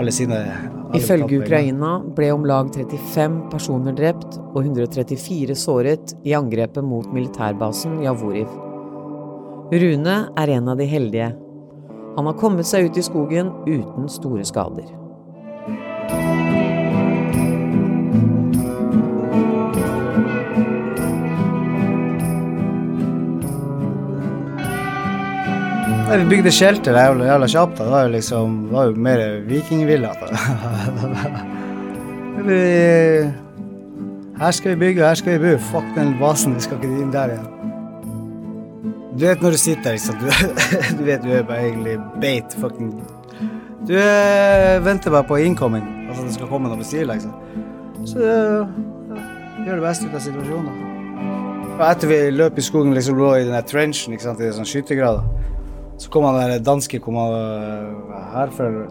alle 0.00 0.14
sine 0.16 0.38
alle 0.40 0.96
Ifølge. 0.96 1.42
Ukraina 1.42 1.92
ble 2.16 2.32
om 2.32 2.48
lag 2.48 2.72
35 2.72 3.36
personer 3.52 3.98
drept 3.98 4.40
og 4.40 4.62
134 4.64 5.58
såret 5.60 6.16
i 6.24 6.32
angrepet 6.38 6.86
mot 6.86 7.12
militærbasen 7.12 8.00
Javoriv. 8.06 8.48
Rune 9.72 10.14
er 10.36 10.50
en 10.50 10.68
av 10.68 10.76
de 10.76 10.84
heldige. 10.84 11.28
Han 12.16 12.26
har 12.26 12.34
kommet 12.40 12.66
seg 12.66 12.88
ut 12.88 12.96
i 12.98 13.04
skogen 13.06 13.52
uten 13.68 14.08
store 14.10 14.42
skader. 14.42 14.88
Nei, 26.10 26.16
vi 26.18 26.26
bygde 26.32 26.50
shelter 26.50 26.98
er 26.98 27.12
jævla, 27.12 27.30
jævla 27.30 27.46
kjapt. 27.54 27.78
da. 27.78 27.84
Det 27.84 27.92
var 27.94 28.02
jo 28.02 28.10
liksom 28.16 28.58
var 28.72 28.90
jo 28.90 28.98
mer 29.06 29.22
vikingvilla. 29.46 30.10
Her 34.40 34.50
skal 34.56 34.70
vi 34.72 34.76
bygge, 34.80 35.04
her 35.04 35.14
skal 35.14 35.32
vi 35.36 35.38
bo. 35.44 35.58
Fuck 35.70 35.84
den 35.94 36.14
basen, 36.18 36.54
vi 36.56 36.60
skal 36.64 36.80
ikke 36.80 36.88
inn 37.04 37.12
der 37.12 37.36
igjen. 37.36 37.59
Du 39.20 39.26
vet 39.26 39.42
når 39.44 39.52
du 39.52 39.58
sitter 39.60 39.82
der? 39.82 39.98
Du, 40.16 40.28
du 40.98 41.02
vet 41.04 41.20
du 41.20 41.32
er 41.34 41.42
bare 41.44 41.66
egentlig 41.68 41.98
bait. 42.22 42.54
Fucking 42.60 42.94
Du 43.88 43.92
eh, 43.96 44.78
venter 44.84 45.12
bare 45.12 45.26
på 45.28 45.36
innkomming, 45.36 45.84
Altså 46.08 46.24
det 46.24 46.34
skal 46.38 46.48
komme 46.48 46.70
noen 46.70 46.80
missiler, 46.80 47.18
liksom. 47.18 47.34
Så 48.08 48.16
eh, 48.24 48.72
gjør 49.66 49.76
det 49.76 49.84
beste 49.84 50.08
ut 50.08 50.16
av 50.16 50.24
situasjonen. 50.24 50.80
Og 51.74 51.84
etter 51.84 52.08
vi 52.08 52.18
løp 52.32 52.56
i 52.60 52.64
skogen, 52.64 52.96
liksom 52.96 53.20
lå 53.20 53.30
i 53.36 53.44
den 53.44 53.56
der 53.56 53.66
trenchen, 53.68 54.16
ikke 54.16 54.24
sant, 54.24 54.40
i 54.40 54.52
sånn 54.56 54.68
skyttergrader. 54.68 55.24
Så 56.00 56.12
kom 56.12 56.24
han 56.24 56.40
der 56.40 56.64
danske 56.64 57.00
kom 57.04 57.20
han 57.20 57.36
her 58.32 58.52
for 58.56 58.82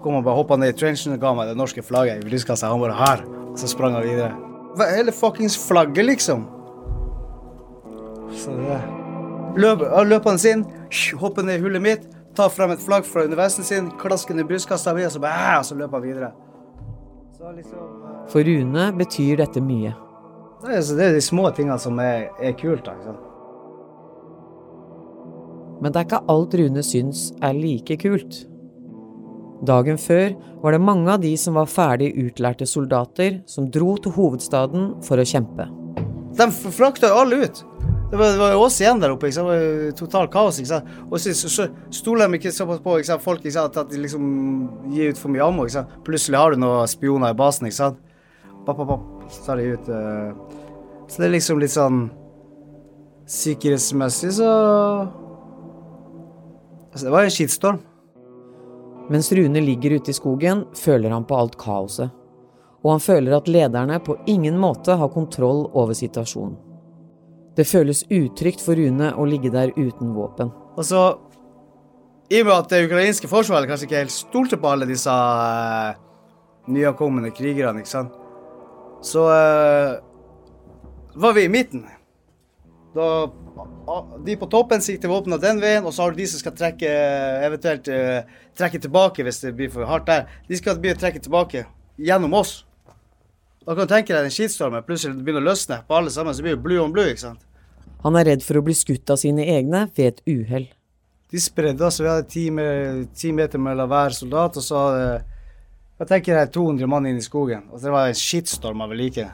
Kom 0.00 0.16
han 0.16 0.24
bare 0.24 0.38
hoppa 0.38 0.56
ned 0.56 0.72
i 0.72 0.78
trenchen 0.80 1.12
og 1.12 1.20
ga 1.20 1.34
meg 1.36 1.50
det 1.50 1.58
norske 1.60 1.82
flagget 1.84 2.24
i 2.24 2.30
lyskassa. 2.32 2.70
Han 2.72 2.80
bare 2.80 2.96
her. 2.96 3.26
Og 3.52 3.58
så 3.60 3.68
sprang 3.68 3.92
han 3.92 4.06
videre. 4.06 4.32
Hele 4.80 5.12
fuckings 5.12 5.58
flagget, 5.60 6.06
liksom. 6.08 6.46
Så 8.32 8.54
det 8.56 8.78
Løp, 9.56 9.82
ja, 9.82 10.20
han 10.24 10.38
inn, 10.46 10.64
hopper 11.18 11.46
ned 11.46 11.58
i 11.58 11.64
hullet 11.64 11.82
mitt, 11.82 12.04
tar 12.36 12.52
frem 12.54 12.70
et 12.74 12.82
flagg 12.82 13.08
fra 13.08 13.24
undervesten 13.26 13.66
sin, 13.66 13.90
klasker 14.00 14.36
ned 14.36 14.46
brystkassa 14.48 14.94
mi, 14.94 15.04
og 15.06 15.12
så 15.14 15.22
bæ, 15.22 15.32
så 15.66 15.78
løper 15.78 15.98
han 15.98 16.06
videre. 16.06 16.30
Liksom 17.40 17.78
øh, 17.78 18.28
For 18.28 18.44
Rune 18.44 18.92
betyr 18.98 19.40
dette 19.40 19.62
mye. 19.64 19.94
det, 20.62 20.76
er, 20.76 20.82
det 20.96 21.06
er 21.06 21.14
de 21.16 21.24
små 21.24 21.50
tingene 21.56 21.78
som 21.80 21.98
er, 21.98 22.28
er 22.40 22.52
kult. 22.52 22.84
da, 22.84 22.92
ikke 22.92 23.08
sant? 23.08 23.26
Men 25.80 25.92
det 25.92 26.00
er 26.00 26.06
ikke 26.06 26.24
alt 26.28 26.54
Rune 26.60 26.84
syns 26.84 27.30
er 27.42 27.56
like 27.56 27.96
kult. 28.02 28.44
Dagen 29.66 29.98
før 30.00 30.34
var 30.62 30.72
det 30.72 30.80
mange 30.84 31.08
av 31.12 31.20
de 31.24 31.32
som 31.40 31.56
var 31.56 31.68
ferdig 31.68 32.12
utlærte 32.20 32.68
soldater, 32.68 33.40
som 33.48 33.70
dro 33.72 33.96
til 33.96 34.12
hovedstaden 34.12 34.94
for 35.04 35.20
å 35.20 35.26
kjempe. 35.26 35.66
De 36.36 36.46
frakta 36.52 37.10
alle 37.16 37.42
ut. 37.44 37.64
Det 38.10 38.16
var, 38.16 38.32
det 38.32 38.38
var 38.38 38.52
jo 38.56 38.62
oss 38.64 38.80
igjen 38.80 38.98
der 38.98 39.12
oppe. 39.14 39.28
Det 39.30 39.42
var 39.46 39.60
jo 39.60 39.90
totalt 39.94 40.32
kaos. 40.34 40.58
Og 40.58 41.16
så, 41.20 41.34
så, 41.34 41.48
så 41.48 41.66
stoler 41.94 42.26
de 42.26 42.40
ikke 42.40 42.50
såpass 42.50 42.80
på 42.82 42.96
ikke 42.98 43.18
folk 43.22 43.44
ikke 43.46 43.66
at 43.68 43.76
de 43.92 44.00
liksom 44.02 44.24
gir 44.90 45.12
ut 45.12 45.20
for 45.20 45.30
mye 45.30 45.44
ammo. 45.46 45.66
Plutselig 46.06 46.40
har 46.40 46.54
du 46.54 46.58
noen 46.58 46.90
spioner 46.90 47.30
i 47.30 47.38
basen. 47.38 47.68
ikke 47.70 47.78
sant? 47.78 48.00
Papp, 48.66 48.76
papp, 48.76 48.88
papp, 48.90 49.30
så 49.30 49.44
tar 49.46 49.60
de 49.60 49.76
ut 49.76 49.90
uh... 49.94 50.58
Så 51.10 51.22
det 51.22 51.28
er 51.28 51.32
liksom 51.32 51.58
litt 51.58 51.72
sånn 51.74 52.04
Sikkerhetsmessig 53.30 54.32
så 54.36 54.50
Altså, 56.90 57.04
det 57.06 57.12
var 57.14 57.22
en 57.22 57.30
skitstorm. 57.30 57.78
Mens 59.10 59.30
Rune 59.32 59.62
ligger 59.62 59.94
ute 59.98 60.10
i 60.10 60.16
skogen, 60.16 60.64
føler 60.74 61.14
han 61.14 61.26
på 61.26 61.38
alt 61.38 61.54
kaoset. 61.58 62.10
Og 62.82 62.90
han 62.96 63.02
føler 63.04 63.36
at 63.36 63.46
lederne 63.50 64.00
på 64.02 64.16
ingen 64.30 64.58
måte 64.58 64.98
har 64.98 65.12
kontroll 65.14 65.68
over 65.70 65.94
situasjonen. 65.94 66.58
Det 67.56 67.66
føles 67.66 68.04
utrygt 68.10 68.62
for 68.62 68.78
Rune 68.78 69.10
å 69.18 69.26
ligge 69.26 69.50
der 69.52 69.72
uten 69.76 70.14
våpen. 70.14 70.52
Og 70.78 70.86
så 70.86 71.02
I 72.30 72.42
og 72.42 72.46
med 72.46 72.54
at 72.54 72.70
det 72.70 72.84
ukrainske 72.86 73.28
forsvaret 73.30 73.66
kanskje 73.68 73.88
ikke 73.88 74.04
helt 74.04 74.14
stolte 74.14 74.58
på 74.60 74.70
alle 74.70 74.86
disse 74.86 75.10
uh, 75.10 75.96
nyankomne 76.70 77.32
krigerne, 77.34 77.82
ikke 77.82 77.90
sant, 77.90 78.14
så 79.02 79.24
uh, 79.26 79.98
var 81.18 81.34
vi 81.34 81.48
i 81.48 81.50
midten. 81.50 81.88
Da 82.94 83.30
de 84.26 84.34
på 84.38 84.46
toppen 84.50 84.82
sikter 84.82 85.10
våpnene 85.10 85.40
den 85.42 85.60
veien, 85.62 85.84
og 85.86 85.94
så 85.94 86.04
har 86.04 86.14
du 86.14 86.22
de 86.22 86.26
som 86.30 86.42
skal 86.42 86.54
trekke 86.54 86.90
eventuelt 87.46 87.90
uh, 87.90 88.22
trekke 88.58 88.80
tilbake 88.82 89.26
hvis 89.26 89.42
det 89.44 89.56
blir 89.58 89.74
for 89.74 89.90
hardt 89.90 90.06
der. 90.06 90.26
De 90.46 90.58
skal 90.58 90.78
bli 90.78 90.94
trekke 90.94 91.22
tilbake 91.22 91.66
gjennom 91.98 92.34
oss. 92.38 92.60
Da 93.66 93.74
kan 93.76 93.86
du 93.86 93.92
tenke 93.92 94.14
deg 94.14 94.26
den 94.26 94.34
skistormen 94.34 94.84
plutselig 94.86 95.20
begynner 95.20 95.44
å 95.44 95.50
løsne 95.50 95.82
på 95.86 95.98
alle 95.98 96.12
sammen, 96.12 96.34
så 96.34 96.44
blir 96.44 96.56
det 96.56 96.64
blue 96.64 96.80
on 96.82 96.92
blue, 96.94 97.10
ikke 97.12 97.26
sant. 97.26 97.42
Han 98.04 98.16
er 98.16 98.30
redd 98.30 98.44
for 98.44 98.56
å 98.56 98.64
bli 98.64 98.74
skutt 98.76 99.12
av 99.12 99.20
sine 99.20 99.44
egne 99.52 99.84
ved 99.96 100.14
et 100.14 100.22
uhell. 100.30 100.70
De 101.30 101.40
spredde 101.42 101.84
altså, 101.84 102.02
vi 102.02 102.10
hadde 102.10 102.30
ti, 102.32 102.46
ti 103.20 103.34
meter 103.36 103.60
mellom 103.62 103.90
hver 103.90 104.16
soldat, 104.16 104.56
og 104.56 104.64
så 104.64 104.80
hadde 104.80 105.04
jeg 106.00 106.08
tenker 106.08 106.38
jeg 106.38 106.48
200 106.56 106.88
mann 106.88 107.06
inn 107.10 107.18
i 107.20 107.24
skogen. 107.24 107.66
Og 107.68 107.82
det 107.82 107.90
var 107.92 108.08
en 108.08 108.16
skittstorm 108.16 108.80
av 108.80 108.94
like. 108.96 109.26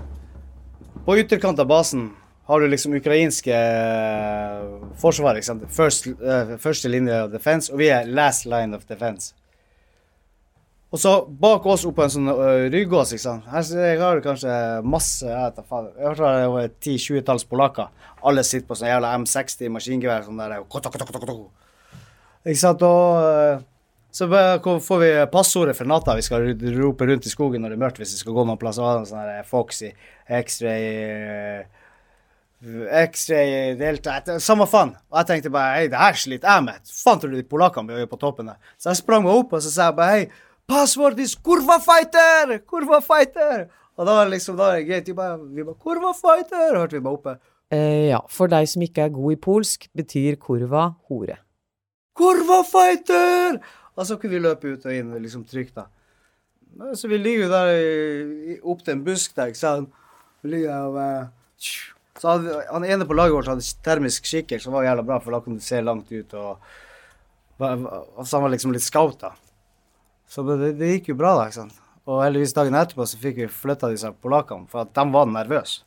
På 1.07 1.15
ytterkant 1.15 1.61
av 1.63 1.69
basen 1.71 2.09
har 2.49 2.61
du 2.61 2.67
liksom 2.67 2.97
ukrainske 2.99 3.55
uh, 3.55 4.89
forsvar. 4.99 5.39
Ikke 5.39 5.47
sant? 5.47 5.63
First, 5.71 6.09
uh, 6.19 6.57
første 6.59 6.91
linje 6.91 7.21
of 7.23 7.31
defense, 7.31 7.71
og 7.71 7.79
vi 7.79 7.93
er 7.95 8.11
last 8.11 8.49
line 8.51 8.75
of 8.75 8.83
defense. 8.91 9.31
Og 10.95 11.01
så 11.03 11.13
bak 11.27 11.65
oss 11.67 11.83
oppå 11.89 12.05
en 12.05 12.13
sånn 12.15 12.31
ryggås, 12.71 13.11
ikke 13.17 13.25
sant. 13.25 13.47
Her 13.51 13.99
har 14.01 14.17
du 14.17 14.23
kanskje 14.25 14.53
masse 14.87 15.27
Jeg 15.27 15.35
vet 15.35 15.57
da 15.59 15.81
Jeg 15.99 16.13
tror 16.15 16.27
det 16.27 16.51
var 16.55 16.69
10-20-talls 16.71 17.45
polakker. 17.51 17.89
Alle 18.27 18.45
sitter 18.47 18.69
på 18.69 18.79
sånn 18.79 18.93
jævla 18.93 19.11
M60 19.19 19.73
maskingevær 19.75 20.29
sånn 20.29 20.39
der. 20.39 20.61
Ikke 22.47 22.61
sant. 22.61 22.87
Og 22.87 23.65
så 24.17 24.29
får 24.31 25.01
vi 25.03 25.11
passordet 25.33 25.75
for 25.77 25.91
natta. 25.91 26.15
Vi 26.17 26.25
skal 26.25 26.55
rope 26.79 27.11
rundt 27.11 27.27
i 27.27 27.35
skogen 27.35 27.67
når 27.67 27.75
det 27.75 27.77
er 27.81 27.83
mørkt 27.83 27.99
hvis 28.01 28.15
vi 28.15 28.23
skal 28.23 28.39
gå 28.39 28.47
noen 28.47 28.61
plass. 28.61 28.79
Sånn 28.79 29.27
der 29.27 29.43
Foxy, 29.49 29.91
X-ray 30.39 31.67
X-ray 33.03 33.75
delta 33.77 34.39
Samme 34.41 34.65
faen. 34.71 34.95
Og 35.11 35.19
jeg 35.21 35.29
tenkte 35.29 35.53
bare 35.53 35.75
hei, 35.77 35.91
det 35.93 36.01
her 36.01 36.17
sliter 36.17 36.55
jeg 36.55 36.65
med. 36.71 36.79
Faen 37.03 37.21
tror 37.21 37.35
du 37.35 37.37
de 37.37 37.45
polakkene 37.51 37.91
blir 37.91 38.09
på 38.09 38.23
toppen 38.23 38.49
der. 38.55 38.59
Så 38.79 38.95
jeg 38.95 39.03
sprang 39.03 39.27
meg 39.27 39.35
opp 39.35 39.53
og 39.53 39.61
så 39.67 39.75
sa 39.75 39.91
jeg 39.91 39.99
bare 39.99 40.15
hei, 40.15 40.25
password 40.69 41.21
is 41.23 41.35
kurva 41.35 41.79
fighter! 41.83 42.59
Kurva 42.69 43.01
fighter! 43.05 43.67
Og 43.97 44.05
da 44.05 44.19
var 44.19 44.29
det 44.29 44.37
liksom, 44.37 44.59
da 44.59 44.71
var 44.71 44.79
det 44.79 44.87
greit. 44.89 45.09
Vi 45.09 45.17
bare, 45.17 45.39
vi 45.41 45.65
bare 45.65 45.81
kurva 45.83 46.13
fighter! 46.17 46.77
Hørte 46.77 46.99
vi 46.99 47.05
bare 47.07 47.21
oppe. 47.21 47.37
Eh, 47.73 48.07
ja, 48.13 48.21
for 48.31 48.51
deg 48.53 48.69
som 48.71 48.85
ikke 48.87 49.07
er 49.07 49.15
god 49.15 49.35
i 49.35 49.41
polsk, 49.49 49.89
betyr 49.97 50.39
kurva 50.43 50.91
hore. 51.11 51.39
Kurva 52.17 52.63
fighter! 52.67 53.61
Og 53.97 54.05
så 54.09 54.19
kunne 54.21 54.37
vi 54.37 54.45
løpe 54.45 54.75
ut 54.75 54.85
og 54.85 54.93
inn 54.93 55.15
liksom 55.23 55.47
trygt, 55.49 55.79
da. 55.79 55.89
Så 56.97 57.09
vi 57.09 57.17
ligger 57.17 57.47
jo 57.47 57.53
der 57.55 58.67
opp 58.69 58.83
til 58.85 58.99
en 58.99 59.05
busk 59.07 59.33
der, 59.39 59.49
ikke 59.53 59.63
sant. 59.63 60.03
Vi 60.45 60.53
ligger 60.53 60.93
der 60.93 61.31
og 61.31 62.21
så 62.21 62.33
hadde, 62.33 62.61
Han 62.73 62.85
ene 62.85 63.07
på 63.09 63.17
laget 63.17 63.35
vårt 63.37 63.49
hadde 63.51 63.65
termisk 63.85 64.25
kikkert, 64.29 64.63
som 64.65 64.77
var 64.77 64.87
jævla 64.87 65.05
bra, 65.05 65.19
for 65.21 65.35
da 65.35 65.41
kunne 65.45 65.61
du 65.61 65.65
se 65.65 65.81
langt 65.85 66.13
ut. 66.13 66.35
og, 66.35 66.61
og 67.61 68.23
Så 68.27 68.37
han 68.37 68.47
var 68.47 68.53
liksom 68.55 68.73
litt 68.73 68.85
scout, 68.85 69.19
da. 69.21 69.33
Så 70.29 70.43
det, 70.47 70.73
det, 70.81 70.93
gikk 70.97 71.13
jo 71.13 71.19
bra, 71.19 71.35
da. 71.39 71.49
ikke 71.49 71.61
sant? 71.63 71.83
Og 72.07 72.23
heldigvis 72.23 72.55
dagen 72.55 72.77
etterpå 72.79 73.07
så 73.07 73.19
fikk 73.19 73.41
vi 73.41 73.51
flytta 73.51 73.91
disse 73.91 74.11
polakkene, 74.23 74.69
for 74.71 74.85
at 74.85 74.95
de 74.95 75.05
var 75.15 75.29
nervøse. 75.31 75.83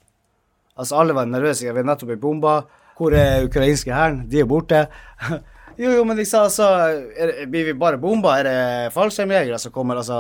Altså 0.80 1.00
alle 1.00 1.16
var 1.16 1.28
nervøse. 1.28 1.66
jeg 1.66 1.76
vet 1.76 1.88
nettopp 1.88 2.14
blitt 2.14 2.24
bomba. 2.24 2.62
Hvor 3.00 3.16
er 3.16 3.46
ukrainske 3.48 3.94
hæren? 3.96 4.26
De 4.32 4.40
er 4.40 4.48
borte. 4.48 4.86
jo, 5.82 5.92
jo, 5.92 6.04
men 6.08 6.18
de 6.20 6.26
sa 6.28 6.46
altså 6.48 6.68
Blir 7.52 7.72
vi 7.72 7.78
bare 7.80 8.00
bomba? 8.00 8.38
Er 8.40 8.48
det 8.48 8.94
fallskjermjegere 8.96 9.60
som 9.60 9.76
kommer? 9.76 10.00
Altså 10.00 10.20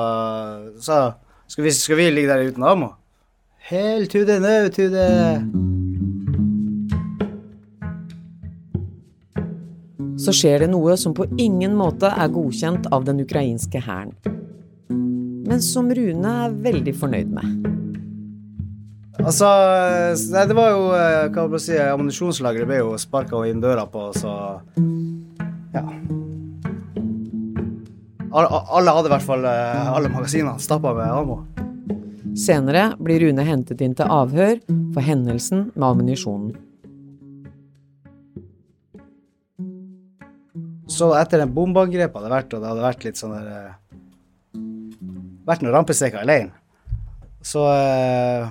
så, 0.83 1.01
skal, 1.47 1.63
vi, 1.63 1.75
skal 1.75 1.99
vi 1.99 2.09
ligge 2.11 2.31
der 2.31 2.47
uten 2.51 2.63
ammo? 2.63 2.93
Hell 3.71 4.07
to 4.07 4.25
the 4.25 4.39
no 4.39 4.67
to 4.67 4.89
the 4.89 5.78
så 10.19 10.33
skjer 10.35 10.65
det 10.65 10.69
noe 10.73 10.97
som 10.99 11.15
på 11.15 11.27
ingen 11.39 11.75
måte 11.79 12.11
er 12.11 12.31
godkjent 12.33 12.89
av 12.95 13.05
den 13.07 13.21
ukrainske 13.23 13.81
hæren. 13.85 14.13
Men 15.49 15.63
som 15.65 15.89
Rune 15.89 16.33
er 16.45 16.55
veldig 16.65 16.93
fornøyd 16.99 17.31
med. 17.33 17.69
Altså 19.19 19.47
Nei, 20.31 20.45
det 20.47 20.55
var 20.55 20.69
jo 20.71 20.83
eh, 20.95 21.25
hva 21.27 21.45
skal 21.47 21.55
jeg 21.57 21.63
si, 21.65 21.77
Ammunisjonslageret 21.83 22.69
ble 22.69 22.77
jo 22.79 22.93
sparka 23.01 23.41
inn 23.49 23.63
døra 23.63 23.87
på, 23.89 24.09
så 24.15 24.33
Ja. 25.75 25.83
Alle 28.29 28.93
hadde 28.93 29.09
i 29.09 29.11
hvert 29.15 29.25
fall 29.25 29.43
eh, 29.49 29.89
alle 29.89 30.11
magasinene 30.13 30.61
stappa 30.61 30.93
med 30.95 31.09
ammo. 31.09 31.41
Senere 32.37 32.91
blir 33.01 33.25
Rune 33.25 33.43
hentet 33.43 33.81
inn 33.81 33.95
til 33.97 34.11
avhør 34.13 34.59
for 34.93 35.03
hendelsen 35.03 35.71
med 35.73 35.87
ammunisjonen. 35.89 36.53
Så 40.89 41.11
etter 41.17 41.43
den 41.43 41.53
bombeangrepet 41.53 42.17
hadde 42.17 42.31
vært, 42.33 42.53
og 42.53 42.63
det 42.63 42.71
hadde 42.71 42.85
vært 42.87 43.05
litt 43.05 43.19
sånn 43.19 43.35
der 43.35 43.51
eh, 43.53 43.75
Vært 45.49 45.63
noen 45.63 45.73
rampestreker 45.73 46.21
alene, 46.21 46.51
så 47.41 47.63
uh, 47.65 48.49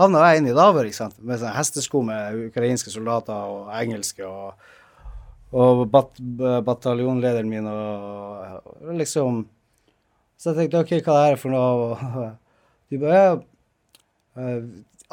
havna 0.00 0.22
jeg 0.32 0.40
inn 0.40 0.48
i 0.50 0.54
Daver 0.56 0.88
ikke 0.88 0.98
sant? 0.98 1.18
med 1.20 1.38
sånne 1.38 1.52
hestesko 1.54 2.00
med 2.02 2.40
ukrainske 2.48 2.90
soldater 2.90 3.52
og 3.52 3.68
engelske. 3.76 4.26
og 4.26 4.56
og 5.56 5.84
bat, 5.88 6.10
bataljonlederen 6.66 7.46
min 7.48 7.68
og, 7.70 8.56
og 8.66 8.96
liksom 8.98 9.44
Så 10.36 10.50
jeg 10.50 10.56
tenkte 10.58 10.80
OK, 10.82 10.90
hva 11.06 11.20
er 11.22 11.36
det 11.36 11.40
for 11.40 11.54
noe? 11.54 12.32
De 12.90 12.98
bare 13.00 13.20
ja, 13.20 13.36
uh, 14.42 14.66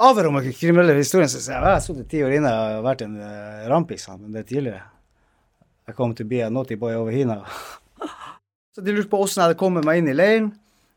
Avhør 0.10 0.32
om 0.32 0.42
kriminelle 0.42 0.98
historien, 0.98 1.30
Så 1.30 1.44
jeg 1.52 1.62
har 1.62 1.78
sittet 1.86 2.10
ti 2.10 2.24
år 2.26 2.40
inne 2.40 2.50
og 2.50 2.88
vært 2.88 3.06
en 3.06 3.14
uh, 3.22 3.70
rampis, 3.70 4.10
men 4.10 4.34
det 4.34 4.42
er 4.42 4.50
tidligere. 4.50 4.93
I 5.88 5.92
come 5.92 6.16
to 6.16 6.24
be 6.24 6.42
a 6.42 6.50
naughty 6.50 6.76
boy 6.76 6.94
over 6.94 7.12
here 7.12 7.26
now. 7.26 7.46
så 8.76 8.82
de 8.82 8.92
lurte 8.92 9.10
på 9.10 9.20
åssen 9.20 9.42
jeg 9.42 9.50
hadde 9.50 9.60
kommet 9.60 9.86
meg 9.86 10.00
inn 10.00 10.12
i 10.12 10.16
leiren, 10.16 10.54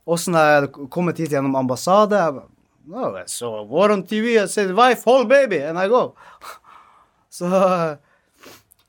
åssen 0.06 0.36
jeg 0.38 0.60
hadde 0.60 0.88
kommet 0.92 1.18
hit 1.18 1.34
gjennom 1.34 1.56
ambassade. 1.58 2.20
No, 2.86 3.10
so 3.26 3.64
war 3.66 3.90
on 3.90 4.04
TV 4.06 4.38
I 4.38 4.46
said, 4.46 4.70
wife, 4.70 5.02
hold 5.04 5.28
baby, 5.28 5.58
and 5.58 5.78
I 5.78 5.88
go. 5.88 6.14
så, 7.38 7.48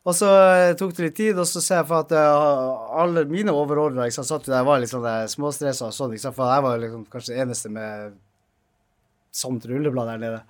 og 0.06 0.16
så 0.16 0.30
tok 0.78 0.93
det 1.00 1.08
litt 1.08 1.18
tid, 1.18 1.39
og 1.41 1.50
så 1.50 1.64
ser 1.66 1.82
jeg 1.82 1.89
for 1.89 2.06
at 2.06 2.14
uh, 2.14 3.02
alle 3.02 3.26
mine 3.26 3.56
overordnede 3.58 4.14
satt 4.14 4.45
der, 4.45 4.62
var 4.68 4.84
litt 4.84 4.93
sånn 4.93 5.10
småstressa 5.34 5.89
og 5.89 5.98
sånn, 5.98 6.14
for 6.30 6.54
jeg 6.54 6.68
var 6.68 6.80
liksom 6.86 7.10
kanskje 7.10 7.34
den 7.34 7.48
eneste 7.48 7.74
med 7.74 8.14
sånt 9.34 9.66
rulleblad 9.66 10.14
der 10.14 10.22
nede. 10.22 10.45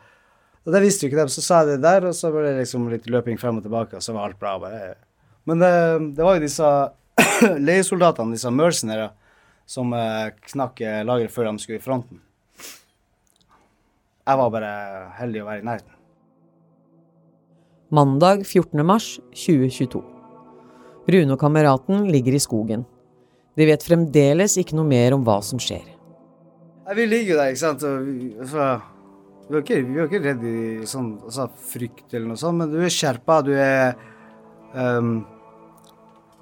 Og 0.67 0.75
det 0.75 0.83
visste 0.83 1.05
jo 1.05 1.13
ikke 1.13 1.23
dem, 1.23 1.31
så 1.31 1.41
sa 1.45 1.63
jeg 1.63 1.77
det 1.77 1.83
der, 1.87 2.09
og 2.09 2.15
så 2.19 2.27
ble 2.33 2.49
det 2.49 2.57
liksom 2.59 2.89
litt 2.91 3.07
løping 3.07 3.39
frem 3.39 3.61
og 3.61 3.63
tilbake, 3.63 3.95
og 3.95 4.03
så 4.03 4.11
var 4.11 4.27
alt 4.27 4.39
bra. 4.41 4.57
bare 4.59 4.95
men 5.47 5.63
det, 5.63 5.73
det 6.17 6.25
var 6.25 6.37
jo 6.37 6.43
disse 6.43 6.69
leiesoldatene, 7.69 8.35
disse 8.35 8.51
mercenary, 8.51 9.09
som 9.67 9.93
eh, 9.95 10.31
knakk 10.51 10.81
eh, 10.83 11.03
lageret 11.07 11.33
før 11.33 11.51
de 11.51 11.61
skulle 11.63 11.79
i 11.79 11.83
fronten. 11.83 12.19
Jeg 14.27 14.39
var 14.41 14.51
bare 14.51 14.71
heldig 15.21 15.43
å 15.43 15.47
være 15.47 15.63
i 15.63 15.67
nærheten. 15.67 15.93
Mandag 17.95 18.43
14. 18.43 18.83
mars 18.83 19.13
2022. 19.31 20.01
Rune 21.07 21.35
og 21.37 21.39
kameraten 21.39 22.09
ligger 22.11 22.35
i 22.35 22.41
skogen. 22.43 22.83
De 23.55 23.67
vet 23.69 23.83
fremdeles 23.87 24.57
ikke 24.59 24.75
noe 24.75 24.87
mer 24.89 25.15
om 25.15 25.23
hva 25.23 25.39
som 25.39 25.61
skjer. 25.63 25.85
vi 26.95 27.05
ligger 27.07 27.31
jo 27.31 27.39
der, 27.39 27.53
ikke 27.53 27.63
sant. 27.63 27.87
Vi, 28.03 28.33
altså, 28.35 28.67
vi, 29.47 29.55
er 29.55 29.63
ikke, 29.63 29.79
vi 29.87 30.01
er 30.01 30.11
ikke 30.11 30.23
redd 30.25 30.43
i 30.43 30.59
sånn 30.91 31.09
altså, 31.23 31.47
frykt 31.71 32.11
eller 32.11 32.33
noe 32.33 32.41
sånt, 32.43 32.59
men 32.59 32.75
du 32.75 32.83
er 32.83 32.91
skjerpa. 32.91 33.39
Du 33.47 33.53
er 33.55 33.95
um, 34.75 35.23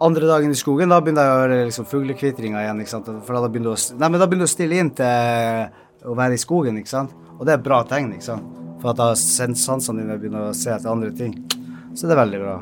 andre 0.01 0.27
dagen 0.27 0.51
i 0.51 0.59
skogen, 0.59 0.91
da 0.91 0.99
begynner 1.03 1.23
jeg 1.23 1.33
å 1.33 1.41
høre 1.41 1.57
liksom, 1.69 1.87
fuglekvitringa 1.87 2.65
igjen. 2.65 2.81
ikke 2.83 2.91
sant? 2.91 3.09
For 3.27 3.37
da 3.37 3.49
begynner, 3.51 3.79
nei, 3.95 4.09
men 4.09 4.19
da 4.21 4.27
begynner 4.27 4.47
du 4.47 4.51
å 4.51 4.55
stille 4.55 4.79
inn 4.81 4.91
til 4.97 6.09
å 6.11 6.15
være 6.17 6.35
i 6.35 6.41
skogen, 6.41 6.79
ikke 6.81 6.91
sant. 6.91 7.15
Og 7.37 7.45
det 7.45 7.55
er 7.55 7.59
et 7.61 7.67
bra 7.67 7.81
tegn, 7.87 8.11
ikke 8.15 8.27
sant. 8.27 8.61
For 8.81 8.91
at 8.91 8.99
da 8.99 9.09
sansene 9.19 10.03
dine 10.03 10.17
begynner 10.19 10.49
å 10.49 10.55
se 10.57 10.73
etter 10.73 10.91
andre 10.91 11.13
ting. 11.15 11.35
Så 11.95 12.09
det 12.09 12.15
er 12.15 12.21
veldig 12.25 12.41
bra. 12.43 12.57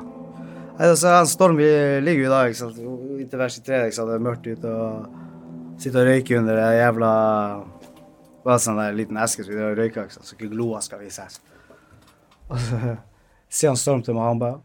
Altså, 0.73 1.09
en 1.09 1.29
storm 1.29 1.57
vi 1.57 1.69
ligger 2.05 2.25
jo 2.25 2.29
i 2.29 2.33
dag, 2.33 2.51
ikke 2.51 2.61
sant. 2.61 2.79
Inntil 3.23 3.41
vers 3.41 3.57
i 3.57 3.65
tre, 3.65 3.81
ikke 3.87 3.97
sant. 3.97 4.13
Det 4.13 4.19
er 4.19 4.27
mørkt 4.29 4.49
ute 4.49 4.75
og 4.77 5.81
sitter 5.81 6.03
og 6.03 6.11
røyker 6.11 6.43
under 6.43 6.61
det 6.61 6.69
jævla 6.79 7.13
Bare 8.43 8.59
sånn 8.59 8.75
der 8.75 8.95
liten 8.97 9.15
eske 9.23 9.45
som 9.45 9.55
vi 9.55 9.67
røyker, 9.79 10.05
ikke 10.05 10.17
sant. 10.17 10.27
Så 10.27 10.35
ikke 10.35 10.51
gloa 10.51 10.81
skal 10.83 10.99
vises. 10.99 11.39
Og 12.51 12.57
så 12.59 12.79
sier 13.55 13.71
han 13.71 13.79
Storm 13.79 14.01
til 14.03 14.17
meg, 14.17 14.27
han 14.27 14.41
bare 14.41 14.59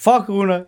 Fuck, 0.00 0.30
Rune! 0.30 0.62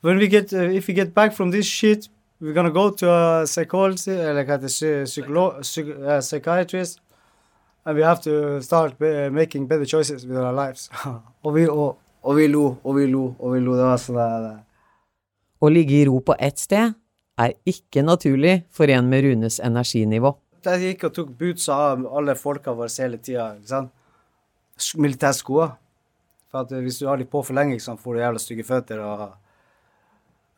When 0.00 0.18
we 0.18 0.28
get 0.28 0.52
uh, 0.52 0.70
if 0.78 0.86
we 0.88 0.94
get 0.94 1.14
back 1.14 1.32
from 1.32 1.50
this 1.50 1.66
shit, 1.66 2.08
we're 2.40 2.52
gonna 2.52 2.70
go 2.70 2.90
to 2.90 3.10
a 3.10 3.46
psychologist, 3.46 4.08
uh, 4.08 4.32
like 4.34 4.48
at 4.48 4.62
a 4.62 4.66
psycholo- 4.66 5.64
psych- 5.64 5.96
uh, 5.98 6.20
psychiatrist, 6.20 7.00
and 7.84 7.96
we 7.96 8.02
have 8.02 8.20
to 8.22 8.60
start 8.62 8.98
be- 8.98 9.28
making 9.30 9.66
better 9.66 9.84
choices 9.84 10.26
with 10.26 10.36
our 10.38 10.52
lives. 10.52 10.90
og, 11.44 11.54
vi, 11.54 11.66
og, 11.68 11.98
og, 12.22 12.36
vi 12.36 12.46
lo, 12.46 12.76
og 12.84 12.96
vi 12.96 13.06
lo, 13.06 13.34
og 13.38 13.54
vi 13.54 13.60
lo. 13.60 13.76
Det 13.76 13.84
var 13.90 14.02
sånn 14.02 14.18
der 14.20 14.48
Å 15.58 15.68
ligge 15.74 15.96
i 15.98 16.04
ro 16.06 16.20
på 16.22 16.36
ett 16.38 16.58
sted 16.62 16.92
er 17.38 17.54
ikke 17.66 18.04
naturlig 18.06 18.60
for 18.70 18.90
en 18.90 19.08
med 19.10 19.24
Runes 19.24 19.58
energinivå. 19.62 20.36
Jeg 20.62 20.82
gikk 20.84 21.04
og 21.08 21.14
tok 21.16 21.28
bootsa 21.38 21.74
av 21.92 22.04
alle 22.18 22.34
folka 22.38 22.74
våre 22.74 22.90
hele 23.02 23.18
tida. 23.22 23.82
Militærskoa. 24.98 25.68
For 26.50 26.62
at 26.62 26.72
hvis 26.82 26.98
du 27.00 27.06
har 27.08 27.18
de 27.18 27.26
på 27.26 27.42
for 27.42 27.54
lenge, 27.58 27.78
så 27.82 27.96
får 27.98 28.14
du 28.14 28.20
jævla 28.20 28.42
stygge 28.42 28.66
føtter. 28.66 29.02
og 29.02 29.34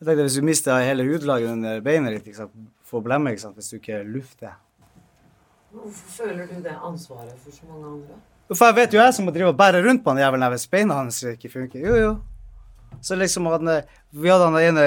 jeg 0.00 0.06
tenkte 0.08 0.24
Hvis 0.24 0.38
du 0.40 0.46
mister 0.48 0.80
hele 0.80 1.04
hudlaget 1.04 1.52
under 1.52 1.80
beinet 1.84 2.16
ditt, 2.16 2.30
ikke 2.30 2.42
sant? 2.42 2.54
får 2.90 3.02
blemme 3.04 3.30
ikke 3.30 3.42
sant? 3.44 3.54
hvis 3.54 3.68
du 3.70 3.76
ikke 3.76 4.00
lufter. 4.02 4.56
Hvorfor 5.70 6.14
føler 6.16 6.48
du 6.50 6.56
det 6.64 6.72
ansvaret 6.74 7.36
for 7.38 7.54
så 7.54 7.68
mange 7.68 7.86
andre? 7.86 8.16
For 8.50 8.66
jeg 8.66 8.76
vet 8.80 8.94
jo 8.96 8.98
jeg 8.98 9.14
som 9.14 9.28
må 9.28 9.34
drive 9.34 9.52
og 9.52 9.58
bære 9.60 9.84
rundt 9.84 10.02
på 10.02 10.10
han 10.10 10.18
jævelen 10.24 10.50
hvis 10.50 10.66
beina 10.72 10.96
hans 10.98 11.20
ikke 11.22 11.52
funker. 11.52 11.84
Jo, 11.84 11.94
jo. 12.00 12.16
Så 13.00 13.14
liksom 13.14 13.46
han, 13.46 13.70
Vi 14.10 14.28
hadde 14.28 14.48
han 14.50 14.58
ene 14.58 14.86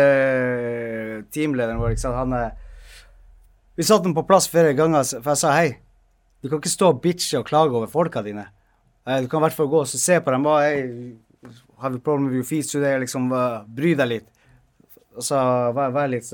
teamlederen 1.32 1.80
vår, 1.80 1.93
ikke 1.95 2.03
sant. 2.03 2.20
Han 2.20 2.51
Vi 3.78 3.88
satte 3.88 4.09
ham 4.09 4.18
på 4.18 4.26
plass 4.28 4.49
flere 4.51 4.74
ganger, 4.76 5.05
for 5.22 5.32
jeg 5.32 5.41
sa 5.45 5.53
hei, 5.55 5.78
du 6.43 6.49
kan 6.49 6.59
ikke 6.59 6.74
stå 6.74 6.91
og 6.91 6.99
bitche 7.01 7.39
og 7.39 7.47
klage 7.47 7.72
over 7.72 7.88
folka 7.88 8.22
dine. 8.22 8.49
Du 9.05 9.30
kan 9.32 9.39
i 9.39 9.45
hvert 9.45 9.55
fall 9.55 9.72
gå 9.72 9.86
og 9.86 9.88
se 9.88 10.20
på 10.20 10.36
dem. 10.36 10.51
Hei, 10.51 11.16
har 11.80 11.89
vi 11.95 12.03
problemer 12.03 12.28
med 12.28 12.41
your 12.41 12.47
feet 12.47 12.68
today? 12.68 12.99
Liksom, 12.99 13.32
bry 13.72 13.95
deg 13.95 14.09
litt. 14.11 14.32
Og 15.18 15.26
så 15.26 15.39
var 15.76 15.93
jeg 16.03 16.14
litt 16.16 16.32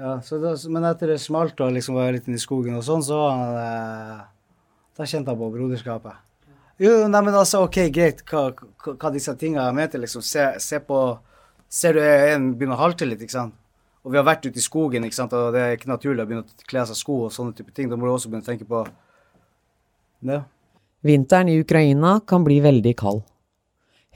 ja, 0.00 0.16
da, 0.16 0.54
Men 0.72 0.88
etter 0.88 1.12
det 1.12 1.20
smalt 1.20 1.60
og 1.60 1.74
liksom 1.76 1.98
var 1.98 2.12
litt 2.14 2.28
inne 2.28 2.40
i 2.40 2.42
skogen 2.42 2.78
og 2.78 2.84
sånn, 2.86 3.04
så 3.04 3.20
eh, 3.60 4.20
Da 4.96 5.06
kjente 5.06 5.32
jeg 5.32 5.40
på 5.40 5.50
broderskapet. 5.54 6.26
Jo, 6.80 6.94
nei, 7.12 7.20
men 7.26 7.36
altså, 7.36 7.60
OK, 7.66 7.82
greit, 7.92 8.22
hva, 8.30 8.46
hva, 8.86 9.10
disse 9.12 9.34
tingene 9.36 9.68
med 9.76 9.92
til, 9.92 10.00
liksom. 10.00 10.24
Se, 10.24 10.46
se, 10.64 10.80
på 10.80 11.00
Ser 11.70 11.94
du 11.94 12.00
en 12.02 12.48
begynner 12.58 12.78
å 12.78 12.80
halte 12.80 13.06
litt, 13.06 13.20
ikke 13.22 13.36
sant? 13.36 13.54
Og 14.00 14.14
vi 14.14 14.18
har 14.18 14.24
vært 14.26 14.46
ute 14.48 14.58
i 14.58 14.64
skogen, 14.64 15.04
ikke 15.04 15.18
sant? 15.18 15.34
og 15.36 15.52
det 15.54 15.60
er 15.60 15.76
ikke 15.76 15.90
naturlig 15.90 16.24
å 16.24 16.26
begynne 16.26 16.48
å 16.48 16.68
kle 16.70 16.82
seg 16.88 16.96
sko 16.98 17.18
og 17.26 17.34
sånne 17.34 17.52
type 17.54 17.70
ting. 17.76 17.90
Da 17.92 17.98
må 18.00 18.08
du 18.08 18.14
også 18.14 18.32
begynne 18.32 18.42
å 18.42 18.48
tenke 18.48 18.66
på 18.66 18.80
det. 20.26 20.40
Vinteren 21.06 21.52
i 21.52 21.60
Ukraina 21.60 22.16
kan 22.26 22.42
bli 22.48 22.58
veldig 22.64 22.94
kald. 22.98 23.22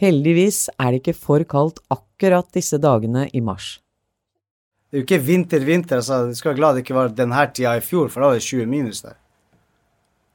Heldigvis 0.01 0.69
er 0.75 0.91
det 0.91 1.03
ikke 1.03 1.17
for 1.17 1.45
kaldt 1.47 1.79
akkurat 1.95 2.49
disse 2.55 2.81
dagene 2.83 3.29
i 3.33 3.43
mars. 3.45 3.79
Det 4.91 4.99
er 4.99 5.03
jo 5.03 5.07
ikke 5.09 5.27
vinter-vinter. 5.27 5.97
altså 5.97 6.27
Du 6.29 6.35
skal 6.35 6.53
være 6.53 6.59
glad 6.59 6.75
det 6.75 6.83
ikke 6.85 6.95
var 6.95 7.15
denne 7.15 7.47
tida 7.55 7.77
i 7.77 7.81
fjor, 7.83 8.09
for 8.09 8.21
da 8.21 8.33
var 8.33 8.35
det 8.35 8.43
20 8.43 8.67
minus 8.67 9.03
der. 9.03 9.17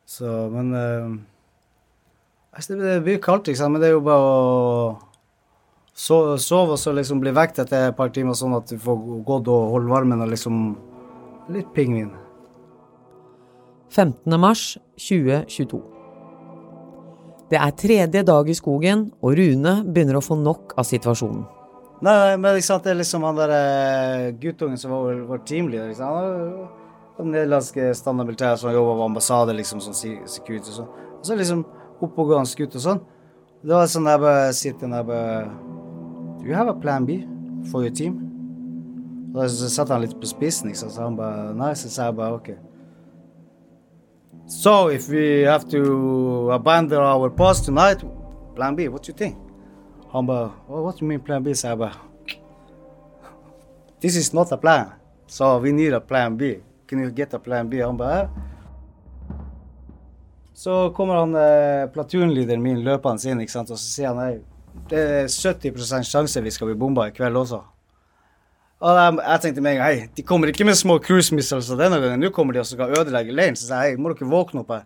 Så, 0.05 0.26
men 0.51 0.74
uh, 0.74 1.20
Det 2.68 3.03
blir 3.03 3.20
kaldt, 3.20 3.51
sant, 3.55 3.72
men 3.72 3.82
det 3.82 3.89
er 3.89 3.93
jo 3.97 4.03
bare 4.03 4.20
å 4.20 4.99
sove 5.99 6.72
og 6.74 6.80
så 6.80 6.91
liksom 6.95 7.20
bli 7.20 7.32
vekt 7.36 7.60
etter 7.60 7.89
et 7.89 7.95
par 7.95 8.10
timer, 8.16 8.34
sånn 8.34 8.55
at 8.55 8.72
du 8.72 8.80
får 8.80 9.24
gått 9.28 9.47
og 9.51 9.72
holde 9.76 9.91
varmen 9.91 10.22
og 10.22 10.32
liksom 10.32 10.78
Litt 11.49 11.72
pingvin. 11.74 12.12
15. 13.89 14.36
mars 14.38 14.78
2022. 15.01 15.99
Det 17.50 17.58
er 17.58 17.72
tredje 17.74 18.22
dag 18.26 18.50
i 18.50 18.54
skogen, 18.54 19.08
og 19.26 19.34
Rune 19.39 19.80
begynner 19.88 20.20
å 20.20 20.22
få 20.22 20.38
nok 20.38 20.76
av 20.78 20.86
situasjonen. 20.86 21.47
Nei, 22.00 22.14
nei 22.14 22.36
men 22.39 22.60
sant, 22.64 22.86
det 22.86 22.93
er 22.93 23.00
liksom 23.02 23.26
han 23.26 23.39
der 23.39 23.52
uh, 23.52 24.28
guttungen 24.39 24.78
som 24.80 24.93
var 24.93 25.18
vår 25.32 25.41
teamleader. 25.50 25.89
Liksom. 25.89 26.14
Var 27.18 27.28
nederlandske 27.28 27.89
standardmilitæret 27.97 28.62
som 28.62 28.72
jobba 28.72 28.93
på 29.02 29.08
ambassade, 29.10 29.58
liksom, 29.58 29.82
sånn 29.84 29.97
security 29.97 30.70
og 30.70 30.78
sånn. 30.78 30.93
Og 31.18 31.26
så 31.26 31.39
liksom 31.39 31.66
oppegående 32.06 32.62
gutt 32.62 32.78
og 32.78 32.86
sånn. 32.86 33.04
Det 33.66 33.76
var 33.76 33.89
sånn 33.91 34.08
jeg 34.08 34.24
bare 34.24 34.47
sitter 34.56 34.93
der 34.93 35.04
bare 35.10 35.34
Do 36.39 36.47
you 36.47 36.56
have 36.56 36.72
a 36.72 36.78
plan 36.80 37.04
B 37.04 37.18
for 37.74 37.84
your 37.84 37.91
team? 37.91 38.22
Og 39.34 39.50
så 39.52 39.68
satte 39.74 39.97
han 39.97 40.06
litt 40.06 40.16
på 40.22 40.30
spissen, 40.30 40.72
sant. 40.78 40.93
Så 40.93 41.04
han 41.04 41.18
bare 41.18 41.52
Nei, 41.58 41.74
så 41.76 41.91
sa 41.91 42.08
jeg 42.08 42.22
bare 42.22 42.38
OK. 42.38 42.54
So 44.50 44.88
if 44.89 45.08
we 45.10 45.41
have 45.41 45.70
to 45.70 46.50
abandon 46.52 46.97
our 46.97 47.30
post 47.30 47.66
tonight, 47.66 48.04
plan 48.56 48.76
B, 48.76 48.88
what 48.88 49.04
do 49.04 49.12
you 49.12 49.18
think? 49.18 49.38
Well, 50.12 50.52
What 50.68 50.97
do 50.97 51.06
you 51.06 51.08
mean 51.08 51.20
plan 51.20 51.43
B? 51.43 51.54
Bare 51.54 51.91
This 54.02 54.16
is 54.16 54.34
not 54.34 54.52
a 54.52 54.58
plan. 54.58 54.91
So 55.28 55.60
we 55.60 55.72
need 55.72 55.93
a 55.93 56.02
plan 56.02 56.36
B. 56.36 56.64
Can 56.88 56.97
you 57.00 57.12
get 57.12 57.32
a 57.36 57.39
plan 57.39 57.70
B? 57.70 57.78
Han 57.78 57.95
bare 57.95 58.30
Så 60.54 60.89
kommer 60.95 61.16
han 61.16 61.36
eh, 61.36 61.88
platunlederen 61.93 62.62
min 62.62 62.82
løpende 62.84 63.30
inn, 63.30 63.39
ikke 63.41 63.52
sant? 63.52 63.70
og 63.72 63.78
så 63.78 63.86
sier 63.86 64.08
han 64.10 64.18
nei, 64.18 64.41
det 64.89 65.00
er 65.00 65.28
70 65.30 66.04
sjanse 66.04 66.41
vi 66.41 66.52
skal 66.52 66.68
bli 66.68 66.76
bomba 66.76 67.06
i 67.08 67.14
kveld 67.16 67.38
også. 67.38 67.62
Og 68.80 68.95
jeg, 68.95 69.15
jeg 69.19 69.43
tenkte 69.43 69.63
med 69.63 69.73
en 69.73 69.82
gang 69.82 69.89
hei, 69.89 70.05
de 70.15 70.23
kommer 70.23 70.51
ikke 70.51 70.67
med 70.67 70.77
små 70.80 70.95
cruise 71.03 71.36
missiles 71.36 71.67
denne 71.73 71.99
gangen. 71.99 72.21
Nå 72.23 72.32
kommer 72.36 72.55
de 72.55 72.61
og 72.61 72.67
skal 72.69 72.93
ødelegge 72.95 73.36
leiren. 73.36 73.57
Så 73.59 73.65
jeg 73.65 73.71
sa 73.73 73.82
hei, 73.84 73.97
må 73.99 74.13
dere 74.13 74.30
våkne 74.32 74.63
opp 74.63 74.71
her. 74.71 74.86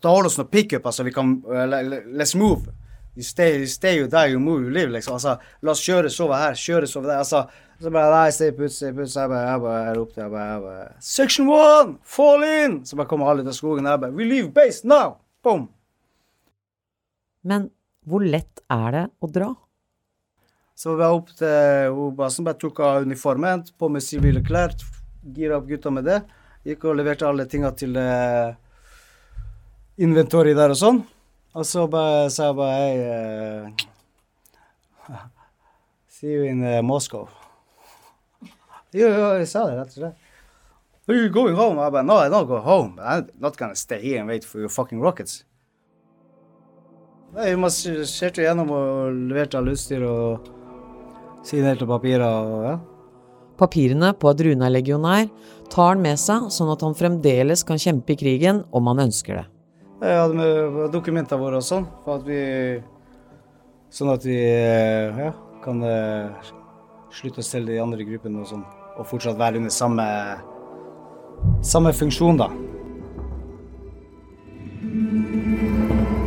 Da 0.00 0.14
har 0.14 0.24
oss 0.24 0.38
noen 0.40 0.48
pickuper, 0.48 0.88
altså. 0.88 1.04
Vi 1.04 1.12
kan 1.12 1.36
uh, 1.44 1.66
Let's 2.08 2.32
move. 2.40 2.72
You 3.14 3.22
stay, 3.22 3.60
you 3.60 3.68
stay, 3.70 3.98
you 3.98 4.08
die, 4.10 4.32
you 4.32 4.40
move, 4.40 4.64
you 4.64 4.72
live, 4.72 4.90
liksom. 4.90 5.18
Altså, 5.18 5.36
la 5.62 5.74
oss 5.74 5.84
kjøre 5.84 6.08
sove 6.10 6.38
her, 6.40 6.56
kjøre 6.58 6.88
sove 6.90 7.10
der. 7.10 7.20
Altså, 7.20 7.44
så 7.84 7.92
bare 7.92 8.14
Nei, 8.14 8.32
stay 8.34 8.54
put, 8.56 8.72
stay 8.72 8.96
put. 8.96 9.12
Så 9.12 9.26
jeg 9.26 9.32
bare, 9.34 9.44
jeg 9.52 9.62
bare, 9.66 9.84
jeg 9.84 9.98
ropte, 10.00 10.22
jeg 10.22 10.32
bare, 10.32 10.48
jeg 10.48 10.64
bare 10.64 11.04
Section 11.04 11.52
one, 11.52 11.98
fall 12.16 12.48
in! 12.48 12.80
Så 12.88 12.96
bare 12.96 13.10
kommer 13.12 13.28
alle 13.30 13.44
ut 13.44 13.52
av 13.52 13.58
skogen. 13.58 13.86
Jeg 13.90 14.02
bare 14.06 14.16
We 14.16 14.26
leave 14.30 14.54
base 14.56 14.88
now! 14.88 15.18
Boom! 15.44 15.68
Men 17.44 17.68
hvor 18.08 18.24
lett 18.24 18.64
er 18.72 18.88
det 18.96 19.04
å 19.20 19.28
dra? 19.36 19.52
Så 20.74 20.96
vi 20.98 21.06
opp 21.06 21.30
til 21.38 21.92
hun 21.94 22.16
basen, 22.18 22.44
bare 22.46 22.58
tok 22.58 22.80
av 22.82 23.04
uniformen, 23.06 23.62
på 23.78 23.88
med 23.88 24.02
sivile 24.02 24.42
klær, 24.44 24.74
gira 25.36 25.60
opp 25.60 25.68
gutta 25.70 25.92
med 25.94 26.08
det. 26.08 26.18
Gikk 26.66 26.88
og 26.88 26.96
leverte 26.98 27.28
alle 27.28 27.46
tinga 27.46 27.70
til 27.76 27.94
uh, 28.00 28.56
inventoriet 30.00 30.58
der 30.58 30.74
og 30.74 30.80
sånn. 30.80 31.00
Og 31.54 31.66
så 31.68 31.84
bare, 31.86 32.26
sa 32.34 32.48
jeg 32.48 32.56
bare 32.58 32.74
Hei 32.80 32.94
uh, 35.12 35.20
See 36.14 36.32
you 36.32 36.48
in 36.48 36.64
uh, 36.64 36.80
Moscow. 36.82 37.28
Jo, 38.94 39.06
jo, 39.10 39.30
jeg 39.38 39.48
sa 39.50 39.66
det 39.68 39.78
rett 39.78 39.94
og 39.94 40.00
slett. 40.00 40.20
Are 41.06 41.14
you 41.14 41.28
going 41.28 41.54
home? 41.54 41.78
I 41.78 41.90
bare, 41.90 42.02
no, 42.02 42.16
I 42.16 42.30
don't 42.32 42.48
go 42.48 42.58
home. 42.64 42.98
I'm 42.98 43.28
not 43.38 43.58
gonna 43.58 43.76
stay 43.76 44.00
here 44.00 44.20
and 44.20 44.28
wait 44.28 44.44
for 44.44 44.58
your 44.58 44.70
fucking 44.70 45.00
rockets. 45.00 45.44
Nei, 47.34 47.50
Vi 47.50 47.56
marsjerte 47.60 48.42
gjennom 48.42 48.70
og 48.72 49.18
leverte 49.30 49.58
all 49.58 49.68
utstyr 49.74 50.06
og 50.06 50.54
signerte 51.44 51.88
papirer 51.88 52.24
og 52.24 52.66
ja. 52.66 52.74
Papirene 53.60 54.10
på 54.18 54.30
at 54.32 54.40
Rune 54.42 54.66
er 54.66 54.72
legionær 54.74 55.28
tar 55.70 55.92
han 55.92 56.02
med 56.02 56.18
seg, 56.18 56.48
sånn 56.50 56.72
at 56.72 56.82
han 56.82 56.96
fremdeles 56.98 57.62
kan 57.66 57.78
kjempe 57.78 58.14
i 58.14 58.18
krigen 58.18 58.64
om 58.74 58.90
han 58.90 59.04
ønsker 59.06 59.38
det. 59.38 59.44
Jeg 60.04 60.18
hadde 60.18 60.34
med 60.36 60.90
dokumentene 60.92 61.40
våre 61.40 61.60
og 61.62 61.66
sånn, 61.66 61.86
for 62.04 62.18
at 62.18 62.26
vi 62.28 62.40
Sånn 63.94 64.08
at 64.10 64.24
vi 64.26 64.34
ja, 64.34 65.28
kan 65.62 65.78
slutte 67.14 67.44
å 67.44 67.46
til 67.46 67.68
de 67.68 67.76
andre 67.78 68.02
gruppene 68.08 68.42
og 68.42 68.48
sånn, 68.50 68.64
og 68.98 69.06
fortsatt 69.06 69.38
være 69.38 69.62
under 69.62 69.70
samme, 69.70 70.08
samme 71.62 71.94
funksjon, 71.94 72.42
da. 72.42 72.50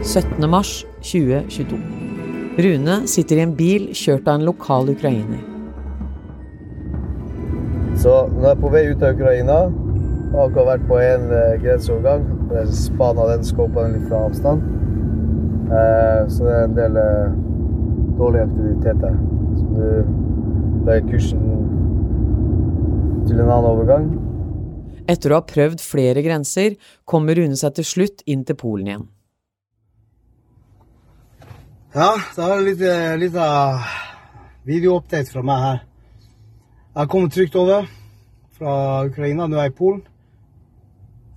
17. 0.08 0.48
mars 0.48 0.86
2022. 1.04 1.97
Rune 2.58 3.08
sitter 3.08 3.38
i 3.38 3.44
en 3.46 3.52
bil 3.54 3.92
kjørt 3.94 4.26
av 4.26 4.40
en 4.40 4.48
lokal 4.48 4.88
ukrainer. 4.90 5.42
Så 8.02 8.14
nå 8.32 8.48
er 8.48 8.56
jeg 8.56 8.62
på 8.64 8.72
vei 8.74 8.82
ut 8.90 9.04
av 9.06 9.14
Ukraina. 9.14 9.58
Jeg 9.68 10.32
har 10.34 10.48
akkurat 10.48 10.70
vært 10.72 10.88
på 10.90 10.98
en 11.02 11.28
eh, 11.38 11.58
grenseovergang. 11.62 12.24
Jeg 12.56 12.72
spana 12.80 13.28
den, 13.30 13.46
skåpa 13.46 13.84
den 13.86 13.94
litt 14.00 14.08
fra 14.10 14.24
avstand. 14.26 14.66
Eh, 15.70 16.22
så 16.34 16.48
det 16.48 16.56
er 16.56 16.66
en 16.66 16.78
del 16.80 16.98
eh, 17.02 17.36
dårlige 18.18 18.48
aktiviteter. 18.48 19.20
Så 19.60 19.66
du 19.76 20.88
legger 20.88 21.12
kursen 21.12 21.44
til 23.28 23.38
en 23.38 23.52
annen 23.52 23.70
overgang. 23.70 24.10
Etter 25.06 25.30
å 25.36 25.44
ha 25.44 25.46
prøvd 25.46 25.86
flere 25.86 26.26
grenser, 26.26 26.74
kommer 27.06 27.38
Rune 27.38 27.60
seg 27.60 27.78
til 27.78 27.88
slutt 27.92 28.26
inn 28.26 28.42
til 28.50 28.58
Polen 28.58 28.90
igjen. 28.90 29.08
Ja, 31.98 32.12
da 32.36 32.48
er 32.54 32.60
det 32.60 32.66
litt, 32.68 32.82
liten 33.24 33.86
videoupdate 34.70 35.34
fra 35.34 35.42
meg 35.42 35.64
her. 35.64 35.80
Jeg 36.92 37.00
har 37.00 37.08
kommet 37.10 37.34
trygt 37.34 37.58
over 37.58 37.88
fra 38.54 38.74
Ukraina. 39.08 39.48
Nå 39.48 39.58
er 39.58 39.66
jeg 39.66 39.74
i 39.74 39.78
Polen. 39.80 40.04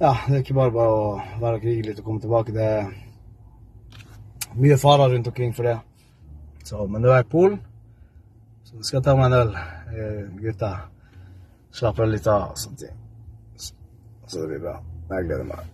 Ja, 0.03 0.11
det 0.27 0.35
er 0.35 0.45
ikke 0.45 0.59
bare 0.59 0.75
bare 0.75 0.99
å 0.99 1.09
være 1.41 1.55
og 1.57 1.65
krige 1.65 1.87
litt 1.87 2.03
og 2.03 2.11
komme 2.11 2.21
tilbake. 2.21 2.53
Det 2.53 2.67
er 2.75 2.93
mye 4.61 4.77
farer 4.85 5.15
rundt 5.15 5.33
omkring 5.33 5.57
for 5.57 5.71
det. 5.71 5.79
Så, 6.69 6.85
men 6.85 7.07
nå 7.07 7.09
er 7.09 7.23
jeg 7.23 7.31
i 7.31 7.33
Polen, 7.39 7.61
så 8.69 8.77
jeg 8.83 8.89
skal 8.91 9.05
ta 9.07 9.17
meg 9.17 9.31
en 9.31 9.39
øl. 9.41 9.59
Eh, 9.97 10.25
gutta 10.45 10.75
slapper 11.73 12.13
litt 12.13 12.29
av 12.29 12.51
og 12.53 12.61
sånne 12.61 12.83
ting. 12.85 12.99
Så 13.57 14.43
det 14.43 14.51
blir 14.53 14.67
bra. 14.69 14.77
Jeg 15.09 15.31
gleder 15.31 15.55
meg. 15.55 15.73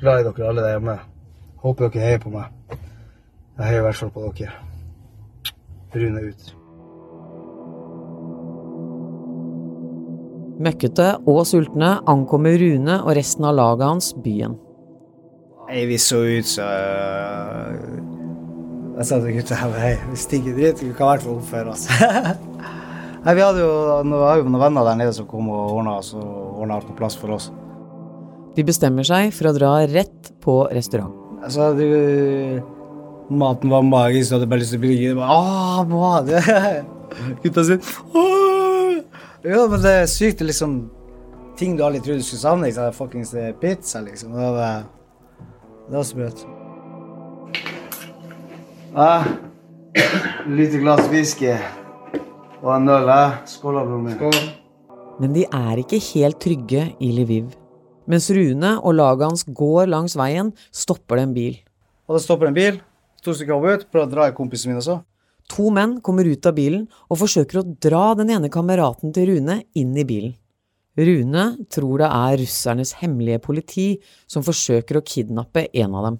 Glad 0.00 0.20
i 0.20 0.24
dere 0.24 0.48
alle 0.48 0.62
der 0.64 0.78
hjemme. 0.78 0.94
Håper 1.60 1.90
dere 1.92 2.06
heier 2.06 2.22
på 2.22 2.30
meg. 2.32 2.48
Jeg 3.58 3.66
heier 3.66 3.82
i 3.82 3.84
hvert 3.84 3.98
fall 3.98 4.12
på 4.14 4.30
dere. 4.38 4.54
Rune 5.92 6.22
ut. 6.30 6.46
Møkkete 10.60 11.10
og 11.28 11.42
sultne 11.48 11.92
ankommer 12.08 12.56
Rune 12.60 12.96
og 13.02 13.12
resten 13.16 13.44
av 13.48 13.58
laget 13.58 13.86
hans 13.90 14.10
byen. 14.24 14.56
Nei, 15.68 15.84
vi 15.88 16.00
så 16.00 16.24
ut 16.24 16.48
så 16.48 16.64
Jeg 18.96 19.06
sa 19.06 19.20
til 19.20 19.36
gutta 19.36 19.56
hei, 19.76 19.94
vi 20.10 20.16
stikker 20.18 20.56
dritt, 20.56 20.82
vi 20.82 20.92
kan 20.96 21.06
i 21.06 21.10
hvert 21.12 21.24
fall 21.24 21.38
oppføre 21.38 21.76
oss. 21.76 21.86
Nei, 23.24 23.34
vi 23.36 23.44
hadde 23.44 23.60
jo, 23.60 23.72
noen 24.08 24.60
venner 24.60 24.84
der 24.88 24.96
nede 25.00 25.12
som 25.16 25.28
kom 25.28 25.48
og 25.52 25.76
ordna 25.76 26.00
og 26.00 26.60
ordna 26.60 26.80
alt 26.80 26.88
på 26.88 26.96
plass 26.96 27.20
for 27.20 27.36
oss. 27.36 27.52
De 28.56 28.66
bestemmer 28.66 29.06
seg 29.06 29.30
for 29.34 29.50
å 29.50 29.54
dra 29.56 29.72
rett 29.86 30.32
på 30.42 30.62
restaurant. 30.74 31.14
Altså, 31.40 31.70
du, 31.78 32.60
maten 33.30 33.70
var 33.72 33.84
magisk, 33.86 34.32
og 34.32 34.40
hadde 34.40 34.50
bare 34.50 34.62
lyst 34.64 34.74
til 34.74 34.80
å 34.80 34.84
bli 34.84 35.12
mat! 35.94 36.32
Gutta 37.42 37.66
sier 37.66 37.92
«Åh!» 38.14 39.00
Ja, 39.40 39.62
men 39.70 39.80
det 39.80 39.92
er 40.02 40.08
sykt. 40.10 40.40
Det 40.40 40.44
er 40.44 40.50
liksom 40.50 40.74
ting 41.56 41.76
du 41.78 41.84
aldri 41.86 42.02
trodde 42.04 42.20
du 42.20 42.26
skulle 42.26 42.42
savne. 42.42 42.68
Ikke 42.68 42.88
er 42.90 42.96
Fuckings 42.96 43.32
pizza, 43.62 44.02
liksom. 44.04 44.34
Det 44.36 44.50
var, 44.56 44.82
det 45.88 45.96
var 45.96 46.08
sprøtt. 46.08 46.44
Ah, 48.90 49.24
lite 50.50 50.82
glass 50.82 51.06
whisky 51.12 51.54
og 52.60 52.72
en 52.74 52.90
øl, 52.90 53.08
eh? 53.08 53.38
Skål, 53.48 53.80
broren 53.86 54.04
min. 54.10 54.50
Men 55.20 55.32
de 55.36 55.46
er 55.46 55.80
ikke 55.80 56.00
helt 56.10 56.40
trygge 56.42 56.90
i 57.00 57.12
Lviv. 57.16 57.54
Mens 58.10 58.26
Rune 58.34 58.72
og 58.80 58.96
laget 58.98 59.28
hans 59.28 59.44
går 59.46 59.90
langs 59.92 60.16
veien, 60.18 60.50
stopper 60.74 61.20
det 61.20 61.26
en 61.28 61.34
bil. 61.36 61.58
Og 62.10 62.16
det 62.16 62.24
stopper 62.24 62.50
en 62.50 62.56
bil. 62.56 62.80
To 63.22 63.34
stykker 63.36 63.54
hopper 63.54 63.78
ut. 63.78 63.86
Prøver 63.92 64.08
å 64.08 64.10
dra 64.10 64.26
i 64.30 64.34
kompisen 64.34 64.72
min 64.72 64.80
også. 64.80 64.98
To 65.50 65.70
menn 65.74 65.98
kommer 66.02 66.26
ut 66.26 66.46
av 66.46 66.56
bilen 66.56 66.86
og 67.10 67.20
forsøker 67.22 67.60
å 67.60 67.66
dra 67.82 68.14
den 68.18 68.30
ene 68.34 68.50
kameraten 68.52 69.14
til 69.14 69.32
Rune 69.32 69.60
inn 69.78 69.94
i 69.98 70.06
bilen. 70.06 70.34
Rune 70.98 71.44
tror 71.70 72.02
det 72.02 72.08
er 72.10 72.38
russernes 72.40 72.96
hemmelige 73.00 73.42
politi 73.42 73.86
som 74.30 74.44
forsøker 74.46 74.98
å 74.98 75.04
kidnappe 75.06 75.68
en 75.70 75.94
av 75.94 76.08
dem. 76.08 76.18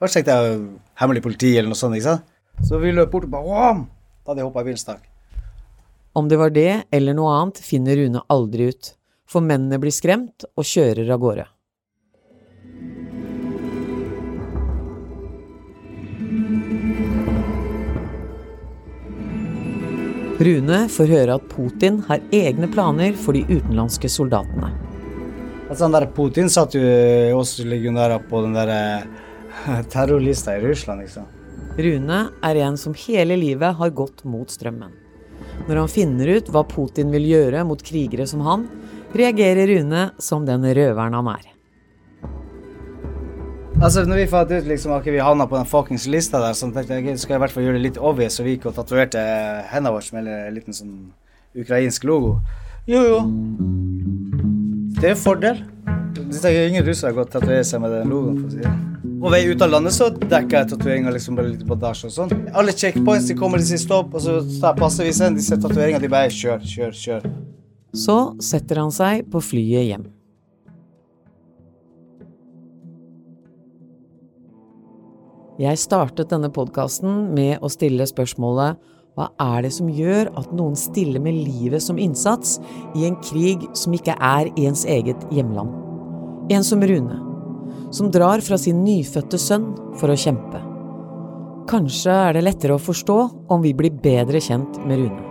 Først 0.00 0.16
tenkte 0.16 0.36
jeg 0.36 0.60
hemmelig 1.00 1.24
politi 1.24 1.54
eller 1.56 1.72
noe 1.72 1.80
sånt. 1.80 1.96
ikke 1.96 2.08
sant? 2.08 2.28
Så 2.64 2.80
vi 2.80 2.92
løp 2.92 3.12
bort 3.12 3.28
og 3.28 3.32
bare 3.32 3.48
Wam! 3.48 3.86
Da 4.24 4.32
hadde 4.32 4.42
jeg 4.42 4.50
hoppa 4.50 4.64
i 4.64 4.68
bilen. 4.68 5.04
Om 6.16 6.28
det 6.28 6.38
var 6.40 6.52
det 6.52 6.70
eller 6.92 7.16
noe 7.16 7.32
annet, 7.38 7.60
finner 7.64 7.96
Rune 7.96 8.24
aldri 8.28 8.68
ut, 8.72 8.94
for 9.30 9.44
mennene 9.44 9.78
blir 9.78 9.94
skremt 9.94 10.46
og 10.56 10.66
kjører 10.66 11.10
av 11.14 11.22
gårde. 11.22 11.46
Rune 20.40 20.76
får 20.88 21.10
høre 21.12 21.34
at 21.36 21.48
Putin 21.52 21.98
har 22.08 22.22
egne 22.32 22.70
planer 22.72 23.12
for 23.12 23.36
de 23.36 23.42
utenlandske 23.44 24.08
soldatene. 24.08 24.70
Altså, 25.68 25.90
Putin 26.16 26.48
satt 26.50 26.74
jo 26.74 26.80
også 27.36 27.66
legionærer 27.68 28.24
på 28.26 28.40
den 28.46 28.56
der 28.56 28.72
eh, 28.72 29.82
terrorlista 29.92 30.56
i 30.56 30.62
Russland, 30.64 31.04
liksom. 31.04 31.28
Rune 31.76 32.22
er 32.42 32.60
en 32.64 32.80
som 32.80 32.96
hele 32.96 33.36
livet 33.36 33.76
har 33.76 33.92
gått 33.92 34.24
mot 34.24 34.50
strømmen. 34.50 34.96
Når 35.68 35.76
han 35.76 35.92
finner 35.92 36.32
ut 36.38 36.48
hva 36.48 36.64
Putin 36.66 37.12
vil 37.12 37.28
gjøre 37.28 37.62
mot 37.68 37.84
krigere 37.84 38.24
som 38.26 38.40
han, 38.48 38.64
reagerer 39.16 39.66
Rune 39.66 40.10
som 40.18 40.44
den 40.46 40.64
røveren 40.64 41.16
han 41.18 41.32
er. 41.32 41.48
Altså, 43.80 44.02
når 44.04 44.18
vi 44.20 44.26
fant 44.28 44.50
ut 44.52 44.66
liksom, 44.68 44.92
at 44.92 45.06
vi 45.08 45.22
havna 45.24 45.46
på 45.48 45.56
den 45.56 45.68
fuckings 45.68 46.04
lista 46.10 46.40
der, 46.42 46.52
så 46.52 46.68
tenkte 46.68 46.98
jeg 46.98 47.06
ok, 47.06 47.20
skal 47.22 47.34
jeg 47.34 47.38
i 47.38 47.42
hvert 47.46 47.54
fall 47.54 47.64
gjøre 47.64 47.78
det 47.78 47.84
litt 47.86 48.00
obvious, 48.10 48.36
så 48.36 48.44
vi 48.44 48.56
gikk 48.56 48.66
og 48.68 48.74
tatoverte 48.76 49.22
hendene 49.70 49.94
våre 49.94 50.16
med 50.18 50.28
en 50.28 50.52
liten 50.52 50.76
sånn 50.76 50.92
ukrainsk 51.56 52.04
logo. 52.04 52.34
Jo, 52.90 53.00
jo. 53.06 53.20
Det 55.00 55.08
er 55.08 55.14
en 55.14 55.22
fordel. 55.22 55.62
Det 56.12 56.44
er 56.44 56.68
ingen 56.68 56.84
russere 56.84 57.14
har 57.14 57.22
gått 57.22 57.32
tatovere 57.32 57.64
seg 57.64 57.80
med 57.80 57.94
den 57.94 58.12
logoen. 58.12 58.42
for 58.42 58.50
å 58.50 58.52
si 58.52 58.60
det. 58.66 58.74
På 59.20 59.32
vei 59.32 59.40
ut 59.48 59.62
av 59.64 59.72
landet 59.72 59.96
så 59.96 60.10
dekker 60.12 60.58
jeg 60.58 60.68
tatoveringer 60.74 61.16
liksom 61.16 61.36
bare 61.36 61.54
litt 61.54 61.64
bandasje 61.68 62.08
og 62.10 62.14
sånn. 62.14 62.36
Alle 62.56 62.72
checkpoints 62.76 63.28
de 63.28 63.36
kommer, 63.36 63.60
de 63.60 63.68
sier 63.68 63.80
stopp, 63.80 64.12
og 64.12 64.24
så 64.24 64.38
tar 64.60 64.76
passevis 64.76 65.20
inn. 65.24 65.40
ser 65.40 65.60
tatoveringene 65.60 66.04
de 66.04 66.12
bare 66.12 66.32
kjør, 66.32 66.64
kjør, 66.64 66.94
kjør. 67.00 67.26
Så 67.96 68.16
setter 68.42 68.78
han 68.82 68.92
seg 68.94 69.26
på 69.32 69.42
flyet 69.42 69.88
hjem. 69.88 70.08
Jeg 75.60 75.76
startet 75.76 76.30
denne 76.30 76.48
podkasten 76.48 77.34
med 77.36 77.60
å 77.60 77.68
stille 77.68 78.06
spørsmålet 78.08 78.78
hva 79.18 79.26
er 79.42 79.66
det 79.66 79.72
som 79.76 79.90
gjør 79.92 80.30
at 80.38 80.52
noen 80.56 80.78
stiller 80.78 81.20
med 81.20 81.36
livet 81.36 81.82
som 81.84 81.98
innsats 82.00 82.56
i 82.96 83.04
en 83.04 83.18
krig 83.20 83.66
som 83.76 83.92
ikke 83.92 84.14
er 84.16 84.48
i 84.54 84.64
ens 84.70 84.86
eget 84.88 85.26
hjemland? 85.34 85.74
En 86.54 86.64
som 86.64 86.80
Rune, 86.80 87.18
som 87.92 88.08
drar 88.14 88.40
fra 88.46 88.56
sin 88.58 88.80
nyfødte 88.86 89.38
sønn 89.42 89.72
for 90.00 90.08
å 90.08 90.16
kjempe. 90.16 90.62
Kanskje 91.70 92.14
er 92.30 92.38
det 92.38 92.46
lettere 92.46 92.78
å 92.78 92.82
forstå 92.82 93.18
om 93.52 93.60
vi 93.66 93.74
blir 93.76 94.00
bedre 94.00 94.40
kjent 94.42 94.80
med 94.86 95.04
Rune. 95.04 95.29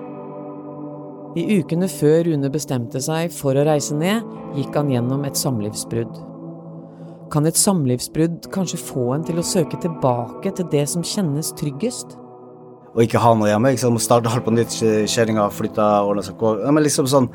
I 1.38 1.44
ukene 1.60 1.86
før 1.92 2.24
Rune 2.26 2.50
bestemte 2.50 3.02
seg 3.04 3.30
for 3.34 3.58
å 3.58 3.66
reise 3.68 3.94
ned, 3.98 4.26
gikk 4.58 4.74
han 4.80 4.90
gjennom 4.90 5.28
et 5.28 5.38
samlivsbrudd. 5.38 6.16
Kan 7.30 7.46
et 7.46 7.60
samlivsbrudd 7.60 8.48
kanskje 8.54 8.80
få 8.82 9.12
en 9.14 9.26
til 9.28 9.38
å 9.38 9.46
søke 9.46 9.78
tilbake 9.82 10.50
til 10.58 10.66
det 10.72 10.88
som 10.90 11.06
kjennes 11.06 11.52
tryggest? 11.60 12.16
Å 12.98 13.04
ikke 13.06 13.22
ha 13.22 13.36
noe 13.38 13.52
hjemme. 13.52 13.70
ikke 13.70 13.84
sant? 13.84 13.94
Må 13.94 14.02
starte 14.02 14.32
alt 14.34 14.48
på 14.48 14.54
nytt. 14.56 14.74
Kjerringa 15.06 15.46
flytta, 15.54 15.90
seg 16.26 16.40
kår. 16.40 16.64
Ja, 16.66 16.74
men 16.74 16.84
liksom 16.84 17.06
sånn 17.12 17.30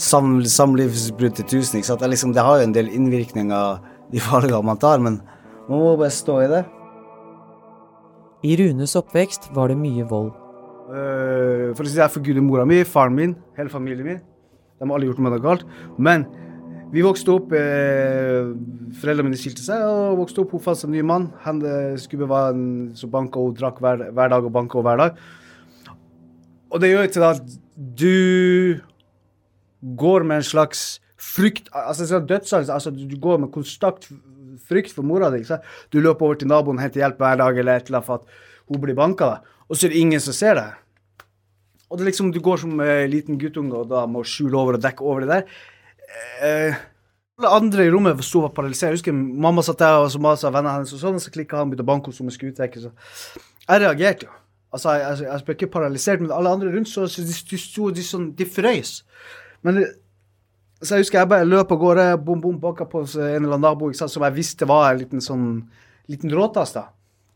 sam, 0.00 0.38
samlivsbrudd 0.40 1.36
til 1.36 1.50
tusen. 1.50 1.76
ikke 1.78 1.90
sant? 1.90 2.00
Det, 2.00 2.08
liksom, 2.14 2.32
det 2.32 2.46
har 2.46 2.62
jo 2.62 2.70
en 2.70 2.72
del 2.72 2.88
innvirkninger, 2.88 3.82
de 4.14 4.24
valgene 4.24 4.62
man 4.64 4.80
tar, 4.80 5.04
men 5.04 5.20
man 5.68 5.80
må 5.80 5.92
bare 6.00 6.12
stå 6.12 6.38
i 6.44 6.48
det. 6.48 6.62
I 8.44 8.56
Runes 8.60 8.96
oppvekst 8.96 9.52
var 9.56 9.68
det 9.72 9.76
mye 9.80 10.08
vold. 10.08 10.32
Uh, 10.94 11.74
for 11.74 11.82
å 11.82 11.90
si 11.90 11.98
jeg 11.98 12.14
forguder 12.14 12.44
mora 12.44 12.62
mi, 12.68 12.84
faren 12.86 13.16
min, 13.16 13.34
hele 13.58 13.72
familien 13.72 14.06
min. 14.06 14.22
De 14.78 14.86
har 14.86 14.94
alle 14.94 15.08
gjort 15.08 15.22
noe 15.24 15.40
galt. 15.42 15.64
Men 15.98 16.26
vi 16.94 17.02
vokste 17.02 17.32
opp 17.34 17.52
eh, 17.56 18.50
Foreldrene 19.00 19.26
mine 19.26 19.38
skilte 19.38 19.64
seg 19.64 19.82
og 19.82 20.20
vokste 20.20 20.44
opp. 20.44 20.52
Hun 20.54 20.62
fant 20.62 20.78
seg 20.78 20.90
en 20.90 20.94
ny 20.94 21.02
mann. 21.06 21.30
Han 21.46 21.62
eh, 21.66 21.94
skulle 21.98 22.28
være 22.30 22.52
en 22.54 22.66
som 22.98 23.10
banka 23.10 23.40
og 23.42 23.56
drakk 23.58 23.80
hver, 23.82 24.04
hver 24.14 24.30
dag 24.30 24.46
og 24.46 24.52
banka 24.54 24.82
hver 24.84 25.00
dag. 25.00 25.22
Og 26.70 26.82
det 26.82 26.92
gjør 26.92 27.10
til 27.16 27.26
at 27.26 27.56
du 27.74 28.78
går 29.98 30.26
med 30.28 30.42
en 30.42 30.46
slags 30.46 30.84
frykt 31.18 31.70
altså 31.74 32.06
sånn 32.06 32.28
dødsangst. 32.30 32.70
Altså, 32.70 32.94
du 32.94 33.18
går 33.18 33.42
med 33.42 33.52
konstant 33.54 34.06
frykt 34.68 34.94
for 34.94 35.06
mora 35.06 35.32
di. 35.34 35.42
Du 35.90 35.98
løper 35.98 36.28
over 36.28 36.38
til 36.38 36.50
naboen 36.50 36.78
og 36.78 36.84
henter 36.84 37.02
hjelp 37.02 37.18
hver 37.22 37.42
dag 37.42 37.58
eller 37.58 37.80
et 37.80 37.90
eller 37.90 38.02
annet 38.02 38.10
for 38.10 38.22
at 38.22 38.70
hun 38.70 38.80
blir 38.80 38.96
banka, 38.96 39.36
og 39.68 39.76
så 39.76 39.86
er 39.86 39.92
det 39.92 40.00
ingen 40.00 40.22
som 40.22 40.36
ser 40.36 40.56
deg. 40.56 40.83
Og 41.90 41.98
det 41.98 42.04
er 42.04 42.10
liksom, 42.10 42.32
Du 42.32 42.40
går 42.40 42.60
som 42.64 42.80
uh, 42.80 43.04
liten 43.10 43.38
guttunge 43.40 43.76
og 43.76 43.88
da 43.92 44.04
må 44.10 44.24
skjule 44.26 44.58
over 44.58 44.78
og 44.78 44.84
dekke 44.84 45.04
over 45.04 45.24
det 45.24 45.30
der. 45.30 45.56
Uh, 46.42 46.82
alle 47.38 47.50
andre 47.56 47.86
i 47.86 47.90
rommet 47.90 48.22
sto 48.22 48.40
og 48.40 48.48
var 48.48 48.54
paralysert. 48.60 48.92
Jeg 48.92 49.00
husker 49.00 49.16
mamma 49.16 49.62
satt 49.66 49.82
der 49.82 50.04
og 50.04 50.10
så 50.12 50.20
masa 50.22 50.52
vennene 50.54 50.76
hennes, 50.76 50.94
og 50.94 51.02
sånn, 51.02 51.18
og 51.18 51.24
så 51.24 51.32
klikka 51.34 51.58
han 51.58 51.70
begynte 51.72 51.86
å 51.86 51.90
banke 51.90 52.10
henne 52.10 52.18
som 52.20 52.30
en 52.30 52.36
skuterrekke. 52.36 52.82
Jeg 53.64 53.82
reagerte 53.82 54.28
jo. 54.28 54.36
Altså, 54.74 54.94
jeg, 54.94 55.02
jeg, 55.06 55.26
jeg 55.30 55.46
ble 55.46 55.56
ikke 55.58 55.72
paralysert, 55.74 56.22
men 56.22 56.34
alle 56.34 56.52
andre 56.54 56.70
rundt 56.74 56.90
så, 56.90 57.08
så 57.10 57.22
de, 57.22 57.34
de 57.50 57.58
sto 57.58 57.90
de, 57.94 58.04
sånn, 58.06 58.30
de 58.38 58.46
frøys. 58.46 58.96
Men 59.66 59.82
så 60.84 60.96
jeg 60.96 61.06
husker 61.06 61.20
jeg 61.20 61.30
bare 61.30 61.46
løp 61.48 61.70
av 61.72 61.80
gårde, 61.80 62.06
bom, 62.26 62.40
bom, 62.42 62.56
banka 62.60 62.86
på 62.90 63.04
en 63.06 63.14
eller 63.16 63.54
annen 63.54 63.64
nabo 63.64 63.90
som 63.96 64.26
jeg 64.26 64.36
visste 64.36 64.68
var 64.68 64.90
en 64.90 65.00
liten 65.00 65.22
sånn 65.24 65.46
liten 66.10 66.32
råtass. 66.34 66.74
da. 66.74 66.88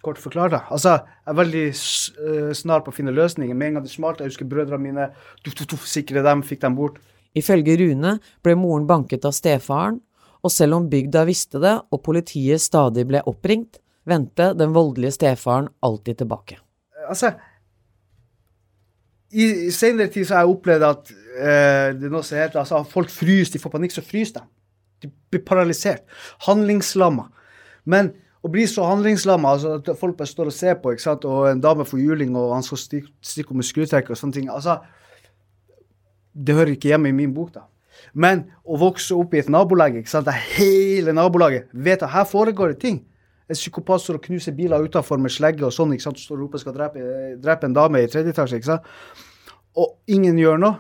Kort 0.05 0.19
forklart. 0.23 0.53
da. 0.55 0.61
Altså, 0.71 0.99
Jeg 1.25 1.33
er 1.33 1.39
veldig 1.41 1.65
uh, 1.69 2.53
snar 2.55 2.85
på 2.85 2.93
å 2.93 2.95
finne 2.95 3.15
løsninger. 3.15 3.57
Med 3.57 3.69
en 3.69 3.79
gang 3.79 3.87
det 3.87 3.93
smalt, 3.93 4.21
jeg 4.23 4.31
husker 4.31 4.49
brødrene 4.49 4.83
mine, 4.83 5.09
du, 5.43 5.51
tuff, 5.51 5.67
tuff, 5.67 5.87
sikre 5.91 6.23
dem, 6.23 6.45
fikk 6.47 6.63
dem 6.63 6.77
bort. 6.79 7.01
Ifølge 7.37 7.77
Rune 7.81 8.19
ble 8.47 8.55
moren 8.59 8.87
banket 8.89 9.27
av 9.29 9.35
stefaren, 9.37 10.01
og 10.39 10.55
selv 10.55 10.79
om 10.79 10.87
bygda 10.91 11.25
visste 11.27 11.61
det 11.63 11.75
og 11.91 12.03
politiet 12.07 12.63
stadig 12.63 13.05
ble 13.09 13.25
oppringt, 13.27 13.81
vendte 14.09 14.53
den 14.57 14.73
voldelige 14.73 15.17
stefaren 15.19 15.69
alltid 15.85 16.23
tilbake. 16.23 16.61
Altså, 17.09 17.33
i, 19.33 19.45
i 19.69 19.73
senere 19.75 20.09
tid 20.13 20.29
så 20.29 20.39
har 20.39 20.47
jeg 20.47 20.55
opplevd 20.55 20.87
at 20.89 21.11
eh, 21.13 21.89
det 21.99 22.09
er 22.09 22.13
noe 22.13 22.25
som 22.25 22.39
heter 22.39 22.63
altså, 22.63 22.81
folk 22.89 23.11
fryser, 23.13 23.57
de 23.57 23.63
får 23.63 23.75
panikk, 23.75 23.97
så 23.97 24.05
fryser 24.05 24.39
de. 24.39 24.47
De 25.05 25.11
blir 25.31 25.45
paralysert. 25.47 26.07
Handlingslamma. 26.47 27.29
Men 27.89 28.15
å 28.43 28.51
bli 28.53 28.67
så 28.71 28.87
handlingslamma, 28.87 29.55
altså 29.57 29.79
at 29.79 29.91
folk 29.99 30.17
bare 30.19 30.31
står 30.31 30.51
og 30.51 30.55
ser 30.55 30.79
på, 30.83 30.93
ikke 30.95 31.05
sant? 31.05 31.27
og 31.27 31.49
en 31.51 31.63
dame 31.63 31.87
får 31.89 32.03
juling, 32.03 32.37
og 32.39 32.55
han 32.55 32.67
skal 32.67 32.81
stikke, 32.81 33.11
stikke 33.25 33.57
med 33.57 33.67
skrutrekker 33.67 34.15
og 34.15 34.21
sånne 34.21 34.37
ting 34.37 34.53
altså, 34.53 34.79
Det 36.33 36.55
hører 36.55 36.77
ikke 36.77 36.93
hjemme 36.93 37.11
i 37.11 37.17
min 37.19 37.35
bok, 37.35 37.51
da. 37.57 37.65
Men 38.15 38.45
å 38.63 38.79
vokse 38.79 39.15
opp 39.17 39.35
i 39.35 39.41
et 39.41 39.49
nabolag, 39.51 39.97
der 39.99 40.43
hele 40.55 41.13
nabolaget 41.13 41.67
vet 41.73 42.05
at 42.07 42.13
her 42.13 42.29
foregår 42.31 42.75
det 42.75 42.81
ting. 42.85 43.01
En 43.49 43.57
psykopat 43.57 44.05
står 44.05 44.21
og 44.21 44.27
knuser 44.29 44.55
biler 44.55 44.85
utafor 44.85 45.19
med 45.19 45.33
slegge 45.35 45.65
og 45.67 45.73
sånn, 45.75 45.97
ikke 45.97 46.05
sant. 46.05 46.21
Står 46.21 46.37
og 46.37 46.45
roper 46.45 46.63
skal 46.63 46.77
drepe, 46.77 47.05
drepe 47.43 47.67
en 47.67 47.75
dame 47.75 48.05
i 48.05 48.11
tredje 48.11 48.35
etasje, 48.35 48.61
ikke 48.61 48.71
sant. 48.71 48.87
Og 49.79 49.97
ingen 50.15 50.39
gjør 50.39 50.61
noe, 50.63 50.79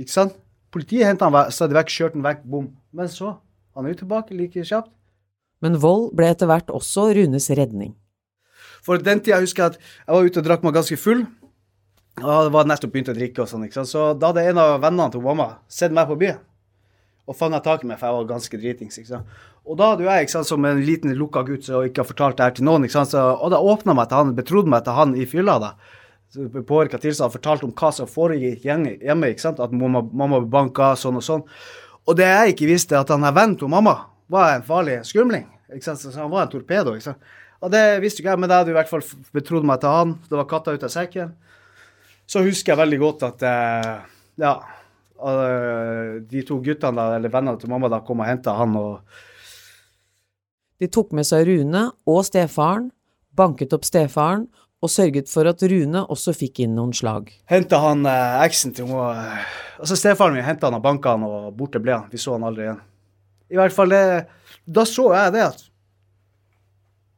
ikke 0.00 0.16
sant. 0.16 0.34
Politiet 0.74 1.06
henter 1.06 1.30
han 1.30 1.52
stadig 1.54 1.76
vekk, 1.76 1.92
kjørte 1.94 2.18
han 2.18 2.26
vekk, 2.26 2.46
bom. 2.50 2.70
Men 2.96 3.10
så, 3.12 3.36
han 3.76 3.86
er 3.86 3.94
jo 3.94 4.02
tilbake 4.04 4.36
like 4.38 4.64
kjapt. 4.66 4.90
Men 5.60 5.78
vold 5.80 6.10
ble 6.16 6.30
etter 6.32 6.48
hvert 6.48 6.72
også 6.72 7.10
Runes 7.16 7.50
redning. 7.52 7.94
For 8.84 9.00
den 9.00 9.20
tida 9.20 9.40
husker 9.42 9.66
jeg 9.66 9.74
at 9.74 9.80
jeg 9.80 10.14
var 10.14 10.28
ute 10.28 10.40
og 10.40 10.46
drakk 10.46 10.62
meg 10.64 10.76
ganske 10.78 10.96
full. 11.00 11.26
Og 12.20 12.30
jeg 12.30 12.52
var 12.52 12.68
nettopp 12.68 12.92
begynt 12.94 13.10
å 13.12 13.16
drikke 13.16 13.44
og 13.44 13.50
sånn, 13.50 13.66
ikke 13.66 13.80
sant. 13.80 13.92
Så 13.92 14.06
da 14.16 14.32
hadde 14.32 14.46
en 14.50 14.60
av 14.60 14.78
vennene 14.82 15.12
til 15.12 15.24
mamma 15.24 15.50
sett 15.70 15.92
meg 15.94 16.08
på 16.10 16.18
byen 16.20 16.40
og 17.30 17.36
fanga 17.38 17.60
tak 17.62 17.84
i 17.84 17.86
meg, 17.86 17.98
for 18.00 18.08
jeg 18.08 18.16
var 18.16 18.24
ganske 18.26 18.58
dritings. 18.58 18.96
ikke 18.98 19.12
sant? 19.12 19.34
Og 19.62 19.76
da 19.78 19.92
hadde 19.92 20.02
jeg 20.02 20.26
ikke 20.26 20.32
sant, 20.32 20.48
som 20.48 20.64
en 20.66 20.80
liten 20.82 21.12
lukka 21.14 21.44
gutt 21.46 21.68
som 21.68 21.84
ikke 21.86 22.02
har 22.02 22.08
fortalt 22.08 22.40
det 22.40 22.46
her 22.48 22.56
til 22.56 22.66
noen, 22.66 22.86
ikke 22.88 22.96
sant? 22.96 23.12
Så, 23.12 23.22
og 23.22 23.52
da 23.54 23.60
åpna 23.62 23.94
meg 23.94 24.08
til 24.10 24.18
han, 24.18 24.32
betrodde 24.34 24.72
meg 24.72 24.82
til 24.82 24.96
han 24.96 25.14
i 25.14 25.28
fylla. 25.30 25.58
da, 25.62 25.70
Påvirka 26.66 26.98
tilstand, 26.98 27.30
fortalte 27.36 27.68
om 27.68 27.74
hva 27.76 27.92
som 27.94 28.10
foregikk 28.10 28.66
hjemme, 28.66 29.30
ikke 29.30 29.44
sant? 29.44 29.62
at 29.62 29.70
mamma, 29.70 30.02
mamma 30.02 30.40
banka, 30.42 30.96
sånn 30.98 31.20
og 31.20 31.26
sånn. 31.26 31.46
Og 32.10 32.18
det 32.18 32.26
jeg 32.26 32.56
ikke 32.56 32.70
visste, 32.72 32.98
at 32.98 33.14
han 33.14 33.22
er 33.26 33.36
venn 33.36 33.54
til 33.60 33.70
mamma 33.70 33.94
var 34.30 34.54
en 34.54 34.66
farlig 34.66 35.00
skumling. 35.06 35.46
han 35.70 36.30
var 36.30 36.42
en 36.42 36.48
torpedo. 36.48 36.96
Og 37.60 37.70
det 37.70 38.00
visste 38.00 38.22
ikke 38.22 38.32
jeg, 38.32 38.40
men 38.40 38.50
jeg 38.50 38.62
hadde 38.62 38.72
i 38.72 38.78
hvert 38.78 38.90
fall 38.90 39.02
betrodd 39.36 39.66
meg 39.68 39.80
til 39.82 39.92
han. 39.92 40.18
Det 40.28 40.38
var 40.38 40.48
katta 40.48 40.72
ut 40.72 40.86
av 40.86 40.92
sekken. 40.92 41.34
Så 42.30 42.44
husker 42.46 42.72
jeg 42.72 42.80
veldig 42.80 43.00
godt 43.02 43.24
at 43.26 43.42
eh, 43.42 43.96
ja, 44.40 44.54
eh, 45.18 46.20
de 46.30 46.44
to 46.46 46.60
guttene, 46.64 47.08
eller 47.18 47.32
vennene 47.32 47.58
til 47.60 47.72
mamma, 47.72 47.90
da 47.90 48.00
kom 48.06 48.22
og 48.22 48.30
henta 48.30 48.54
han. 48.56 48.76
og 48.78 49.00
De 50.80 50.88
tok 50.88 51.12
med 51.16 51.26
seg 51.28 51.44
Rune 51.50 51.88
og 52.08 52.22
stefaren, 52.28 52.88
banket 53.36 53.74
opp 53.76 53.84
stefaren 53.86 54.46
og 54.80 54.88
sørget 54.88 55.28
for 55.28 55.48
at 55.50 55.60
Rune 55.68 56.04
også 56.08 56.32
fikk 56.36 56.62
inn 56.64 56.78
noen 56.78 56.94
slag. 56.96 57.28
henta 57.50 57.82
han 57.82 58.06
eh, 58.08 58.44
eksen 58.46 58.72
til 58.76 58.88
eh, 58.88 59.50
altså 59.76 59.98
Stefaren 59.98 60.38
min 60.38 60.46
henta 60.46 60.70
han 60.70 60.78
og 60.78 60.86
banka 60.86 61.16
han, 61.16 61.26
og 61.26 61.50
borte 61.58 61.82
ble 61.82 61.98
han. 61.98 62.08
Vi 62.12 62.20
så 62.20 62.38
han 62.38 62.46
aldri 62.48 62.68
igjen. 62.68 62.80
I 63.50 63.58
hvert 63.58 63.74
fall 63.74 63.90
det, 63.92 64.04
Da 64.70 64.84
så 64.86 65.10
jeg 65.14 65.32
det 65.34 65.42
at 65.48 65.66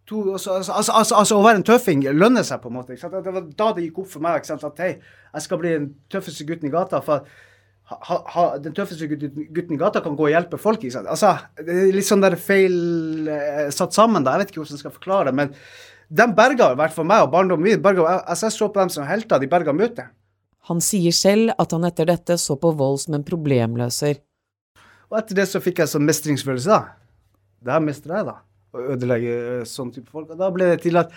to, 0.09 0.33
altså, 0.33 0.57
altså, 0.59 0.73
altså, 0.73 0.93
altså, 0.99 1.15
altså, 1.21 1.39
Å 1.39 1.45
være 1.47 1.61
en 1.61 1.67
tøffing 1.69 2.03
lønner 2.19 2.45
seg, 2.47 2.61
på 2.63 2.71
en 2.73 2.77
måte. 2.81 2.97
Det 2.99 3.33
var 3.33 3.47
da 3.57 3.71
det 3.77 3.87
gikk 3.87 4.03
opp 4.03 4.11
for 4.13 4.25
meg 4.25 4.43
at 4.43 4.83
hei, 4.83 4.93
jeg 5.33 5.45
skal 5.47 5.61
bli 5.63 5.73
den 5.77 5.89
tøffeste 6.13 6.47
gutten 6.49 6.69
i 6.69 6.73
gata. 6.75 7.01
for 7.05 7.25
ha, 7.93 8.19
ha, 8.35 8.45
Den 8.63 8.75
tøffeste 8.77 9.09
gutten, 9.09 9.75
i 9.77 9.81
gata 9.81 10.01
kan 10.05 10.17
gå 10.17 10.27
og 10.29 10.33
hjelpe 10.35 10.59
folk. 10.61 10.83
Ikke 10.83 10.97
sant? 10.99 11.09
Altså, 11.13 11.35
det 11.61 11.69
er 11.71 11.93
litt 11.95 12.09
sånn 12.09 12.25
der 12.25 12.37
feil 12.41 13.29
eh, 13.29 13.71
satt 13.75 13.95
sammen. 13.97 14.25
da, 14.25 14.35
Jeg 14.37 14.45
vet 14.47 14.53
ikke 14.53 14.63
hvordan 14.63 14.79
jeg 14.79 14.85
skal 14.85 14.97
forklare 14.99 15.31
det. 15.31 15.35
men 15.35 15.55
de 16.13 16.27
berga 16.37 16.73
i 16.75 16.77
hvert 16.77 16.93
fall 16.93 17.07
meg 17.09 17.23
og 17.25 17.31
barndommen 17.33 17.65
min. 17.65 17.81
berga- 17.83 18.25
Altså, 18.27 18.47
jeg 18.51 18.53
så 18.59 18.69
på 18.69 18.81
dem 18.81 18.91
som 18.93 19.07
helter. 19.09 19.39
De 19.41 19.47
berga 19.49 19.73
møtet. 19.73 20.11
Han 20.69 20.81
sier 20.81 21.11
selv 21.13 21.55
at 21.59 21.73
han 21.73 21.85
etter 21.89 22.07
dette 22.07 22.37
så 22.39 22.55
på 22.61 22.75
vold 22.77 23.01
som 23.01 23.15
en 23.15 23.25
problemløser. 23.25 24.21
Og 25.13 25.19
etter 25.21 25.37
det 25.37 25.45
så 25.51 25.61
fikk 25.61 25.83
jeg 25.83 25.93
sånn 25.93 26.07
mestringsfølelse, 26.09 26.73
da. 26.73 27.37
Det 27.63 27.75
her 27.75 27.83
mestrer 27.85 28.17
jeg, 28.17 28.29
da. 28.31 28.39
Å 28.73 28.85
ødelegge 28.95 29.33
eh, 29.59 29.67
sånn 29.69 29.91
type 29.93 30.09
folk. 30.09 30.31
Og 30.33 30.41
da 30.41 30.49
ble 30.55 30.71
det 30.73 30.79
til 30.87 30.97
at 30.97 31.13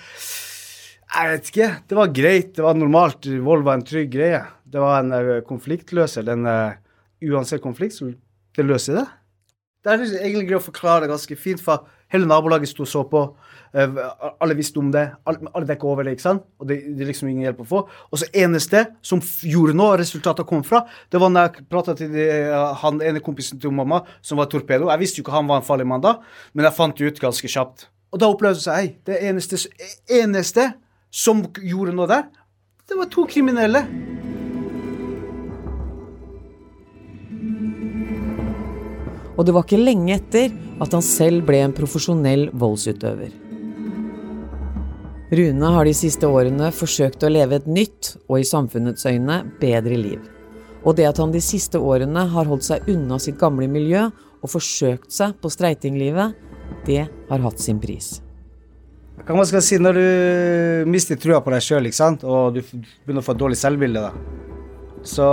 Jeg 1.15 1.29
vet 1.31 1.49
ikke. 1.51 1.69
Det 1.87 1.95
var 1.95 2.11
greit. 2.11 2.49
Det 2.57 2.65
var 2.65 2.75
normalt. 2.75 3.29
Vold 3.45 3.63
var 3.63 3.79
en 3.79 3.85
trygg 3.87 4.11
greie. 4.11 4.41
Det 4.67 4.81
var 4.83 4.99
en 4.99 5.15
eh, 5.15 5.39
konfliktløser. 5.47 6.25
Den 6.27 6.43
uh, 6.43 6.75
Uansett 7.23 7.63
konflikt, 7.63 7.95
så 7.95 8.09
det 8.57 8.65
løser 8.67 8.99
det. 8.99 9.05
Det 9.85 9.93
er 9.93 10.03
egentlig 10.03 10.49
greit 10.49 10.59
å 10.59 10.65
forklare 10.65 11.07
ganske 11.07 11.37
fint, 11.39 11.63
for 11.63 11.87
hele 12.15 12.29
nabolaget 12.29 12.71
sto 12.71 12.85
og 12.85 12.89
så 12.89 13.03
på. 13.11 13.21
Eh, 13.75 13.97
alle 14.39 14.55
visste 14.55 14.79
om 14.79 14.91
det. 14.93 15.03
Alle, 15.27 15.65
dekka 15.67 15.87
over 15.87 16.07
det, 16.07 16.15
ikke 16.15 16.25
sant? 16.25 16.45
Og 16.61 16.69
det, 16.69 16.79
det 16.95 17.03
er 17.03 17.11
liksom 17.11 17.29
ingen 17.31 17.47
hjelp 17.47 17.63
å 17.65 17.67
få. 17.69 17.81
Og 18.09 18.21
så 18.21 18.29
eneste 18.45 18.85
som 19.05 19.21
gjorde 19.43 19.75
noe, 19.77 19.97
resultatet 19.99 20.47
kom 20.49 20.63
fra, 20.65 20.85
det 21.11 21.21
var 21.21 21.33
når 21.33 21.49
jeg 21.49 21.67
prata 21.71 21.97
til 21.99 22.13
de, 22.13 22.29
han 22.81 23.03
ene 23.03 23.23
kompisen 23.25 23.59
til 23.61 23.75
mamma, 23.75 24.03
som 24.25 24.39
var 24.39 24.49
torpedo. 24.51 24.89
Jeg 24.93 25.03
visste 25.03 25.21
jo 25.21 25.27
ikke 25.27 25.35
han 25.35 25.51
var 25.51 25.61
en 25.61 25.67
farlig 25.67 25.89
mann 25.91 26.03
da, 26.05 26.17
men 26.53 26.69
jeg 26.69 26.77
fant 26.77 26.97
det 26.97 27.11
ut 27.11 27.23
ganske 27.27 27.51
kjapt. 27.51 27.89
Og 28.15 28.21
da 28.21 28.31
opplevde 28.31 28.61
jeg 28.61 28.67
seg, 28.69 28.93
det 29.09 29.19
eneste, 29.27 29.59
eneste 30.21 30.69
som 31.11 31.43
gjorde 31.59 31.95
noe 31.97 32.07
der, 32.11 32.29
det 32.85 32.99
var 32.99 33.11
to 33.11 33.25
kriminelle. 33.27 33.83
Og 39.35 39.45
det 39.45 39.55
var 39.55 39.65
ikke 39.65 39.81
lenge 39.81 40.15
etter 40.15 40.53
at 40.81 40.93
han 40.95 41.03
selv 41.03 41.43
ble 41.47 41.59
en 41.63 41.75
profesjonell 41.75 42.47
voldsutøver. 42.55 43.33
Rune 45.35 45.71
har 45.73 45.87
de 45.87 45.93
siste 45.97 46.27
årene 46.29 46.69
forsøkt 46.71 47.23
å 47.25 47.31
leve 47.31 47.57
et 47.59 47.67
nytt, 47.67 48.13
og 48.29 48.39
i 48.39 48.47
samfunnets 48.47 49.07
øyne 49.09 49.41
bedre 49.59 49.97
liv. 49.97 50.21
Og 50.85 50.95
det 50.99 51.07
at 51.09 51.19
han 51.19 51.33
de 51.33 51.41
siste 51.41 51.81
årene 51.81 52.27
har 52.31 52.47
holdt 52.47 52.67
seg 52.67 52.85
unna 52.93 53.17
sitt 53.19 53.39
gamle 53.41 53.67
miljø 53.71 54.05
og 54.45 54.51
forsøkt 54.51 55.09
seg 55.11 55.33
på 55.41 55.49
streitinglivet, 55.49 56.37
det 56.85 57.07
har 57.09 57.43
hatt 57.43 57.61
sin 57.61 57.81
pris. 57.81 58.19
Hva 59.25 59.33
man 59.33 59.47
skal 59.49 59.63
si 59.65 59.79
når 59.81 59.97
du 59.97 60.89
mister 60.91 61.17
trua 61.17 61.41
på 61.41 61.53
deg 61.53 61.63
sjøl, 61.65 61.87
og 61.89 62.53
du 62.53 62.61
begynner 62.61 63.23
å 63.23 63.25
få 63.25 63.33
et 63.33 63.41
dårlig 63.41 63.57
selvbilde, 63.57 64.03
da, 64.05 64.11
så 65.05 65.29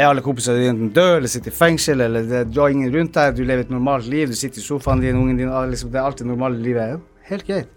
er 0.00 0.08
alle 0.10 0.22
kompisene 0.24 0.60
dine 0.60 0.88
døde 0.94 1.18
eller 1.18 1.30
sitter 1.30 1.52
i 1.52 1.56
fengsel, 1.56 2.00
eller 2.04 2.26
det, 2.28 2.40
har 2.56 2.72
ingen 2.72 2.92
rundt 2.94 3.16
deg, 3.16 3.36
du 3.36 3.42
lever 3.44 3.66
et 3.66 3.72
normalt 3.72 4.08
liv, 4.10 4.30
du 4.30 4.38
sitter 4.38 4.62
i 4.62 4.64
sofaen 4.64 5.02
din, 5.02 5.18
ungen 5.18 5.38
din, 5.38 5.50
liksom, 5.70 5.92
det 5.92 6.00
er 6.00 6.16
det 6.18 6.26
normale 6.28 6.60
livet 6.60 6.94
er. 6.94 7.00
Helt 7.30 7.46
greit. 7.48 7.70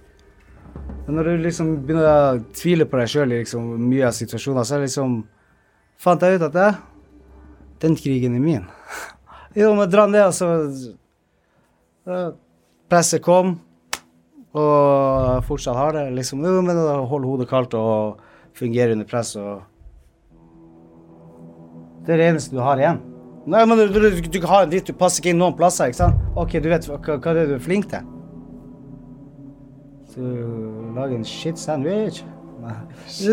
Men 1.06 1.18
når 1.18 1.30
du 1.30 1.44
liksom 1.44 1.74
begynner 1.86 2.08
å 2.08 2.40
tvile 2.56 2.88
på 2.90 3.00
deg 3.00 3.12
sjøl 3.12 3.34
i 3.34 3.42
liksom, 3.42 3.68
mye 3.82 4.08
av 4.08 4.16
situasjoner, 4.18 4.66
så 4.66 4.76
er 4.76 4.84
det 4.84 4.92
liksom 4.92 5.22
Fant 6.04 6.20
jeg 6.26 6.36
ut 6.36 6.44
at 6.44 6.56
ja, 6.58 6.70
den 7.80 7.94
krigen 7.96 8.34
er 8.36 8.42
min. 8.44 8.64
jo, 9.60 9.70
men 9.78 9.88
dra 9.88 10.04
ned, 10.10 10.26
og 10.26 10.34
så 10.36 10.50
ja, 12.04 12.18
Presset 12.92 13.24
kom, 13.24 13.54
og 14.52 15.46
fortsatt 15.48 15.78
har 15.78 15.96
det. 15.96 16.10
liksom, 16.18 16.44
jo, 16.44 16.60
men 16.66 16.82
Hold 17.08 17.30
hodet 17.30 17.48
kaldt 17.50 17.78
og 17.80 18.20
fungere 18.58 18.98
under 18.98 19.08
press. 19.08 19.36
og 19.40 19.64
Det 22.04 22.14
er 22.14 22.20
det 22.20 22.30
eneste 22.34 22.56
du 22.56 22.62
har 22.64 22.80
igjen. 22.82 23.00
Nei, 23.48 23.66
men 23.68 23.80
du, 23.80 24.00
du, 24.00 24.22
du 24.32 24.48
har 24.48 24.64
en 24.64 24.72
dritt, 24.72 24.88
du 24.88 24.96
passer 24.96 25.20
ikke 25.20 25.34
inn 25.34 25.40
noen 25.42 25.56
plasser. 25.60 25.92
ikke 25.92 26.00
sant? 26.00 26.20
OK, 26.40 26.58
du 26.64 26.70
vet 26.72 26.88
hva, 26.88 27.00
hva 27.04 27.32
er 27.34 27.40
det 27.42 27.48
du 27.52 27.56
er 27.58 27.64
flink 27.64 27.90
til? 27.92 28.06
Så 30.14 30.24
lage 30.96 31.18
en 31.18 31.26
shit 31.28 31.60
sandwich? 31.60 32.22
Nei, 32.64 32.76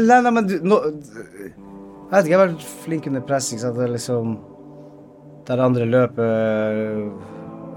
nei, 0.08 0.20
nei 0.24 0.32
men 0.34 0.46
du 0.48 0.56
nå, 0.66 0.78
Jeg 0.80 2.10
vet 2.10 2.24
ikke, 2.24 2.30
jeg 2.32 2.38
har 2.38 2.46
vært 2.48 2.68
flink 2.84 3.06
under 3.06 3.22
press. 3.26 3.52
ikke 3.52 3.62
sant? 3.62 3.76
Det 3.78 3.84
er 3.86 3.92
liksom 3.94 4.32
Der 5.46 5.62
andre 5.62 5.86
løper 5.86 6.30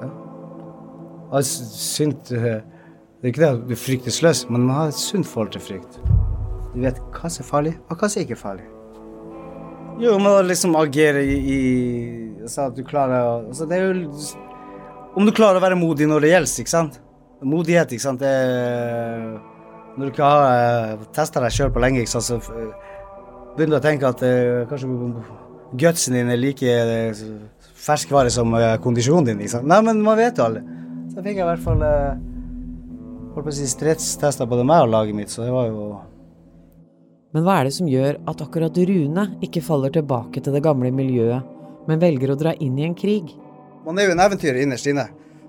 ja. 0.01 0.09
Altså, 1.33 2.05
eh, 2.05 2.61
Det 3.21 3.27
er 3.27 3.31
ikke 3.31 3.43
det 3.43 3.51
at 3.51 3.67
du 3.69 3.75
frykter 3.75 4.11
sløs, 4.11 4.45
men 4.49 4.65
man 4.65 4.75
har 4.75 4.87
et 4.87 4.97
sunt 4.97 5.27
forhold 5.27 5.53
til 5.53 5.61
frykt. 5.61 5.99
Du 6.73 6.81
vet 6.81 6.97
hva 7.13 7.29
som 7.29 7.43
er 7.43 7.49
farlig, 7.49 7.75
og 7.89 7.97
hva 7.97 8.09
som 8.09 8.21
ikke 8.21 8.35
er 8.35 8.41
farlig. 8.41 8.65
Jo, 10.01 10.15
men 10.17 10.29
å 10.31 10.41
liksom 10.45 10.75
agere 10.79 11.21
i, 11.21 11.35
i 11.37 12.47
Så 12.49 12.67
at 12.69 12.77
du 12.77 12.83
klarer 12.87 13.21
å 13.21 13.33
altså 13.43 13.67
det 13.69 13.77
er 13.77 13.91
jo 13.91 14.07
Om 15.13 15.27
du 15.27 15.33
klarer 15.35 15.59
å 15.59 15.63
være 15.63 15.77
modig 15.77 16.07
når 16.09 16.25
det 16.25 16.31
gjelder, 16.33 16.53
ikke 16.63 16.73
sant? 16.73 16.99
Modighet, 17.43 17.91
ikke 17.93 18.05
sant, 18.07 18.23
det 18.23 18.33
Når 19.97 20.07
du 20.07 20.09
ikke 20.09 20.25
har 20.25 20.97
uh, 20.97 21.07
testa 21.13 21.43
deg 21.43 21.53
sjøl 21.53 21.73
på 21.75 21.83
lenge, 21.83 22.01
ikke 22.01 22.15
sant, 22.15 22.25
så 22.25 22.39
eh, 22.57 22.93
begynner 23.53 23.77
du 23.77 23.79
å 23.81 23.83
tenke 23.83 24.09
at 24.09 24.23
eh, 24.25 24.63
kanskje 24.69 24.89
gutsen 25.77 26.17
din 26.17 26.31
er 26.33 26.39
like 26.39 26.69
eh, 26.69 27.23
ferskvare 27.83 28.31
som 28.33 28.53
eh, 28.57 28.77
kondisjonen 28.81 29.29
din. 29.31 29.43
Ikke 29.43 29.57
sant? 29.57 29.69
Nei, 29.69 29.81
men 29.85 30.01
man 30.05 30.17
vet 30.17 30.39
jo 30.39 30.47
aldri. 30.47 30.63
Så 31.13 31.21
fikk 31.21 31.37
jeg 31.37 31.43
i 31.43 31.49
hvert 31.51 31.61
fall 31.61 31.83
holdt 31.83 33.45
på 33.45 33.51
å 33.51 33.55
si 33.59 33.69
stresstester 33.69 34.49
både 34.49 34.65
meg 34.65 34.87
og 34.87 34.93
laget 34.93 35.17
mitt, 35.17 35.33
så 35.33 35.45
det 35.45 35.53
var 35.53 35.69
jo 35.69 35.91
Men 37.33 37.45
hva 37.47 37.57
er 37.59 37.67
det 37.67 37.73
som 37.73 37.89
gjør 37.89 38.19
at 38.29 38.41
akkurat 38.45 38.77
Rune 38.77 39.25
ikke 39.45 39.63
faller 39.65 39.93
tilbake 39.93 40.41
til 40.43 40.53
det 40.53 40.61
gamle 40.65 40.91
miljøet, 40.93 41.41
men 41.89 42.01
velger 42.01 42.33
å 42.33 42.37
dra 42.37 42.53
inn 42.61 42.77
i 42.77 42.85
en 42.85 42.93
krig? 42.97 43.33
Man 43.83 43.97
er 43.97 44.07
jo 44.07 44.13
en 44.13 44.21
eventyrer 44.21 44.61
innerst 44.61 44.87
inne. 44.91 45.07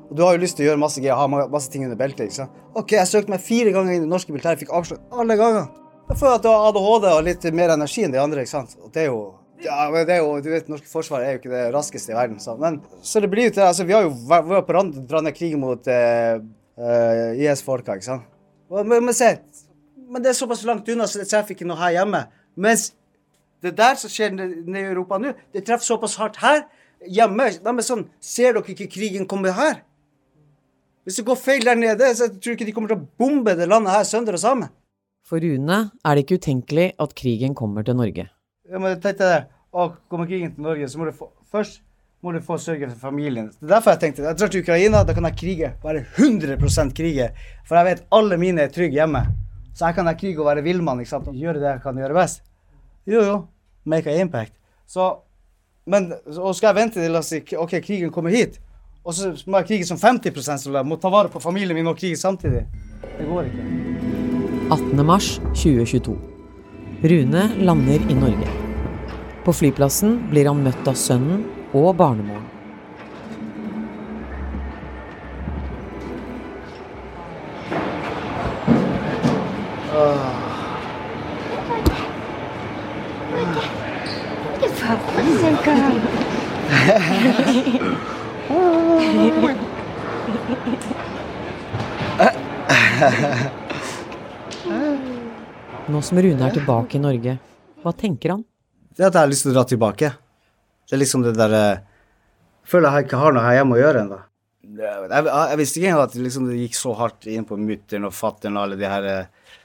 Og 0.08 0.16
du 0.16 0.24
har 0.24 0.34
jo 0.34 0.42
lyst 0.42 0.56
til 0.56 0.64
å 0.64 0.70
gjøre 0.70 0.80
masse 0.80 1.00
greier, 1.02 1.16
ha 1.20 1.46
masse 1.52 1.70
ting 1.72 1.84
under 1.84 1.98
beltet. 2.00 2.26
ikke 2.26 2.40
sant? 2.40 2.56
OK, 2.72 2.96
jeg 2.96 3.10
søkte 3.10 3.32
meg 3.34 3.44
fire 3.44 3.72
ganger 3.76 3.94
inn 3.94 4.02
i 4.02 4.06
det 4.06 4.10
norske 4.10 4.32
militæret, 4.32 4.60
fikk 4.64 4.72
avslag 4.74 5.00
alle 5.12 5.36
ganger. 5.40 5.70
Jeg 6.08 6.20
føler 6.20 6.36
at 6.38 6.44
du 6.44 6.50
har 6.50 6.66
ADHD 6.70 7.06
og 7.12 7.22
litt 7.28 7.46
mer 7.56 7.72
energi 7.76 8.04
enn 8.04 8.12
de 8.12 8.20
andre, 8.20 8.44
ikke 8.44 8.54
sant. 8.56 8.76
Og 8.80 8.92
det 8.92 9.04
er 9.04 9.10
jo 9.12 9.22
ja, 9.64 9.86
men 9.88 10.02
det 10.04 10.16
er 10.16 10.20
jo, 10.20 10.34
du 10.44 10.50
vet, 10.52 10.66
norske 10.68 10.90
forsvaret 10.90 11.28
er 11.28 11.36
jo 11.36 11.40
ikke 11.40 11.52
det 11.52 11.62
raskeste 11.72 12.12
i 12.12 12.16
verden. 12.16 12.40
Så, 12.42 12.56
men, 12.60 12.80
så 13.04 13.22
det 13.22 13.30
blir 13.32 13.48
jo 13.48 13.54
til 13.56 13.64
altså, 13.64 13.86
Vi 13.88 13.94
har 13.96 14.04
jo 14.04 14.12
vært 14.28 14.66
på 14.66 14.76
randen 14.76 14.96
til 14.96 15.04
å 15.04 15.10
dra 15.12 15.22
ned 15.24 15.36
krigen 15.36 15.62
mot 15.62 15.88
eh, 15.88 16.40
eh, 16.76 17.44
IS-folka, 17.46 17.96
ikke 17.96 18.08
sant. 18.08 18.26
Men, 18.74 19.06
men 19.06 19.16
se, 19.16 19.30
men 20.14 20.22
det 20.22 20.30
er 20.30 20.38
såpass 20.38 20.62
langt 20.68 20.88
unna, 20.88 21.08
så 21.10 21.18
det 21.18 21.26
treffer 21.26 21.56
ikke 21.56 21.66
noe 21.66 21.80
her 21.80 21.96
hjemme. 21.96 22.20
Mens 22.54 22.92
det 23.64 23.72
der 23.78 23.96
som 23.98 24.12
skjer 24.12 24.30
nede 24.36 24.78
i 24.78 24.92
Europa 24.92 25.18
nå, 25.18 25.32
det 25.50 25.64
treffer 25.66 25.88
såpass 25.88 26.14
hardt 26.20 26.38
her 26.38 26.62
hjemme. 27.10 27.48
De 27.58 27.72
er 27.74 27.86
sånn 27.86 28.06
Ser 28.22 28.54
dere 28.54 28.74
ikke 28.76 28.86
krigen 28.92 29.26
komme 29.30 29.50
her? 29.56 29.80
Hvis 31.04 31.18
det 31.18 31.26
går 31.26 31.36
feil 31.36 31.66
der 31.66 31.76
nede, 31.76 32.12
så 32.16 32.30
tror 32.30 32.54
jeg 32.54 32.60
ikke 32.60 32.68
de 32.70 32.74
kommer 32.76 32.92
til 32.94 33.02
å 33.02 33.08
bombe 33.20 33.56
det 33.58 33.66
landet 33.68 33.92
her 33.92 34.06
sønder 34.08 34.38
og 34.38 34.40
sammen. 34.40 34.70
For 35.26 35.40
Rune 35.40 35.80
er 35.90 36.14
det 36.14 36.24
ikke 36.24 36.38
utenkelig 36.40 36.92
at 37.00 37.16
krigen 37.18 37.56
kommer 37.56 37.84
til 37.84 37.98
Norge. 37.98 38.28
Jeg 38.70 38.80
må 38.80 38.92
tenke 39.02 39.26
det. 39.26 39.42
Å, 39.74 39.88
kommer 40.12 40.28
krigen 40.30 40.54
til 40.54 40.64
Norge, 40.64 40.88
så 40.88 41.00
må 41.00 41.08
du 41.08 41.16
få, 41.16 41.28
først 41.52 41.82
må 42.24 42.32
du 42.32 42.40
få 42.44 42.56
sørge 42.62 42.88
for 42.92 43.10
familien. 43.10 43.50
Det 43.58 43.66
er 43.66 43.74
derfor 43.74 43.96
jeg 43.96 44.04
tenkte 44.04 44.24
jeg 44.24 44.38
drar 44.40 44.52
til 44.52 44.64
Ukraina, 44.64 45.02
da 45.04 45.16
kan 45.16 45.28
jeg 45.28 45.38
krige. 45.40 45.72
Være 45.84 46.04
100% 46.14 46.94
krige. 46.96 47.32
For 47.68 47.80
jeg 47.80 47.90
vet 47.90 48.04
alle 48.16 48.38
mine 48.40 48.64
er 48.64 48.72
trygge 48.72 49.00
hjemme. 49.00 49.26
Så 49.74 49.88
jeg 49.88 49.96
kan 49.96 50.06
være 50.06 50.18
krig 50.18 50.38
og 50.38 50.46
være 50.46 50.62
villmann 50.62 51.00
og 51.02 51.34
gjøre 51.34 51.58
det 51.58 51.70
jeg 51.72 51.82
kan 51.82 51.96
gjøre 51.98 52.14
best. 52.14 52.42
Jo, 53.06 53.22
jo. 53.22 53.38
Make 53.84 54.10
a 54.10 54.20
impact. 54.20 54.52
Så, 54.86 55.10
men 55.86 56.12
og 56.36 56.54
skal 56.54 56.72
jeg 56.72 56.76
vente 56.76 57.02
til 57.02 57.16
at 57.16 57.58
ok, 57.58 57.80
krigen 57.82 58.12
kommer 58.12 58.30
hit, 58.30 58.60
og 59.04 59.14
så 59.14 59.34
må 59.46 59.60
jeg 59.60 59.66
krige 59.68 59.86
som 59.88 59.98
50% 60.00 60.62
soldat, 60.62 60.86
må 60.86 60.96
ta 60.96 61.10
vare 61.12 61.28
på 61.28 61.40
familien 61.40 61.76
min 61.76 61.90
og 61.90 61.98
krige 61.98 62.16
samtidig. 62.16 62.64
Det 63.18 63.26
går 63.28 63.50
ikke. 63.50 63.66
18. 64.72 65.06
mars 65.06 65.34
2022. 65.52 66.16
Rune 67.04 67.42
lander 67.60 68.00
i 68.08 68.16
Norge. 68.16 68.48
På 69.44 69.52
flyplassen 69.52 70.22
blir 70.30 70.48
han 70.48 70.64
møtt 70.64 70.88
av 70.88 70.96
sønnen 70.96 71.44
og 71.76 71.92
barnemoren. 72.00 72.53
Som 96.04 96.20
Rune 96.20 96.44
er 96.44 96.52
tilbake 96.52 96.98
i 96.98 97.00
Norge, 97.00 97.38
hva 97.80 97.92
tenker 97.96 98.34
han? 98.34 98.44
det 98.94 99.06
at 99.08 99.16
jeg 99.16 99.24
har 99.24 99.30
lyst 99.30 99.46
til 99.46 99.50
å 99.50 99.56
dra 99.56 99.64
tilbake. 99.66 100.10
Det 100.84 100.94
er 100.94 101.00
liksom 101.00 101.24
det 101.24 101.32
der 101.34 101.54
Jeg 101.54 102.70
føler 102.70 102.94
jeg 102.94 103.06
ikke 103.06 103.20
har 103.20 103.34
noe 103.34 103.44
her 103.44 103.56
hjemme 103.58 103.76
å 103.76 103.80
gjøre 103.80 104.02
ennå. 104.04 104.18
Jeg, 104.64 105.00
jeg, 105.10 105.24
jeg, 105.28 105.58
visste 105.60 105.80
ikke 105.80 105.88
engang 105.90 106.06
at 106.06 106.14
liksom, 106.26 106.46
det 106.48 106.60
gikk 106.62 106.76
så 106.78 106.94
hardt 106.96 107.26
inn 107.28 107.46
på 107.48 107.58
mutter'n 107.60 108.06
og 108.08 108.14
fatter'n 108.16 108.56
og 108.56 108.62
alle 108.62 108.78
de 108.80 108.88
her 108.88 109.08
eh, 109.10 109.56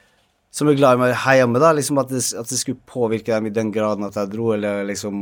som 0.52 0.68
er 0.68 0.80
glad 0.80 0.98
i 0.98 1.02
meg 1.04 1.14
her 1.24 1.38
hjemme, 1.40 1.62
da. 1.62 1.70
Liksom 1.78 2.02
at 2.02 2.12
det, 2.12 2.24
at 2.42 2.52
det, 2.52 2.60
skulle 2.60 2.90
påvirke 2.90 3.32
dem 3.36 3.48
i 3.48 3.54
den 3.56 3.72
graden 3.76 4.08
at 4.08 4.18
jeg 4.20 4.32
dro, 4.34 4.50
eller 4.56 4.84
liksom 4.90 5.22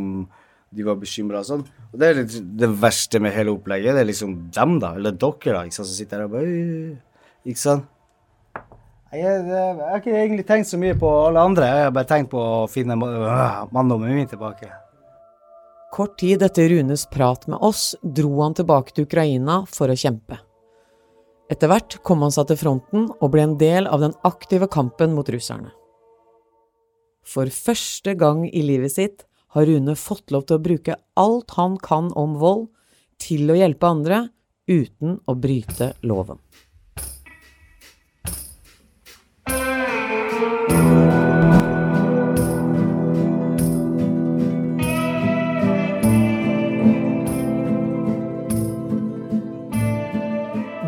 de 0.78 0.86
var 0.88 0.98
bekymra 1.02 1.44
og 1.44 1.50
sånn. 1.50 1.68
Og 1.92 2.00
det 2.00 2.08
er 2.08 2.18
litt, 2.22 2.40
det 2.62 2.72
verste 2.82 3.22
med 3.24 3.36
hele 3.36 3.54
opplegget. 3.54 3.98
Det 3.98 4.04
er 4.06 4.10
liksom 4.10 4.34
dem, 4.56 4.80
da. 4.84 4.96
Eller 4.98 5.18
dere, 5.18 5.54
da. 5.54 5.62
Ikke 5.66 5.78
sant, 5.78 5.92
som 5.92 5.98
sitter 5.98 6.24
her 6.24 6.30
og 6.30 6.38
bare 6.38 7.48
Ikke 7.48 7.62
sant? 7.62 7.88
Jeg, 9.16 9.44
har 9.48 10.02
ikke 10.02 10.12
egentlig 10.12 10.44
tenkt 10.48 10.68
så 10.68 10.80
mye 10.80 10.96
på 11.00 11.08
alle 11.30 11.40
andre. 11.40 11.68
Jeg 11.70 11.86
har 11.88 11.94
bare 11.96 12.10
tenkt 12.10 12.32
på 12.34 12.42
å 12.42 12.66
finne 12.72 12.98
øh, 13.00 13.70
manndommen 13.72 14.12
min 14.12 14.28
tilbake. 14.28 14.68
Kort 15.96 16.18
tid 16.20 16.44
etter 16.44 16.68
Runes 16.74 17.06
prat 17.08 17.48
med 17.48 17.64
oss 17.64 17.94
dro 18.04 18.34
han 18.42 18.58
tilbake 18.58 18.92
til 18.92 19.08
Ukraina 19.08 19.62
for 19.72 19.88
å 19.88 19.96
kjempe. 19.96 20.42
Etter 21.48 21.72
hvert 21.72 21.96
kom 22.04 22.26
han 22.26 22.34
seg 22.36 22.50
til 22.50 22.60
fronten 22.60 23.08
og 23.16 23.32
ble 23.32 23.46
en 23.48 23.56
del 23.62 23.88
av 23.88 24.04
den 24.04 24.16
aktive 24.28 24.68
kampen 24.68 25.16
mot 25.16 25.30
russerne. 25.32 25.72
For 27.24 27.48
første 27.52 28.14
gang 28.20 28.44
i 28.48 28.64
livet 28.64 28.98
sitt 28.98 29.24
har 29.56 29.68
Rune 29.68 29.96
fått 29.96 30.36
lov 30.36 30.46
til 30.48 30.60
å 30.60 30.64
bruke 30.64 31.00
alt 31.16 31.56
han 31.56 31.80
kan 31.80 32.12
om 32.20 32.36
vold, 32.42 32.68
til 33.18 33.50
å 33.50 33.56
hjelpe 33.58 33.88
andre 33.88 34.28
uten 34.70 35.16
å 35.26 35.34
bryte 35.40 35.94
loven. 36.06 36.38